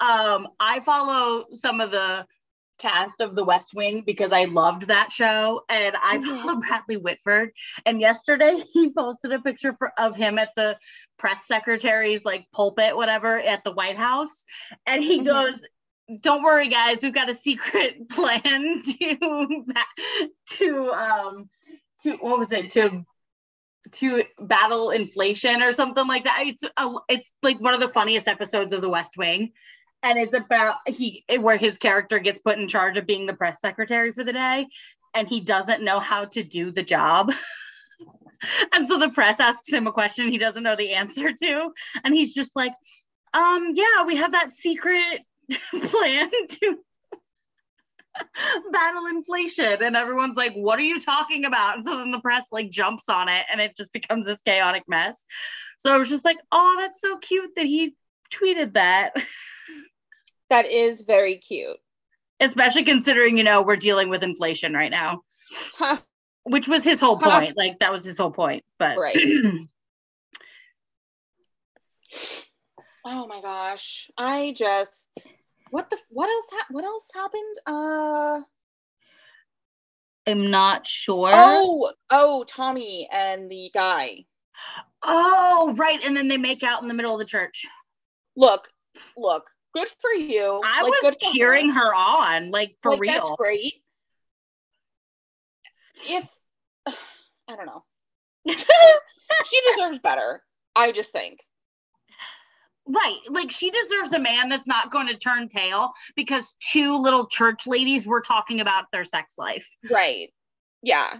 um, 0.00 0.48
I 0.58 0.80
follow 0.80 1.44
some 1.52 1.80
of 1.80 1.90
the 1.90 2.26
cast 2.82 3.20
of 3.20 3.34
the 3.36 3.44
West 3.44 3.72
Wing 3.74 4.02
because 4.04 4.32
I 4.32 4.44
loved 4.44 4.88
that 4.88 5.12
show 5.12 5.62
and 5.68 5.94
I 6.02 6.18
Mhm. 6.18 6.24
follow 6.42 6.60
Bradley 6.68 6.96
Whitford. 6.96 7.52
And 7.86 8.00
yesterday 8.00 8.62
he 8.72 8.92
posted 8.92 9.32
a 9.32 9.38
picture 9.38 9.74
for, 9.78 9.92
of 9.98 10.16
him 10.16 10.38
at 10.38 10.50
the 10.56 10.76
press 11.18 11.46
secretary's 11.46 12.24
like 12.24 12.46
pulpit, 12.52 12.96
whatever, 12.96 13.38
at 13.38 13.62
the 13.64 13.72
White 13.72 13.96
House. 13.96 14.44
And 14.86 15.02
he 15.02 15.20
Mhm. 15.20 15.26
goes, 15.26 15.54
don't 16.20 16.42
worry, 16.42 16.68
guys. 16.68 16.98
We've 17.00 17.14
got 17.14 17.30
a 17.30 17.34
secret 17.34 18.08
plan 18.10 18.82
to 18.82 19.64
to 20.56 20.90
um 20.90 21.48
to 22.02 22.16
what 22.16 22.38
was 22.40 22.52
it 22.52 22.72
to 22.72 23.04
to 23.92 24.24
battle 24.40 24.90
inflation 24.90 25.62
or 25.62 25.72
something 25.72 26.06
like 26.06 26.24
that. 26.24 26.44
It's 26.46 26.62
a, 26.76 26.90
it's 27.08 27.32
like 27.42 27.60
one 27.60 27.74
of 27.74 27.80
the 27.80 27.88
funniest 27.88 28.26
episodes 28.28 28.72
of 28.72 28.80
The 28.80 28.88
West 28.88 29.16
Wing, 29.18 29.52
and 30.02 30.18
it's 30.18 30.34
about 30.34 30.76
he 30.86 31.24
where 31.40 31.56
his 31.56 31.78
character 31.78 32.18
gets 32.18 32.38
put 32.38 32.58
in 32.58 32.68
charge 32.68 32.96
of 32.96 33.06
being 33.06 33.26
the 33.26 33.34
press 33.34 33.60
secretary 33.60 34.12
for 34.12 34.24
the 34.24 34.32
day, 34.32 34.66
and 35.14 35.28
he 35.28 35.40
doesn't 35.40 35.82
know 35.82 36.00
how 36.00 36.24
to 36.26 36.42
do 36.42 36.70
the 36.70 36.82
job. 36.82 37.32
and 38.72 38.86
so 38.88 38.98
the 38.98 39.10
press 39.10 39.40
asks 39.40 39.72
him 39.72 39.86
a 39.86 39.92
question 39.92 40.28
he 40.28 40.38
doesn't 40.38 40.62
know 40.62 40.76
the 40.76 40.92
answer 40.92 41.32
to, 41.32 41.70
and 42.04 42.14
he's 42.14 42.34
just 42.34 42.50
like, 42.54 42.72
"Um, 43.34 43.72
yeah, 43.74 44.04
we 44.06 44.16
have 44.16 44.32
that 44.32 44.52
secret 44.54 45.20
plan 45.70 46.30
to." 46.30 46.78
battle 48.72 49.06
inflation 49.06 49.82
and 49.82 49.96
everyone's 49.96 50.36
like 50.36 50.52
what 50.52 50.78
are 50.78 50.82
you 50.82 51.00
talking 51.00 51.46
about 51.46 51.76
and 51.76 51.84
so 51.86 51.96
then 51.96 52.10
the 52.10 52.20
press 52.20 52.44
like 52.52 52.70
jumps 52.70 53.04
on 53.08 53.26
it 53.26 53.46
and 53.50 53.58
it 53.58 53.74
just 53.74 53.90
becomes 53.90 54.26
this 54.26 54.42
chaotic 54.42 54.82
mess 54.86 55.24
so 55.78 55.90
i 55.90 55.96
was 55.96 56.10
just 56.10 56.22
like 56.22 56.36
oh 56.52 56.76
that's 56.78 57.00
so 57.00 57.16
cute 57.16 57.52
that 57.56 57.64
he 57.64 57.94
tweeted 58.30 58.74
that 58.74 59.14
That 60.52 60.70
is 60.70 61.00
very 61.04 61.38
cute. 61.38 61.78
especially 62.40 62.84
considering 62.84 63.38
you 63.38 63.42
know 63.44 63.62
we're 63.62 63.74
dealing 63.76 64.10
with 64.10 64.22
inflation 64.22 64.74
right 64.74 64.90
now 64.90 65.22
Huh, 65.78 65.96
which 66.44 66.68
was 66.68 66.84
his 66.84 67.00
whole 67.00 67.16
Huh. 67.16 67.30
point 67.30 67.56
like 67.56 67.78
that 67.78 67.90
was 67.90 68.04
his 68.04 68.18
whole 68.18 68.30
point 68.30 68.62
but 68.78 68.98
Right. 68.98 69.16
oh 73.06 73.26
my 73.26 73.40
gosh. 73.40 74.10
I 74.18 74.52
just 74.54 75.26
what 75.70 75.88
the 75.88 75.96
what 76.10 76.28
else 76.28 76.44
hap 76.52 76.66
what 76.70 76.84
else 76.84 77.08
happened? 77.14 77.56
Uh 77.66 78.40
i'm 80.26 80.50
not 80.50 80.86
sure 80.86 81.30
oh, 81.32 81.92
oh, 82.10 82.44
Tommy 82.46 83.08
and 83.10 83.50
the 83.50 83.70
guy. 83.72 84.26
oh 85.02 85.72
right 85.78 85.98
and 86.04 86.14
then 86.14 86.28
they 86.28 86.36
make 86.36 86.62
out 86.62 86.82
in 86.82 86.88
the 86.88 86.94
middle 86.94 87.14
of 87.14 87.18
the 87.20 87.24
church 87.24 87.64
Look, 88.36 88.68
look, 89.16 89.44
good 89.74 89.88
for 90.00 90.10
you. 90.12 90.60
i 90.64 90.82
Like, 90.82 90.90
was 90.90 90.98
good 91.02 91.20
cheering 91.32 91.70
her. 91.70 91.80
her 91.88 91.94
on 91.94 92.50
like 92.50 92.76
for 92.82 92.92
Like, 92.92 93.00
real 93.00 93.12
That's 93.12 93.30
great. 93.38 93.74
If 96.08 96.28
I 96.86 97.56
don't 97.56 97.66
know. 97.66 97.84
she 98.54 99.60
deserves 99.74 99.98
better. 99.98 100.42
I 100.74 100.92
just 100.92 101.12
think. 101.12 101.40
Right. 102.86 103.18
Like 103.28 103.50
she 103.52 103.70
deserves 103.70 104.12
a 104.12 104.18
man 104.18 104.48
that's 104.48 104.66
not 104.66 104.90
going 104.90 105.06
to 105.06 105.16
turn 105.16 105.48
tail 105.48 105.92
because 106.16 106.54
two 106.72 106.96
little 106.96 107.26
church 107.26 107.66
ladies 107.66 108.04
were 108.06 108.20
talking 108.20 108.60
about 108.60 108.86
their 108.92 109.04
sex 109.04 109.34
life. 109.38 109.66
Right. 109.90 110.30
Yeah. 110.82 111.18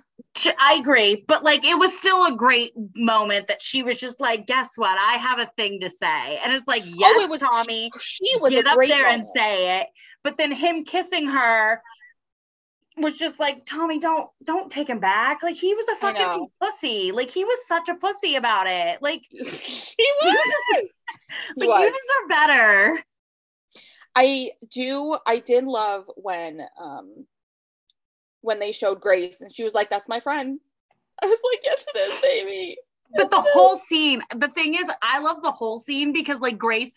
I 0.58 0.74
agree. 0.74 1.24
But 1.28 1.44
like 1.44 1.64
it 1.64 1.78
was 1.78 1.96
still 1.96 2.26
a 2.26 2.34
great 2.36 2.72
moment 2.96 3.48
that 3.48 3.62
she 3.62 3.82
was 3.82 3.98
just 3.98 4.20
like, 4.20 4.46
guess 4.46 4.70
what? 4.76 4.98
I 4.98 5.14
have 5.14 5.38
a 5.38 5.50
thing 5.56 5.80
to 5.80 5.90
say. 5.90 6.38
And 6.38 6.52
it's 6.52 6.66
like, 6.66 6.82
yes, 6.86 7.14
Oh, 7.16 7.24
it 7.24 7.30
was 7.30 7.40
Tommy, 7.40 7.90
She 8.00 8.36
was 8.40 8.50
get 8.50 8.66
up 8.66 8.78
there 8.78 9.08
and 9.08 9.26
say 9.26 9.80
it. 9.80 9.88
But 10.24 10.38
then 10.38 10.52
him 10.52 10.84
kissing 10.84 11.26
her 11.28 11.82
was 12.96 13.14
just 13.16 13.38
like, 13.40 13.64
Tommy, 13.66 13.98
don't 13.98 14.28
don't 14.44 14.70
take 14.70 14.88
him 14.88 15.00
back. 15.00 15.42
Like 15.42 15.56
he 15.56 15.74
was 15.74 15.86
a 15.88 15.96
fucking 15.96 16.48
pussy. 16.60 17.12
Like 17.12 17.30
he 17.30 17.44
was 17.44 17.58
such 17.66 17.88
a 17.88 17.94
pussy 17.94 18.36
about 18.36 18.66
it. 18.66 19.00
Like 19.02 19.22
he 19.30 19.38
you 19.98 20.14
was. 20.22 20.34
just 20.34 20.92
like 21.56 21.68
you 21.68 21.86
deserve 21.86 22.28
better. 22.28 23.04
I 24.14 24.50
do. 24.70 25.16
I 25.26 25.38
did 25.38 25.64
love 25.64 26.04
when 26.16 26.62
um 26.80 27.26
when 28.42 28.58
they 28.58 28.72
showed 28.72 29.00
Grace 29.00 29.40
and 29.40 29.52
she 29.52 29.64
was 29.64 29.74
like, 29.74 29.90
"That's 29.90 30.08
my 30.08 30.20
friend." 30.20 30.60
I 31.22 31.26
was 31.26 31.38
like, 31.52 31.60
"Yes, 31.64 31.84
it 31.94 31.98
is, 31.98 32.20
baby." 32.20 32.76
but 33.14 33.28
the 33.30 33.36
Yes, 33.36 33.44
it 33.44 33.48
is." 33.48 33.52
whole 33.54 33.76
scene 33.76 34.22
the 34.36 34.48
thing 34.48 34.74
is 34.74 34.86
i 35.02 35.18
love 35.18 35.42
the 35.42 35.50
whole 35.50 35.78
scene 35.78 36.14
because 36.14 36.40
like 36.40 36.56
grace 36.56 36.94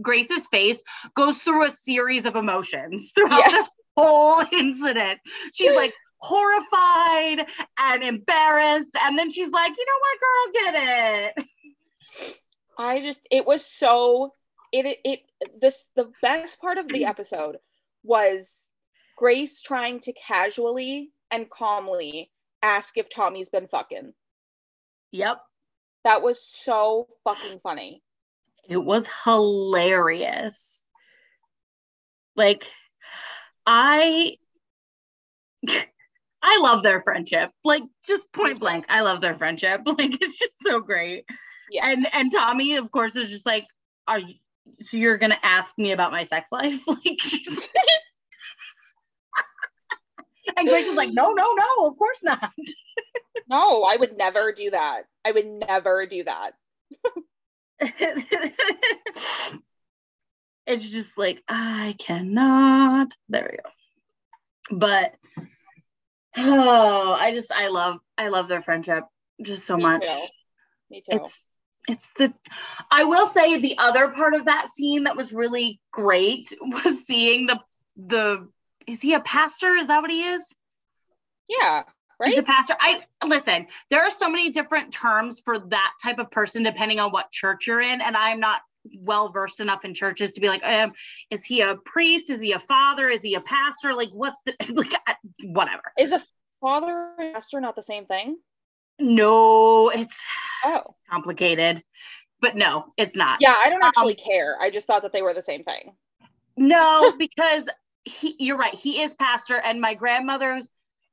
grace's 0.00 0.46
face 0.48 0.82
goes 1.14 1.36
through 1.40 1.66
a 1.66 1.70
series 1.70 2.24
of 2.24 2.36
emotions 2.36 3.12
throughout 3.14 3.42
Yeah. 3.44 3.50
this 3.50 3.68
whole 3.94 4.42
incident 4.50 5.20
she's 5.52 5.76
like 5.76 5.92
horrified 6.20 7.46
and 7.80 8.02
embarrassed 8.02 8.96
and 9.02 9.18
then 9.18 9.30
she's 9.30 9.50
like 9.50 9.72
you 9.76 9.84
know 9.84 10.00
what 10.00 10.20
girl 10.24 10.72
get 10.72 11.34
it 11.36 11.44
I 12.78 13.00
just 13.02 13.20
it 13.30 13.46
was 13.46 13.64
so 13.66 14.32
it 14.72 14.86
it, 14.86 14.98
it 15.04 15.20
this 15.60 15.86
the 15.96 16.10
best 16.22 16.60
part 16.60 16.78
of 16.78 16.88
the 16.88 17.04
episode 17.12 17.58
was 18.02 18.50
Grace 19.18 19.60
trying 19.62 19.98
to 20.00 20.12
casually 20.12 21.10
and 21.32 21.50
calmly 21.50 22.30
ask 22.62 22.96
if 22.96 23.10
Tommy's 23.10 23.48
been 23.48 23.66
fucking. 23.68 24.12
yep. 25.12 25.38
That 26.04 26.22
was 26.22 26.40
so 26.46 27.08
fucking 27.24 27.58
funny. 27.62 28.02
it 28.68 28.76
was 28.76 29.06
hilarious. 29.24 30.84
Like 32.36 32.64
i 33.66 34.36
i 36.42 36.60
love 36.62 36.84
their 36.84 37.02
friendship. 37.02 37.50
Like 37.64 37.82
just 38.06 38.22
point 38.32 38.60
blank 38.60 38.84
i 38.88 39.00
love 39.00 39.20
their 39.20 39.36
friendship. 39.36 39.80
Like 39.86 40.16
it's 40.20 40.38
just 40.38 40.54
so 40.64 40.80
great. 40.80 41.24
Yeah. 41.70 41.90
and 41.90 42.06
and 42.14 42.32
tommy 42.32 42.76
of 42.76 42.90
course 42.92 43.16
is 43.16 43.30
just 43.30 43.44
like 43.44 43.66
are 44.06 44.20
you 44.20 44.34
so 44.86 44.96
you're 44.96 45.18
gonna 45.18 45.38
ask 45.42 45.76
me 45.76 45.90
about 45.92 46.12
my 46.12 46.22
sex 46.22 46.46
life? 46.52 46.80
Like 46.86 47.20
she's 47.20 47.68
and 50.68 50.72
grace 50.72 50.86
is 50.86 50.94
like 50.94 51.10
no 51.12 51.32
no 51.32 51.52
no 51.52 51.86
of 51.86 51.96
course 51.98 52.18
not 52.22 52.52
No, 53.48 53.82
I 53.84 53.96
would 53.96 54.16
never 54.16 54.52
do 54.52 54.70
that. 54.70 55.04
I 55.24 55.30
would 55.32 55.46
never 55.46 56.06
do 56.06 56.24
that. 56.24 56.52
it's 60.66 60.88
just 60.88 61.16
like 61.16 61.42
I 61.48 61.94
cannot. 61.98 63.14
There 63.28 63.48
we 63.50 63.56
go. 63.56 63.70
But 64.76 65.14
oh, 66.36 67.12
I 67.12 67.32
just 67.32 67.50
I 67.50 67.68
love 67.68 67.96
I 68.18 68.28
love 68.28 68.48
their 68.48 68.62
friendship 68.62 69.04
just 69.42 69.66
so 69.66 69.76
Me 69.76 69.84
much. 69.84 70.04
too. 70.04 70.26
Me 70.90 71.00
too. 71.00 71.16
It's 71.16 71.46
it's 71.88 72.08
the 72.18 72.34
I 72.90 73.04
will 73.04 73.26
say 73.26 73.58
the 73.58 73.78
other 73.78 74.08
part 74.08 74.34
of 74.34 74.44
that 74.44 74.68
scene 74.76 75.04
that 75.04 75.16
was 75.16 75.32
really 75.32 75.80
great 75.90 76.52
was 76.60 77.06
seeing 77.06 77.46
the 77.46 77.60
the 77.96 78.46
is 78.86 79.00
he 79.00 79.14
a 79.14 79.20
pastor? 79.20 79.74
Is 79.74 79.86
that 79.86 80.02
what 80.02 80.10
he 80.10 80.22
is? 80.22 80.42
Yeah, 81.48 81.84
He's 82.24 82.38
a 82.38 82.42
pastor. 82.42 82.74
I 82.80 83.00
listen, 83.26 83.66
there 83.90 84.02
are 84.02 84.10
so 84.10 84.28
many 84.28 84.50
different 84.50 84.92
terms 84.92 85.40
for 85.44 85.58
that 85.58 85.92
type 86.02 86.18
of 86.18 86.30
person 86.30 86.62
depending 86.64 86.98
on 86.98 87.10
what 87.12 87.30
church 87.30 87.66
you're 87.68 87.80
in. 87.80 88.00
And 88.00 88.16
I'm 88.16 88.40
not 88.40 88.60
well 88.98 89.28
versed 89.30 89.60
enough 89.60 89.84
in 89.84 89.94
churches 89.94 90.32
to 90.32 90.40
be 90.40 90.48
like, 90.48 90.64
um, 90.64 90.92
is 91.30 91.44
he 91.44 91.60
a 91.60 91.76
priest? 91.84 92.28
Is 92.30 92.40
he 92.40 92.52
a 92.52 92.58
father? 92.60 93.08
Is 93.08 93.22
he 93.22 93.34
a 93.34 93.40
pastor? 93.40 93.94
Like, 93.94 94.08
what's 94.12 94.40
the 94.46 94.54
like 94.72 94.92
whatever. 95.44 95.82
Is 95.98 96.10
a 96.12 96.22
father 96.60 97.12
and 97.18 97.34
pastor 97.34 97.60
not 97.60 97.76
the 97.76 97.82
same 97.82 98.06
thing? 98.06 98.38
No, 98.98 99.90
it's 99.90 100.16
Oh, 100.64 100.82
complicated. 101.08 101.84
But 102.40 102.56
no, 102.56 102.86
it's 102.96 103.14
not. 103.16 103.40
yeah. 103.40 103.54
I 103.56 103.68
don't 103.70 103.82
Um, 103.82 103.88
actually 103.88 104.14
care. 104.14 104.56
I 104.60 104.70
just 104.70 104.86
thought 104.86 105.02
that 105.02 105.12
they 105.12 105.22
were 105.22 105.34
the 105.34 105.42
same 105.42 105.62
thing. 105.62 105.94
No, 106.56 107.12
because 107.18 107.68
he, 108.04 108.34
you're 108.38 108.56
right. 108.56 108.74
He 108.74 109.02
is 109.02 109.14
pastor, 109.14 109.56
and 109.56 109.80
my 109.80 109.94
grandmother's 109.94 110.68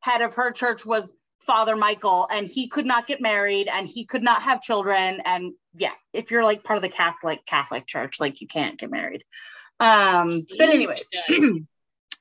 head 0.05 0.21
of 0.21 0.35
her 0.35 0.51
church 0.51 0.85
was 0.85 1.13
Father 1.39 1.75
Michael, 1.75 2.27
and 2.31 2.47
he 2.47 2.67
could 2.67 2.85
not 2.85 3.07
get 3.07 3.21
married, 3.21 3.67
and 3.67 3.87
he 3.87 4.05
could 4.05 4.21
not 4.23 4.43
have 4.43 4.61
children. 4.61 5.19
And 5.25 5.53
yeah, 5.75 5.93
if 6.13 6.29
you're 6.29 6.43
like 6.43 6.63
part 6.63 6.77
of 6.77 6.83
the 6.83 6.89
Catholic 6.89 7.45
Catholic 7.47 7.87
Church, 7.87 8.19
like 8.19 8.39
you 8.41 8.47
can't 8.47 8.77
get 8.79 8.91
married. 8.91 9.23
Um, 9.79 10.45
but 10.57 10.69
anyways, 10.69 11.01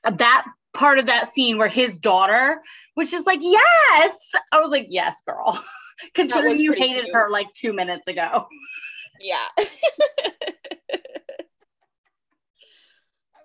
that 0.03 0.45
part 0.73 0.97
of 0.99 1.05
that 1.05 1.31
scene 1.33 1.57
where 1.57 1.67
his 1.67 1.97
daughter 1.99 2.59
was 2.95 3.09
just 3.11 3.25
like, 3.27 3.39
yes, 3.41 4.15
I 4.51 4.59
was 4.59 4.71
like, 4.71 4.87
yes, 4.89 5.15
girl. 5.27 5.63
Considering 6.13 6.59
you 6.59 6.73
hated 6.73 7.05
cute. 7.05 7.15
her 7.15 7.29
like 7.29 7.47
two 7.53 7.71
minutes 7.71 8.07
ago. 8.07 8.47
Yeah. 9.21 9.45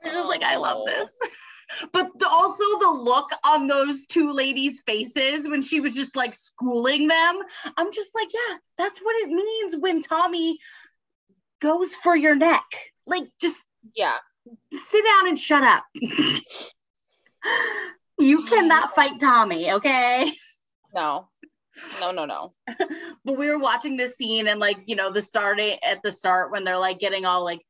I 0.02 0.06
was 0.06 0.14
just 0.14 0.28
like, 0.28 0.42
I 0.42 0.56
love 0.56 0.78
Oh. 0.80 0.86
this. 0.86 1.08
But 1.92 2.18
the, 2.18 2.28
also 2.28 2.64
the 2.80 2.90
look 2.90 3.30
on 3.44 3.66
those 3.66 4.04
two 4.06 4.32
ladies' 4.32 4.82
faces 4.86 5.48
when 5.48 5.62
she 5.62 5.80
was 5.80 5.94
just 5.94 6.16
like 6.16 6.34
schooling 6.34 7.08
them, 7.08 7.38
I'm 7.76 7.92
just 7.92 8.10
like, 8.14 8.28
yeah, 8.32 8.56
that's 8.78 8.98
what 9.00 9.16
it 9.16 9.28
means 9.28 9.76
when 9.76 10.02
Tommy 10.02 10.58
goes 11.60 11.94
for 12.02 12.16
your 12.16 12.34
neck. 12.34 12.64
Like, 13.06 13.24
just 13.40 13.56
yeah. 13.94 14.16
sit 14.72 15.04
down 15.04 15.28
and 15.28 15.38
shut 15.38 15.62
up. 15.62 15.84
you 18.18 18.44
cannot 18.44 18.94
fight 18.94 19.20
Tommy, 19.20 19.72
okay? 19.72 20.32
No. 20.94 21.28
No, 22.00 22.10
no, 22.10 22.24
no. 22.24 22.50
but 23.24 23.38
we 23.38 23.48
were 23.48 23.58
watching 23.58 23.96
this 23.96 24.16
scene 24.16 24.48
and 24.48 24.60
like 24.60 24.78
you 24.86 24.96
know 24.96 25.10
the 25.10 25.22
starting 25.22 25.78
at 25.82 26.02
the 26.02 26.12
start 26.12 26.50
when 26.50 26.64
they're 26.64 26.78
like 26.78 26.98
getting 26.98 27.24
all 27.24 27.44
like 27.44 27.60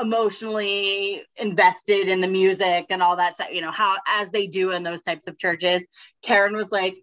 emotionally 0.00 1.22
invested 1.36 2.08
in 2.08 2.20
the 2.20 2.28
music 2.28 2.86
and 2.90 3.02
all 3.02 3.16
that 3.16 3.34
stuff 3.34 3.48
you 3.52 3.60
know 3.60 3.70
how 3.70 3.96
as 4.06 4.30
they 4.30 4.46
do 4.46 4.70
in 4.70 4.82
those 4.82 5.02
types 5.02 5.26
of 5.26 5.38
churches. 5.38 5.82
Karen 6.22 6.54
was 6.56 6.70
like 6.70 6.96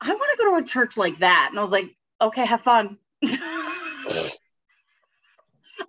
i 0.00 0.08
want 0.08 0.30
to 0.32 0.44
go 0.44 0.50
to 0.50 0.64
a 0.64 0.66
church 0.66 0.96
like 0.96 1.18
that. 1.20 1.48
And 1.50 1.58
i 1.58 1.62
was 1.62 1.70
like 1.70 1.94
okay 2.20 2.44
have 2.44 2.62
fun. 2.62 2.98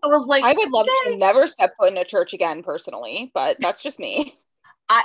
I 0.04 0.08
was 0.08 0.26
like 0.28 0.44
I 0.44 0.54
would 0.54 0.72
love 0.72 0.88
okay. 1.04 1.12
to 1.14 1.18
never 1.18 1.48
step 1.48 1.76
foot 1.78 1.92
in 1.92 1.98
a 1.98 2.06
church 2.06 2.34
again 2.34 2.64
personally, 2.64 3.32
but 3.34 3.58
that's 3.60 3.84
just 3.84 4.00
me. 4.00 4.38
I, 4.88 5.04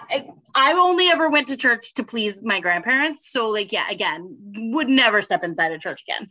I 0.55 0.71
I 0.73 0.73
only 0.75 1.09
ever 1.09 1.31
went 1.31 1.49
to 1.49 1.57
church 1.57 1.95
to 1.95 2.05
please 2.05 2.43
my 2.43 2.61
grandparents. 2.61 3.31
So 3.31 3.49
like 3.49 3.73
yeah 3.73 3.91
again 3.91 4.37
would 4.73 4.89
never 4.89 5.23
step 5.23 5.43
inside 5.43 5.73
a 5.73 5.79
church 5.79 6.03
again 6.07 6.31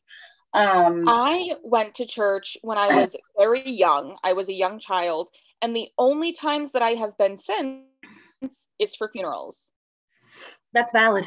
um 0.53 1.03
I 1.07 1.55
went 1.63 1.95
to 1.95 2.05
church 2.05 2.57
when 2.61 2.77
I 2.77 2.87
was 2.87 3.15
very 3.37 3.69
young. 3.69 4.17
I 4.23 4.33
was 4.33 4.49
a 4.49 4.53
young 4.53 4.79
child, 4.79 5.29
and 5.61 5.75
the 5.75 5.89
only 5.97 6.31
times 6.31 6.71
that 6.71 6.81
I 6.81 6.91
have 6.91 7.17
been 7.17 7.37
since 7.37 7.83
is 8.79 8.95
for 8.95 9.09
funerals. 9.09 9.71
that's 10.73 10.91
valid 10.93 11.25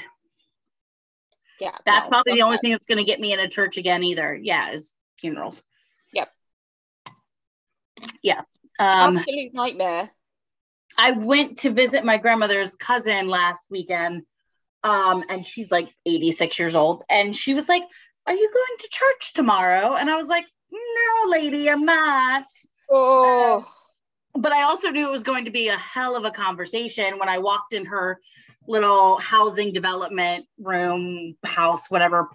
Yeah. 1.61 1.77
That's 1.87 2.07
no, 2.07 2.11
probably 2.11 2.35
the 2.35 2.43
only 2.43 2.57
that. 2.57 2.61
thing 2.62 2.73
that's 2.73 2.87
going 2.87 2.99
to 2.99 3.05
get 3.05 3.20
me 3.20 3.33
in 3.33 3.39
a 3.41 3.49
church 3.49 3.77
again, 3.77 4.03
either. 4.03 4.35
Yeah, 4.35 4.73
is 4.73 4.93
funerals. 5.20 5.62
Yep. 6.12 6.29
Yeah. 8.23 8.41
Um, 8.81 9.18
Absolute 9.18 9.55
nightmare. 9.55 10.11
I 10.99 11.12
went 11.12 11.61
to 11.61 11.70
visit 11.70 12.05
my 12.05 12.18
grandmother's 12.18 12.75
cousin 12.75 13.29
last 13.29 13.64
weekend, 13.70 14.23
um, 14.83 15.23
and 15.29 15.47
she's 15.47 15.70
like 15.70 15.89
86 16.05 16.59
years 16.59 16.75
old, 16.75 17.05
and 17.09 17.35
she 17.37 17.55
was 17.55 17.68
like, 17.68 17.85
"Are 18.27 18.35
you 18.35 18.51
going 18.53 18.79
to 18.79 18.89
church 18.91 19.33
tomorrow?" 19.35 19.95
And 19.95 20.11
I 20.11 20.16
was 20.16 20.29
like, 20.29 20.47
"No, 20.70 21.31
lady, 21.31 21.68
I'm 21.70 21.85
not." 21.85 22.45
Oh, 22.91 23.64
But 24.35 24.53
I 24.53 24.62
also 24.62 24.91
knew 24.91 25.07
it 25.07 25.12
was 25.12 25.23
going 25.23 25.45
to 25.47 25.51
be 25.51 25.68
a 25.68 25.77
hell 25.77 26.16
of 26.16 26.25
a 26.25 26.31
conversation 26.31 27.18
when 27.18 27.29
I 27.29 27.39
walked 27.39 27.75
in 27.75 27.87
her 27.87 28.20
little 28.66 29.16
housing 29.16 29.73
development 29.73 30.47
room, 30.59 31.37
house, 31.45 31.91
whatever 31.91 32.29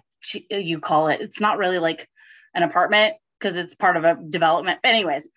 you 0.50 0.80
call 0.80 1.08
it. 1.08 1.20
It's 1.20 1.40
not 1.40 1.58
really 1.58 1.78
like 1.78 2.08
an 2.54 2.62
apartment 2.62 3.14
because 3.38 3.56
it's 3.56 3.74
part 3.74 3.96
of 3.96 4.04
a 4.04 4.16
development. 4.28 4.80
Anyways, 4.84 5.28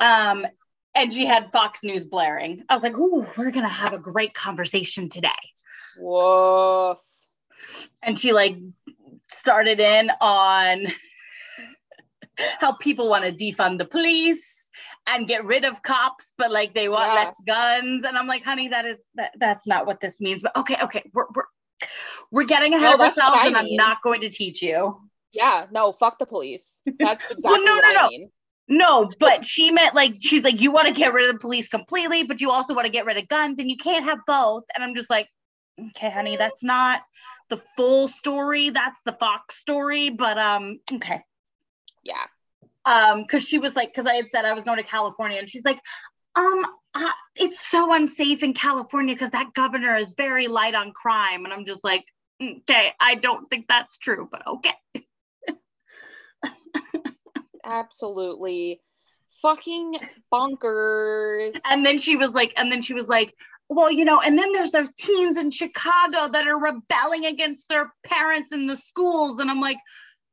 um, 0.00 0.46
and 0.94 1.12
she 1.12 1.26
had 1.26 1.52
Fox 1.52 1.82
News 1.84 2.04
blaring. 2.04 2.64
I 2.68 2.74
was 2.74 2.82
like, 2.82 2.96
"Ooh, 2.96 3.26
we're 3.36 3.50
gonna 3.52 3.68
have 3.68 3.92
a 3.92 3.98
great 3.98 4.34
conversation 4.34 5.08
today." 5.08 5.30
Whoa! 5.96 6.96
And 8.02 8.18
she 8.18 8.32
like 8.32 8.56
started 9.30 9.80
in 9.80 10.10
on 10.20 10.86
how 12.60 12.72
people 12.72 13.08
want 13.08 13.24
to 13.24 13.32
defund 13.32 13.78
the 13.78 13.84
police 13.84 14.70
and 15.06 15.26
get 15.26 15.44
rid 15.44 15.64
of 15.64 15.82
cops, 15.82 16.32
but 16.38 16.50
like 16.50 16.74
they 16.74 16.88
want 16.88 17.08
Yeah. 17.08 17.24
less 17.24 17.34
guns. 17.46 18.04
And 18.04 18.16
I'm 18.16 18.26
like, 18.26 18.44
honey, 18.44 18.68
that 18.68 18.84
is 18.84 18.98
that, 19.14 19.32
that's 19.38 19.66
not 19.66 19.86
what 19.86 20.00
this 20.00 20.20
means. 20.20 20.42
But 20.42 20.54
okay, 20.56 20.76
okay, 20.82 21.10
we're 21.14 21.26
we're 21.34 21.44
we're 22.30 22.44
getting 22.44 22.74
ahead 22.74 22.88
No, 22.88 22.94
of 22.94 23.00
ourselves, 23.00 23.44
and 23.44 23.56
I'm 23.56 23.74
not 23.74 23.98
going 24.02 24.20
to 24.22 24.28
teach 24.28 24.62
you. 24.62 25.00
Yeah, 25.32 25.66
no, 25.70 25.92
fuck 25.92 26.18
the 26.18 26.26
police. 26.26 26.80
That's 26.98 27.22
exactly 27.30 27.50
Well, 27.50 27.64
no, 27.64 27.74
what 27.76 27.84
no, 27.84 27.88
I 27.90 28.02
no. 28.02 28.08
mean. 28.08 28.30
No, 28.70 29.10
but 29.18 29.46
she 29.46 29.70
meant 29.70 29.94
like 29.94 30.16
she's 30.20 30.42
like, 30.42 30.60
you 30.60 30.70
want 30.70 30.88
to 30.88 30.92
get 30.92 31.14
rid 31.14 31.26
of 31.28 31.34
the 31.34 31.40
police 31.40 31.68
completely, 31.70 32.22
but 32.24 32.40
you 32.40 32.50
also 32.50 32.74
want 32.74 32.84
to 32.84 32.92
get 32.92 33.06
rid 33.06 33.16
of 33.16 33.26
guns, 33.28 33.58
and 33.58 33.70
you 33.70 33.76
can't 33.78 34.04
have 34.04 34.18
both. 34.26 34.64
And 34.74 34.84
I'm 34.84 34.94
just 34.94 35.08
like, 35.08 35.26
okay, 35.96 36.10
honey, 36.10 36.36
that's 36.36 36.62
not 36.62 37.00
the 37.48 37.60
full 37.76 38.08
story. 38.08 38.70
That's 38.70 39.00
the 39.04 39.12
Fox 39.12 39.56
story. 39.56 40.10
But 40.10 40.38
um, 40.38 40.80
okay. 40.92 41.22
Yeah. 42.04 42.24
um 42.86 43.22
because 43.22 43.42
she 43.46 43.58
was 43.58 43.76
like 43.76 43.90
because 43.92 44.06
i 44.06 44.14
had 44.14 44.30
said 44.30 44.44
i 44.46 44.52
was 44.54 44.64
going 44.64 44.78
to 44.78 44.82
california 44.82 45.38
and 45.38 45.50
she's 45.50 45.64
like 45.64 45.78
um 46.36 46.64
uh, 46.94 47.10
it's 47.36 47.60
so 47.68 47.92
unsafe 47.92 48.42
in 48.42 48.54
california 48.54 49.14
because 49.14 49.30
that 49.30 49.52
governor 49.52 49.96
is 49.96 50.14
very 50.16 50.46
light 50.48 50.74
on 50.74 50.92
crime 50.92 51.44
and 51.44 51.52
i'm 51.52 51.66
just 51.66 51.84
like 51.84 52.04
okay 52.40 52.92
i 53.00 53.14
don't 53.16 53.50
think 53.50 53.66
that's 53.68 53.98
true 53.98 54.26
but 54.30 54.46
okay 54.46 54.72
Absolutely 57.64 58.80
fucking 59.42 59.96
bonkers. 60.32 61.60
and 61.68 61.84
then 61.84 61.98
she 61.98 62.16
was 62.16 62.30
like 62.32 62.54
and 62.56 62.72
then 62.72 62.80
she 62.80 62.94
was 62.94 63.08
like 63.08 63.34
well 63.68 63.90
you 63.90 64.04
know 64.04 64.20
and 64.20 64.38
then 64.38 64.52
there's 64.52 64.70
those 64.70 64.92
teens 64.98 65.36
in 65.36 65.50
chicago 65.50 66.28
that 66.28 66.46
are 66.46 66.58
rebelling 66.58 67.26
against 67.26 67.68
their 67.68 67.92
parents 68.04 68.52
in 68.52 68.66
the 68.66 68.76
schools. 68.76 69.38
And 69.38 69.50
i'm 69.50 69.60
like 69.60 69.78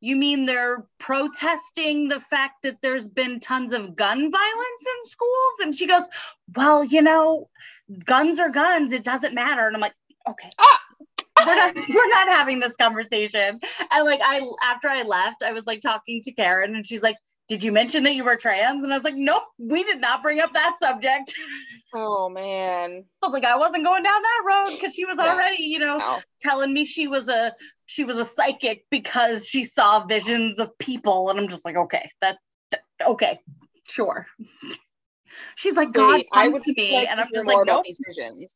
you 0.01 0.15
mean 0.15 0.45
they're 0.45 0.85
protesting 0.99 2.09
the 2.09 2.19
fact 2.19 2.55
that 2.63 2.77
there's 2.81 3.07
been 3.07 3.39
tons 3.39 3.71
of 3.71 3.95
gun 3.95 4.29
violence 4.31 4.81
in 4.81 5.09
schools? 5.09 5.53
And 5.61 5.75
she 5.75 5.87
goes 5.87 6.03
well 6.55 6.83
you 6.83 7.01
know 7.01 7.49
guns 8.05 8.39
are 8.39 8.49
guns. 8.49 8.91
It 8.91 9.03
doesn't 9.03 9.33
matter. 9.33 9.67
And 9.67 9.75
i'm 9.75 9.81
like 9.81 9.95
okay 10.27 10.51
Ah! 10.59 10.81
we're 11.45 11.55
not 11.55 11.75
we're 11.89 12.09
not 12.09 12.27
having 12.27 12.59
this 12.59 12.75
conversation. 12.75 13.59
And 13.91 14.05
like 14.05 14.21
i 14.23 14.41
after 14.63 14.89
i 14.89 15.03
left 15.03 15.43
i 15.43 15.51
was 15.51 15.65
like 15.65 15.81
talking 15.81 16.21
to 16.23 16.31
karen 16.31 16.75
and 16.75 16.85
she's 16.85 17.01
like 17.03 17.17
did 17.47 17.63
you 17.63 17.71
mention 17.71 18.03
that 18.03 18.15
you 18.15 18.23
were 18.23 18.35
trans 18.35 18.83
and 18.83 18.91
i 18.93 18.97
was 18.97 19.03
like 19.03 19.15
nope 19.15 19.43
we 19.57 19.83
did 19.83 20.01
not 20.01 20.21
bring 20.23 20.39
up 20.39 20.53
that 20.53 20.75
subject 20.79 21.33
Oh 21.97 22.27
man. 22.27 23.05
I 23.21 23.25
was 23.25 23.31
like, 23.31 23.45
I 23.45 23.55
wasn't 23.55 23.85
going 23.85 24.03
down 24.03 24.21
that 24.21 24.41
road 24.45 24.75
because 24.75 24.93
she 24.93 25.05
was 25.05 25.17
already, 25.17 25.63
you 25.63 25.79
know, 25.79 25.97
No. 25.97 26.19
telling 26.41 26.73
me 26.73 26.83
she 26.83 27.07
was 27.07 27.29
a 27.29 27.53
she 27.85 28.03
was 28.03 28.17
a 28.17 28.25
psychic 28.25 28.83
because 28.91 29.45
she 29.45 29.63
saw 29.63 30.05
visions 30.05 30.59
of 30.59 30.77
people, 30.77 31.29
and 31.29 31.39
I'm 31.39 31.47
just 31.47 31.63
like, 31.63 31.77
okay, 31.77 32.11
that, 32.19 32.37
that- 32.71 32.81
okay, 33.07 33.39
sure. 33.87 34.27
She's 35.55 35.75
like, 35.75 35.93
God 35.93 36.15
Wait, 36.15 36.27
I 36.33 36.49
comes 36.49 36.63
to 36.65 36.73
me, 36.75 36.91
like 36.95 37.07
and 37.07 37.17
to 37.17 37.23
I'm 37.23 37.29
hear 37.29 37.37
just 37.43 37.45
more 37.45 37.59
like, 37.59 37.63
about 37.67 37.75
nope. 37.77 37.85
these 37.85 37.99
visions. 38.05 38.53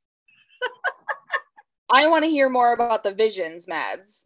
I 1.89 2.07
want 2.07 2.25
to 2.25 2.29
hear 2.29 2.49
more 2.49 2.73
about 2.73 3.03
the 3.03 3.13
visions, 3.13 3.69
Mads. 3.69 4.21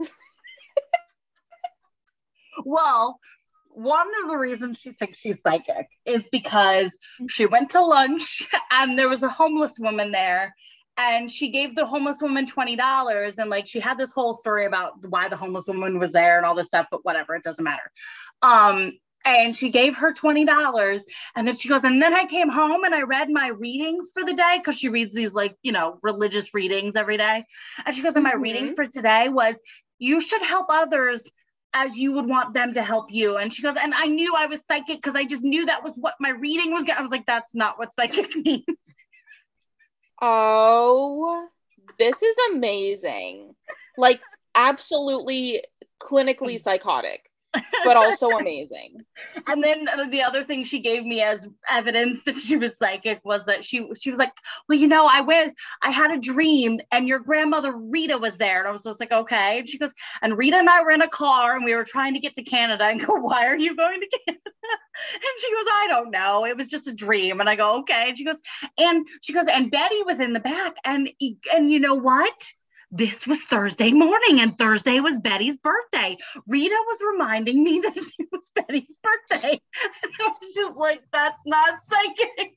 Well, 2.66 3.20
one 3.76 4.08
of 4.24 4.30
the 4.30 4.38
reasons 4.38 4.78
she 4.78 4.92
thinks 4.94 5.18
she's 5.20 5.42
psychic 5.42 5.88
is 6.06 6.24
because 6.32 6.96
she 7.30 7.46
went 7.46 7.72
to 7.72 7.82
lunch 7.82 8.48
and 8.72 8.98
there 8.98 9.10
was 9.10 9.24
a 9.24 9.30
homeless 9.30 9.80
woman 9.80 10.12
there 10.12 10.54
and 10.98 11.32
she 11.32 11.50
gave 11.50 11.76
the 11.76 11.86
homeless 11.86 12.22
woman 12.22 12.46
$20 12.46 13.38
and 13.40 13.50
like 13.50 13.66
she 13.66 13.80
had 13.80 13.98
this 13.98 14.12
whole 14.12 14.34
story 14.34 14.66
about 14.66 14.94
why 15.10 15.28
the 15.28 15.36
homeless 15.36 15.66
woman 15.68 15.98
was 15.98 16.12
there 16.12 16.38
and 16.38 16.46
all 16.46 16.54
this 16.56 16.68
stuff 16.68 16.86
but 16.92 17.04
whatever 17.04 17.36
it 17.36 17.44
doesn't 17.44 17.64
matter 17.64 17.92
um 18.44 18.92
and 19.26 19.56
she 19.56 19.70
gave 19.70 19.96
her 19.96 20.14
$20 20.14 21.02
and 21.36 21.48
then 21.48 21.56
she 21.56 21.68
goes 21.70 21.84
and 21.84 22.02
then 22.02 22.14
i 22.14 22.26
came 22.26 22.50
home 22.50 22.84
and 22.84 22.94
i 22.94 23.02
read 23.02 23.30
my 23.30 23.48
readings 23.48 24.12
for 24.14 24.24
the 24.24 24.34
day 24.34 24.60
because 24.60 24.78
she 24.78 24.90
reads 24.90 25.16
these 25.16 25.34
like 25.34 25.56
you 25.64 25.72
know 25.72 25.98
religious 26.04 26.54
readings 26.54 26.96
every 26.96 27.18
day 27.18 27.44
and 27.86 27.96
she 27.96 28.02
goes 28.04 28.14
and 28.14 28.24
my 28.24 28.34
Mhm. 28.34 28.42
reading 28.42 28.76
for 28.76 28.86
today 28.86 29.30
was 29.30 29.56
you 29.98 30.22
should 30.22 30.42
help 30.44 30.68
others 30.70 31.24
as 31.74 31.98
you 31.98 32.12
would 32.14 32.26
want 32.26 32.54
them 32.54 32.74
to 32.74 32.84
help 32.84 33.12
you. 33.12 33.38
And 33.38 33.54
she 33.54 33.62
goes 33.62 33.76
and 33.82 33.94
i 33.94 34.06
knew 34.06 34.34
i 34.36 34.46
was 34.46 34.60
psychic 34.68 34.98
because 34.98 35.16
i 35.16 35.24
just 35.24 35.44
knew 35.44 35.66
that 35.66 35.84
was 35.84 35.94
what 35.96 36.16
my 36.20 36.30
reading 36.30 36.72
was 36.72 36.86
i 36.96 37.02
was 37.02 37.12
like 37.12 37.26
that's 37.26 37.54
not 37.56 37.78
what 37.80 37.94
psychic 37.94 38.36
means. 38.36 38.66
Oh, 40.22 41.48
this 42.00 42.24
is 42.24 42.36
amazing. 42.54 43.56
Like 43.98 44.22
absolutely 44.56 45.64
clinically 46.02 46.60
psychotic, 46.60 47.30
but 47.84 47.98
also 47.98 48.30
amazing. 48.30 49.06
And 49.48 49.64
then 49.64 49.88
the 50.10 50.22
other 50.22 50.44
thing 50.44 50.64
she 50.64 50.80
gave 50.80 51.06
me 51.06 51.22
as 51.22 51.48
evidence 51.70 52.24
that 52.24 52.36
she 52.36 52.56
was 52.56 52.78
psychic 52.78 53.20
was 53.24 53.46
that 53.46 53.64
she 53.66 53.88
she 53.96 54.10
was 54.10 54.20
like, 54.20 54.32
well, 54.68 54.78
you 54.78 54.88
know, 54.88 55.06
I 55.06 55.22
went, 55.22 55.56
I 55.82 55.92
had 55.92 56.12
a 56.12 56.20
dream, 56.20 56.80
and 56.92 57.08
your 57.08 57.20
grandmother 57.20 57.72
Rita 57.72 58.18
was 58.18 58.38
there, 58.38 58.60
and 58.60 58.68
I 58.68 58.72
was 58.72 58.84
just 58.84 59.00
like, 59.00 59.12
okay. 59.12 59.60
And 59.60 59.70
she 59.70 59.78
goes, 59.78 59.92
and 60.22 60.38
Rita 60.38 60.58
and 60.58 60.70
I 60.70 60.82
were 60.82 60.92
in 60.92 61.02
a 61.02 61.08
car, 61.08 61.56
and 61.56 61.66
we 61.66 61.76
were 61.76 61.84
trying 61.84 62.14
to 62.14 62.20
get 62.20 62.36
to 62.36 62.44
Canada. 62.44 62.86
And 62.86 63.06
go, 63.06 63.16
why 63.16 63.46
are 63.46 63.58
you 63.58 63.76
going 63.76 64.02
to 64.02 64.20
Canada? 64.26 64.42
And 65.14 65.42
she 65.42 65.52
goes, 65.52 65.66
I 65.74 65.88
don't 65.90 66.12
know. 66.12 66.46
It 66.46 66.56
was 66.56 66.70
just 66.70 66.88
a 66.88 66.94
dream. 66.94 67.40
And 67.40 67.50
I 67.50 67.56
go, 67.56 67.80
okay. 67.80 68.10
And 68.10 68.18
she 68.18 68.24
goes, 68.24 68.38
and 68.78 69.08
she 69.22 69.34
goes, 69.34 69.48
and 69.52 69.72
Betty 69.72 70.04
was 70.04 70.20
in 70.20 70.34
the 70.34 70.40
back, 70.40 70.76
and 70.86 71.10
and 71.52 71.72
you 71.72 71.80
know 71.80 71.96
what? 71.96 72.54
This 72.96 73.26
was 73.26 73.42
Thursday 73.46 73.92
morning, 73.92 74.40
and 74.40 74.56
Thursday 74.56 75.00
was 75.00 75.18
Betty's 75.18 75.58
birthday. 75.58 76.16
Rita 76.46 76.76
was 76.76 77.00
reminding 77.02 77.64
me 77.64 77.80
that 77.84 77.98
it 77.98 78.28
was 78.32 78.52
Betty's 78.54 79.00
birthday. 79.02 79.60
And 80.04 80.12
I 80.22 80.28
was 80.40 80.54
just 80.54 80.78
like, 80.78 81.02
that's 81.12 81.42
not 81.44 81.80
psychic. 81.90 82.54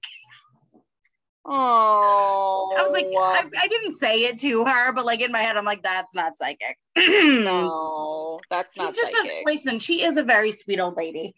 Oh, 1.46 2.76
I 2.78 2.82
was 2.82 2.92
like, 2.92 3.06
I, 3.06 3.64
I 3.64 3.66
didn't 3.66 3.96
say 3.96 4.24
it 4.24 4.38
to 4.40 4.66
her, 4.66 4.92
but 4.92 5.06
like 5.06 5.22
in 5.22 5.32
my 5.32 5.38
head, 5.38 5.56
I'm 5.56 5.64
like, 5.64 5.82
that's 5.82 6.14
not 6.14 6.36
psychic. 6.36 6.76
no, 6.98 8.38
that's 8.50 8.74
She's 8.74 8.82
not 8.82 8.94
just 8.94 9.14
a, 9.14 9.42
listen, 9.46 9.78
she 9.78 10.02
is 10.04 10.18
a 10.18 10.22
very 10.22 10.52
sweet 10.52 10.80
old 10.80 10.98
lady. 10.98 11.34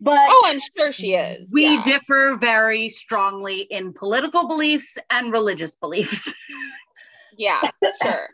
But 0.00 0.20
oh, 0.30 0.44
I'm 0.46 0.60
sure 0.78 0.92
she 0.92 1.14
is. 1.14 1.50
we 1.52 1.64
yeah. 1.64 1.82
differ 1.82 2.36
very 2.40 2.90
strongly 2.90 3.62
in 3.62 3.92
political 3.92 4.46
beliefs 4.46 4.96
and 5.10 5.32
religious 5.32 5.74
beliefs. 5.74 6.32
yeah, 7.40 7.62
sure. 8.02 8.28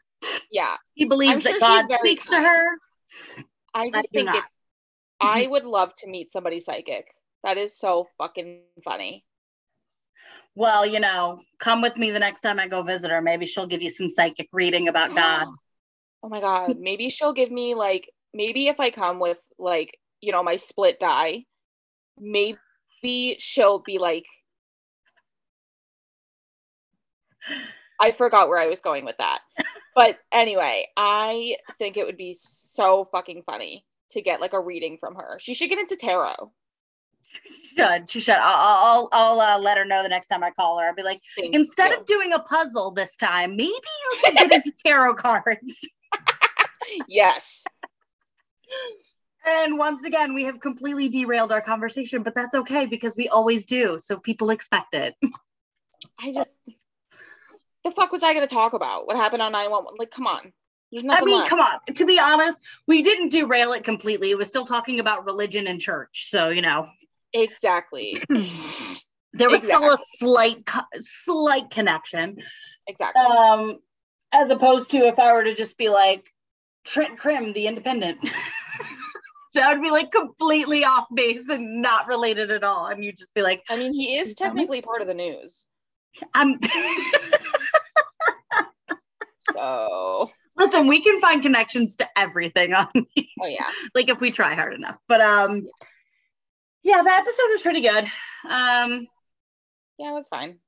Yeah, 0.50 0.76
He 0.94 1.04
believes 1.04 1.32
I'm 1.32 1.40
that 1.40 1.50
sure 1.52 1.60
God 1.60 1.98
speaks 2.00 2.26
to 2.26 2.36
her. 2.36 2.66
I 3.72 3.90
just 3.90 4.10
think 4.10 4.26
not. 4.26 4.36
it's. 4.36 4.58
I 5.20 5.46
would 5.50 5.64
love 5.64 5.94
to 5.98 6.08
meet 6.08 6.30
somebody 6.30 6.60
psychic. 6.60 7.06
That 7.44 7.56
is 7.56 7.78
so 7.78 8.08
fucking 8.18 8.62
funny. 8.84 9.24
Well, 10.56 10.84
you 10.84 11.00
know, 11.00 11.40
come 11.60 11.82
with 11.82 11.96
me 11.96 12.10
the 12.10 12.18
next 12.18 12.40
time 12.40 12.58
I 12.58 12.66
go 12.66 12.82
visit 12.82 13.10
her. 13.10 13.22
Maybe 13.22 13.46
she'll 13.46 13.66
give 13.66 13.82
you 13.82 13.90
some 13.90 14.08
psychic 14.08 14.48
reading 14.52 14.88
about 14.88 15.10
God. 15.14 15.46
Oh 16.22 16.28
my 16.28 16.40
god, 16.40 16.78
maybe 16.80 17.08
she'll 17.08 17.34
give 17.34 17.52
me 17.52 17.74
like 17.74 18.10
maybe 18.34 18.66
if 18.66 18.80
I 18.80 18.90
come 18.90 19.20
with 19.20 19.38
like, 19.58 19.96
you 20.20 20.32
know, 20.32 20.42
my 20.42 20.56
split 20.56 20.98
die, 20.98 21.44
maybe 22.18 23.36
she'll 23.38 23.78
be 23.78 23.98
like 23.98 24.24
I 28.00 28.12
forgot 28.12 28.48
where 28.48 28.58
I 28.58 28.66
was 28.66 28.80
going 28.80 29.04
with 29.04 29.16
that. 29.18 29.40
But 29.94 30.18
anyway, 30.30 30.88
I 30.96 31.56
think 31.78 31.96
it 31.96 32.04
would 32.04 32.18
be 32.18 32.36
so 32.38 33.08
fucking 33.10 33.44
funny 33.46 33.84
to 34.10 34.20
get 34.20 34.40
like 34.40 34.52
a 34.52 34.60
reading 34.60 34.98
from 34.98 35.14
her. 35.14 35.38
She 35.40 35.54
should 35.54 35.70
get 35.70 35.78
into 35.78 35.96
tarot. 35.96 36.52
She 37.44 37.76
should. 37.76 38.10
She 38.10 38.20
should. 38.20 38.36
I'll, 38.36 39.08
I'll, 39.12 39.38
I'll 39.38 39.40
uh, 39.40 39.58
let 39.58 39.78
her 39.78 39.84
know 39.84 40.02
the 40.02 40.08
next 40.08 40.26
time 40.26 40.44
I 40.44 40.50
call 40.50 40.78
her. 40.78 40.86
I'll 40.86 40.94
be 40.94 41.02
like, 41.02 41.20
Thank 41.38 41.54
instead 41.54 41.90
you. 41.90 41.98
of 41.98 42.06
doing 42.06 42.32
a 42.32 42.38
puzzle 42.38 42.90
this 42.90 43.16
time, 43.16 43.56
maybe 43.56 43.72
you 43.72 44.20
should 44.24 44.34
get 44.34 44.52
into 44.52 44.72
tarot 44.84 45.14
cards. 45.14 45.88
yes. 47.08 47.64
And 49.46 49.78
once 49.78 50.04
again, 50.04 50.34
we 50.34 50.44
have 50.44 50.60
completely 50.60 51.08
derailed 51.08 51.52
our 51.52 51.60
conversation, 51.60 52.22
but 52.22 52.34
that's 52.34 52.54
okay 52.54 52.84
because 52.84 53.14
we 53.16 53.28
always 53.28 53.64
do. 53.64 53.98
So 53.98 54.18
people 54.18 54.50
expect 54.50 54.92
it. 54.94 55.14
I 56.20 56.32
just 56.32 56.50
the 57.88 57.94
fuck 57.94 58.12
was 58.12 58.22
I 58.22 58.34
gonna 58.34 58.46
talk 58.46 58.72
about? 58.72 59.06
What 59.06 59.16
happened 59.16 59.42
on 59.42 59.52
911? 59.52 59.96
Like, 59.98 60.10
come 60.10 60.26
on. 60.26 60.52
There's 60.92 61.04
nothing 61.04 61.22
I 61.22 61.26
mean, 61.26 61.38
left. 61.38 61.50
come 61.50 61.60
on. 61.60 61.80
To 61.94 62.06
be 62.06 62.18
honest, 62.18 62.58
we 62.86 63.02
didn't 63.02 63.30
derail 63.30 63.72
it 63.72 63.82
completely. 63.84 64.30
It 64.30 64.38
was 64.38 64.48
still 64.48 64.64
talking 64.66 65.00
about 65.00 65.24
religion 65.24 65.66
and 65.66 65.80
church. 65.80 66.28
So, 66.30 66.48
you 66.48 66.62
know, 66.62 66.88
Exactly. 67.32 68.22
there 69.32 69.50
was 69.50 69.62
still 69.62 69.92
a 69.92 69.98
slight, 70.18 70.66
slight 71.00 71.70
connection. 71.70 72.38
Exactly. 72.86 73.20
Um, 73.22 73.78
as 74.32 74.50
opposed 74.50 74.90
to 74.92 74.98
if 74.98 75.18
I 75.18 75.32
were 75.32 75.44
to 75.44 75.54
just 75.54 75.76
be 75.76 75.88
like 75.88 76.32
Trent 76.84 77.18
Crimm, 77.18 77.52
the 77.52 77.66
independent. 77.66 78.18
that 79.54 79.72
would 79.72 79.82
be 79.82 79.90
like 79.90 80.10
completely 80.10 80.84
off 80.84 81.06
base 81.14 81.48
and 81.48 81.82
not 81.82 82.06
related 82.06 82.50
at 82.50 82.62
all. 82.62 82.86
And 82.86 83.04
you'd 83.04 83.18
just 83.18 83.34
be 83.34 83.42
like, 83.42 83.62
I 83.68 83.76
mean, 83.76 83.92
he 83.92 84.16
is 84.16 84.30
you 84.30 84.34
tell 84.34 84.48
me? 84.52 84.60
technically 84.60 84.82
part 84.82 85.02
of 85.02 85.08
the 85.08 85.14
news. 85.14 85.66
I'm 86.34 86.58
So, 89.54 90.30
listen, 90.56 90.86
we 90.86 91.02
can 91.02 91.20
find 91.20 91.42
connections 91.42 91.96
to 91.96 92.08
everything 92.16 92.74
on 92.74 92.88
oh 92.94 93.46
yeah. 93.46 93.68
like 93.94 94.08
if 94.08 94.20
we 94.20 94.30
try 94.30 94.54
hard 94.54 94.74
enough. 94.74 94.98
But 95.08 95.20
um 95.20 95.66
yeah, 96.82 97.02
the 97.02 97.12
episode 97.12 97.50
was 97.50 97.62
pretty 97.62 97.80
good. 97.80 98.04
Um 98.48 99.06
Yeah, 99.98 100.10
it 100.10 100.14
was 100.14 100.28
fine. 100.28 100.58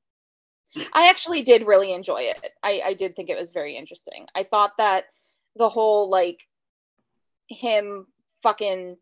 I 0.93 1.09
actually 1.09 1.43
did 1.43 1.67
really 1.67 1.93
enjoy 1.93 2.23
it. 2.23 2.51
I, 2.63 2.83
I 2.85 2.95
did 2.95 3.17
think 3.17 3.31
it 3.31 3.41
was 3.41 3.53
very 3.53 3.77
interesting. 3.77 4.27
I 4.35 4.43
thought 4.43 4.73
that 4.77 5.05
the 5.57 5.69
whole 5.69 6.11
like 6.11 6.41
him 7.49 8.07
fucking 8.43 8.97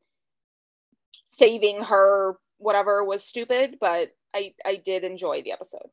saving 1.25 1.83
her 1.83 2.37
whatever 2.59 3.05
was 3.05 3.25
stupid, 3.25 3.79
but 3.81 4.11
I 4.35 4.55
I 4.65 4.77
did 4.77 5.05
enjoy 5.05 5.43
the 5.43 5.53
episode. 5.53 5.91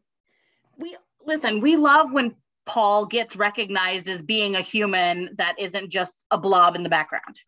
We 0.78 0.98
listen, 1.26 1.62
we 1.62 1.76
love 1.76 2.12
when 2.12 2.36
Paul 2.66 3.06
gets 3.06 3.36
recognized 3.36 4.08
as 4.08 4.22
being 4.22 4.56
a 4.56 4.62
human 4.62 5.36
that 5.38 5.56
isn't 5.60 5.90
just 5.90 6.16
a 6.32 6.38
blob 6.38 6.76
in 6.76 6.84
the 6.84 6.90
background. 6.90 7.40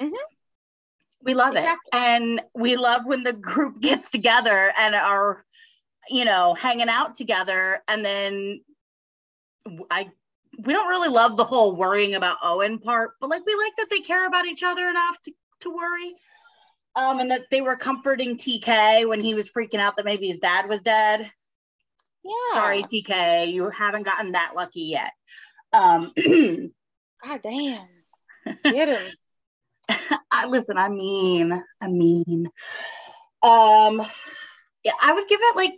Mhm. 0.00 0.12
We 1.22 1.34
love 1.34 1.54
Exactly. 1.56 1.88
it. 1.92 1.96
And 1.96 2.42
we 2.54 2.76
love 2.76 3.06
when 3.06 3.22
the 3.22 3.32
group 3.32 3.80
gets 3.80 4.10
together 4.10 4.72
and 4.76 4.94
are, 4.94 5.44
you 6.08 6.24
know, 6.24 6.54
hanging 6.54 6.88
out 6.88 7.14
together. 7.14 7.82
And 7.88 8.04
then 8.04 8.60
I, 9.90 10.10
we 10.58 10.72
don't 10.72 10.88
really 10.88 11.08
love 11.08 11.36
the 11.36 11.44
whole 11.44 11.74
worrying 11.74 12.14
about 12.14 12.36
Owen 12.42 12.78
part, 12.78 13.12
but 13.20 13.30
like 13.30 13.46
we 13.46 13.54
like 13.54 13.72
that 13.78 13.86
they 13.90 14.00
care 14.00 14.26
about 14.26 14.46
each 14.46 14.62
other 14.62 14.88
enough 14.88 15.16
to, 15.22 15.32
to 15.60 15.70
worry. 15.70 16.14
Um, 16.96 17.18
and 17.18 17.30
that 17.30 17.46
they 17.50 17.60
were 17.60 17.74
comforting 17.76 18.36
TK 18.36 19.08
when 19.08 19.20
he 19.20 19.34
was 19.34 19.50
freaking 19.50 19.80
out 19.80 19.96
that 19.96 20.04
maybe 20.04 20.28
his 20.28 20.38
dad 20.38 20.68
was 20.68 20.80
dead. 20.80 21.30
Yeah. 22.24 22.54
Sorry, 22.54 22.82
TK, 22.82 23.52
you 23.52 23.68
haven't 23.70 24.04
gotten 24.04 24.32
that 24.32 24.52
lucky 24.56 24.82
yet. 24.82 25.12
Um, 25.72 26.12
God 27.24 27.42
damn. 27.42 27.86
Get 28.64 28.88
him. 28.88 29.12
I 30.30 30.46
listen, 30.46 30.78
I 30.78 30.88
mean, 30.88 31.62
I 31.80 31.88
mean, 31.88 32.48
um, 33.42 34.02
yeah, 34.82 34.92
I 35.02 35.12
would 35.12 35.28
give 35.28 35.40
it 35.42 35.56
like 35.56 35.74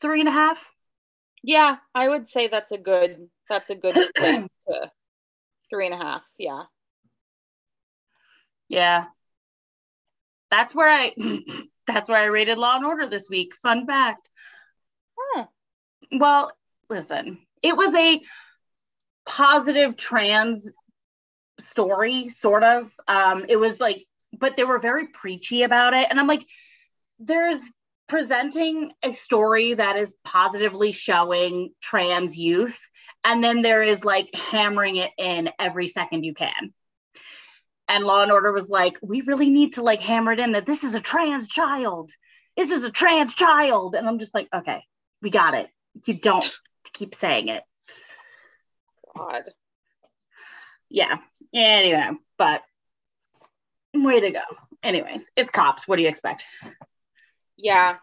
three 0.00 0.20
and 0.20 0.28
a 0.28 0.32
half. 0.32 0.64
Yeah, 1.42 1.76
I 1.94 2.08
would 2.08 2.28
say 2.28 2.48
that's 2.48 2.72
a 2.72 2.78
good 2.78 3.28
that's 3.48 3.70
a 3.70 3.74
good 3.74 3.94
place 4.16 4.46
to 4.68 4.90
three 5.70 5.86
and 5.86 5.94
a 5.94 5.98
half. 5.98 6.26
Yeah. 6.38 6.64
Yeah, 8.68 9.06
that's 10.50 10.74
where 10.74 10.88
I, 10.88 11.12
that's 11.86 12.08
where 12.08 12.18
I 12.18 12.26
rated 12.26 12.58
Law 12.58 12.76
and 12.76 12.84
Order 12.84 13.08
this 13.08 13.28
week. 13.28 13.54
Fun 13.62 13.86
fact. 13.86 14.28
Well, 16.12 16.52
listen, 16.88 17.38
it 17.62 17.76
was 17.76 17.94
a 17.94 18.20
positive 19.26 19.96
trans 19.96 20.70
story, 21.60 22.28
sort 22.28 22.64
of. 22.64 22.92
Um, 23.06 23.44
it 23.48 23.56
was 23.56 23.78
like, 23.80 24.06
but 24.32 24.56
they 24.56 24.64
were 24.64 24.78
very 24.78 25.08
preachy 25.08 25.62
about 25.62 25.94
it. 25.94 26.06
And 26.10 26.18
I'm 26.18 26.26
like, 26.26 26.46
there's 27.18 27.60
presenting 28.08 28.90
a 29.04 29.12
story 29.12 29.74
that 29.74 29.96
is 29.96 30.12
positively 30.24 30.92
showing 30.92 31.70
trans 31.80 32.36
youth. 32.36 32.78
And 33.22 33.44
then 33.44 33.62
there 33.62 33.82
is 33.82 34.04
like 34.04 34.34
hammering 34.34 34.96
it 34.96 35.10
in 35.18 35.50
every 35.58 35.86
second 35.86 36.24
you 36.24 36.34
can. 36.34 36.72
And 37.86 38.04
Law 38.04 38.22
and 38.22 38.32
Order 38.32 38.52
was 38.52 38.68
like, 38.68 38.98
we 39.02 39.20
really 39.20 39.50
need 39.50 39.74
to 39.74 39.82
like 39.82 40.00
hammer 40.00 40.32
it 40.32 40.40
in 40.40 40.52
that 40.52 40.66
this 40.66 40.84
is 40.84 40.94
a 40.94 41.00
trans 41.00 41.48
child. 41.48 42.12
This 42.56 42.70
is 42.70 42.82
a 42.84 42.90
trans 42.90 43.34
child. 43.34 43.94
And 43.94 44.08
I'm 44.08 44.18
just 44.18 44.34
like, 44.34 44.48
okay, 44.54 44.82
we 45.22 45.30
got 45.30 45.54
it. 45.54 45.68
You 46.04 46.14
don't 46.14 46.50
keep 46.92 47.14
saying 47.14 47.48
it. 47.48 47.62
God. 49.16 49.42
Yeah. 50.88 51.18
Anyway, 51.52 52.10
but 52.38 52.62
way 53.94 54.20
to 54.20 54.30
go. 54.30 54.42
Anyways, 54.82 55.30
it's 55.36 55.50
cops. 55.50 55.86
What 55.86 55.96
do 55.96 56.02
you 56.02 56.08
expect? 56.08 56.44
Yeah. 57.56 57.96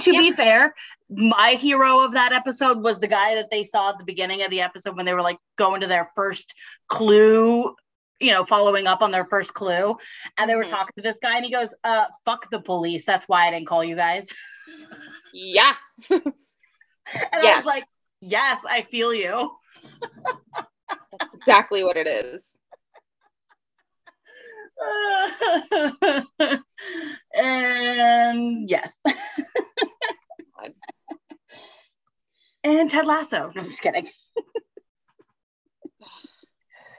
To 0.00 0.12
Yeah. 0.12 0.20
be 0.20 0.32
fair, 0.32 0.74
my 1.08 1.52
hero 1.52 2.00
of 2.00 2.12
that 2.12 2.32
episode 2.32 2.82
was 2.82 2.98
the 2.98 3.06
guy 3.06 3.36
that 3.36 3.50
they 3.50 3.62
saw 3.64 3.90
at 3.90 3.98
the 3.98 4.04
beginning 4.04 4.42
of 4.42 4.50
the 4.50 4.60
episode 4.60 4.96
when 4.96 5.06
they 5.06 5.14
were 5.14 5.22
like 5.22 5.38
going 5.56 5.80
to 5.82 5.86
their 5.86 6.10
first 6.16 6.54
clue, 6.88 7.74
you 8.18 8.32
know, 8.32 8.44
following 8.44 8.86
up 8.88 9.02
on 9.02 9.12
their 9.12 9.24
first 9.26 9.54
clue. 9.54 9.96
And 10.36 10.50
they 10.50 10.56
were 10.56 10.64
Mhm. 10.64 10.70
talking 10.70 10.92
to 10.96 11.02
this 11.02 11.18
guy 11.22 11.36
and 11.36 11.44
he 11.44 11.52
goes, 11.52 11.72
uh, 11.84 12.06
fuck 12.24 12.50
the 12.50 12.60
police. 12.60 13.04
That's 13.06 13.26
why 13.28 13.46
I 13.46 13.50
didn't 13.52 13.68
call 13.68 13.84
you 13.84 13.94
guys. 13.96 14.28
Yeah. 15.32 15.72
And 17.32 17.40
I 17.40 17.44
Yes. 17.44 17.58
was 17.58 17.66
like, 17.66 17.86
yes, 18.20 18.60
I 18.68 18.82
feel 18.82 19.12
you. 19.14 19.50
That's 21.12 21.34
exactly 21.34 21.84
what 21.84 21.96
it 21.96 22.06
is. 22.06 22.42
and 27.34 28.68
yes. 28.68 28.92
And 32.64 32.90
Ted 32.90 33.06
Lasso. 33.06 33.52
No, 33.54 33.62
I'm 33.62 33.70
just 33.70 33.80
kidding. 33.80 34.08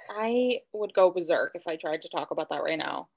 I 0.09 0.59
would 0.73 0.93
go 0.93 1.11
berserk 1.11 1.51
if 1.55 1.67
I 1.67 1.75
tried 1.75 2.01
to 2.03 2.09
talk 2.09 2.31
about 2.31 2.49
that 2.49 2.63
right 2.63 2.77
now. 2.77 3.09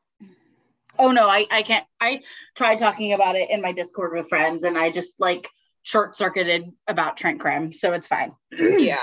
Oh 0.98 1.12
no, 1.12 1.28
I, 1.28 1.46
I 1.50 1.62
can't. 1.62 1.86
I 2.00 2.22
tried 2.56 2.78
talking 2.80 3.12
about 3.12 3.36
it 3.36 3.48
in 3.50 3.62
my 3.62 3.72
Discord 3.72 4.12
with 4.12 4.28
friends 4.28 4.64
and 4.64 4.76
I 4.76 4.90
just 4.90 5.14
like 5.18 5.48
short 5.82 6.16
circuited 6.16 6.70
about 6.86 7.16
Trent 7.16 7.40
Crimm. 7.40 7.72
So 7.72 7.92
it's 7.92 8.06
fine. 8.06 8.32
yeah. 8.52 8.98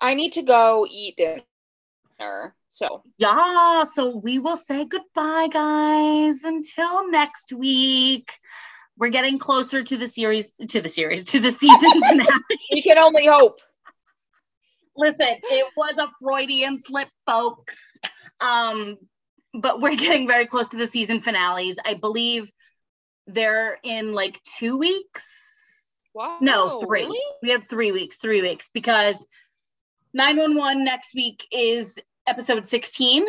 I 0.00 0.14
need 0.14 0.32
to 0.34 0.42
go 0.42 0.86
eat 0.90 1.16
dinner. 1.16 2.54
So, 2.68 3.02
Yeah. 3.18 3.84
So 3.84 4.16
we 4.16 4.38
will 4.38 4.56
say 4.56 4.84
goodbye, 4.84 5.48
guys, 5.52 6.42
until 6.44 7.10
next 7.10 7.52
week. 7.52 8.32
We're 8.96 9.08
getting 9.08 9.38
closer 9.38 9.82
to 9.82 9.96
the 9.96 10.06
series, 10.06 10.54
to 10.68 10.80
the 10.82 10.88
series, 10.88 11.24
to 11.26 11.40
the 11.40 11.52
season 11.52 12.02
finale. 12.06 12.28
we 12.70 12.82
can 12.82 12.98
only 12.98 13.26
hope. 13.26 13.58
Listen, 14.94 15.36
it 15.42 15.66
was 15.76 15.94
a 15.98 16.08
Freudian 16.20 16.82
slip, 16.82 17.08
folks. 17.26 17.74
Um, 18.42 18.98
but 19.54 19.80
we're 19.80 19.96
getting 19.96 20.26
very 20.26 20.46
close 20.46 20.68
to 20.68 20.76
the 20.76 20.86
season 20.86 21.20
finales. 21.20 21.76
I 21.84 21.94
believe 21.94 22.52
they're 23.26 23.78
in 23.82 24.12
like 24.12 24.40
two 24.58 24.76
weeks. 24.76 25.26
Wow. 26.14 26.38
No, 26.40 26.80
three. 26.80 27.04
Really? 27.04 27.20
We 27.42 27.50
have 27.50 27.68
three 27.68 27.92
weeks, 27.92 28.16
three 28.16 28.42
weeks 28.42 28.68
because 28.72 29.24
911 30.12 30.84
next 30.84 31.14
week 31.14 31.46
is 31.52 31.98
episode 32.26 32.66
16. 32.66 33.24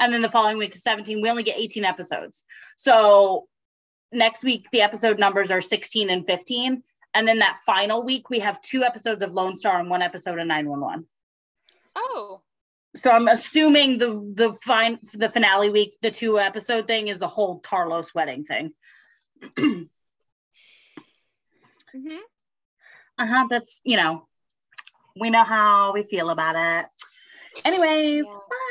And 0.00 0.12
then 0.12 0.22
the 0.22 0.30
following 0.30 0.58
week 0.58 0.74
is 0.74 0.82
17. 0.82 1.20
We 1.20 1.30
only 1.30 1.42
get 1.42 1.58
18 1.58 1.84
episodes. 1.84 2.44
So 2.76 3.48
next 4.12 4.42
week, 4.42 4.66
the 4.72 4.82
episode 4.82 5.18
numbers 5.18 5.50
are 5.50 5.60
16 5.60 6.10
and 6.10 6.26
15. 6.26 6.82
And 7.14 7.26
then 7.26 7.38
that 7.40 7.58
final 7.64 8.04
week, 8.04 8.30
we 8.30 8.38
have 8.40 8.60
two 8.60 8.84
episodes 8.84 9.22
of 9.22 9.34
Lone 9.34 9.56
Star 9.56 9.80
and 9.80 9.90
one 9.90 10.02
episode 10.02 10.38
of 10.38 10.46
911. 10.46 11.06
Oh, 11.96 12.42
So 12.96 13.10
I'm 13.10 13.28
assuming 13.28 13.98
the 13.98 14.32
the 14.34 14.54
fine 14.64 14.98
the 15.14 15.28
finale 15.28 15.70
week, 15.70 15.94
the 16.00 16.10
two 16.10 16.38
episode 16.38 16.86
thing 16.86 17.08
is 17.08 17.18
the 17.18 17.28
whole 17.28 17.60
Tarlos 17.60 18.14
wedding 18.14 18.44
thing. 18.44 18.72
hmm 19.58 19.88
Uh-huh. 23.18 23.46
That's 23.50 23.80
you 23.84 23.96
know, 23.96 24.26
we 25.18 25.30
know 25.30 25.44
how 25.44 25.92
we 25.92 26.04
feel 26.04 26.30
about 26.30 26.56
it. 26.56 26.86
Anyways, 27.64 28.24
Yeah. 28.24 28.38
bye. 28.50 28.67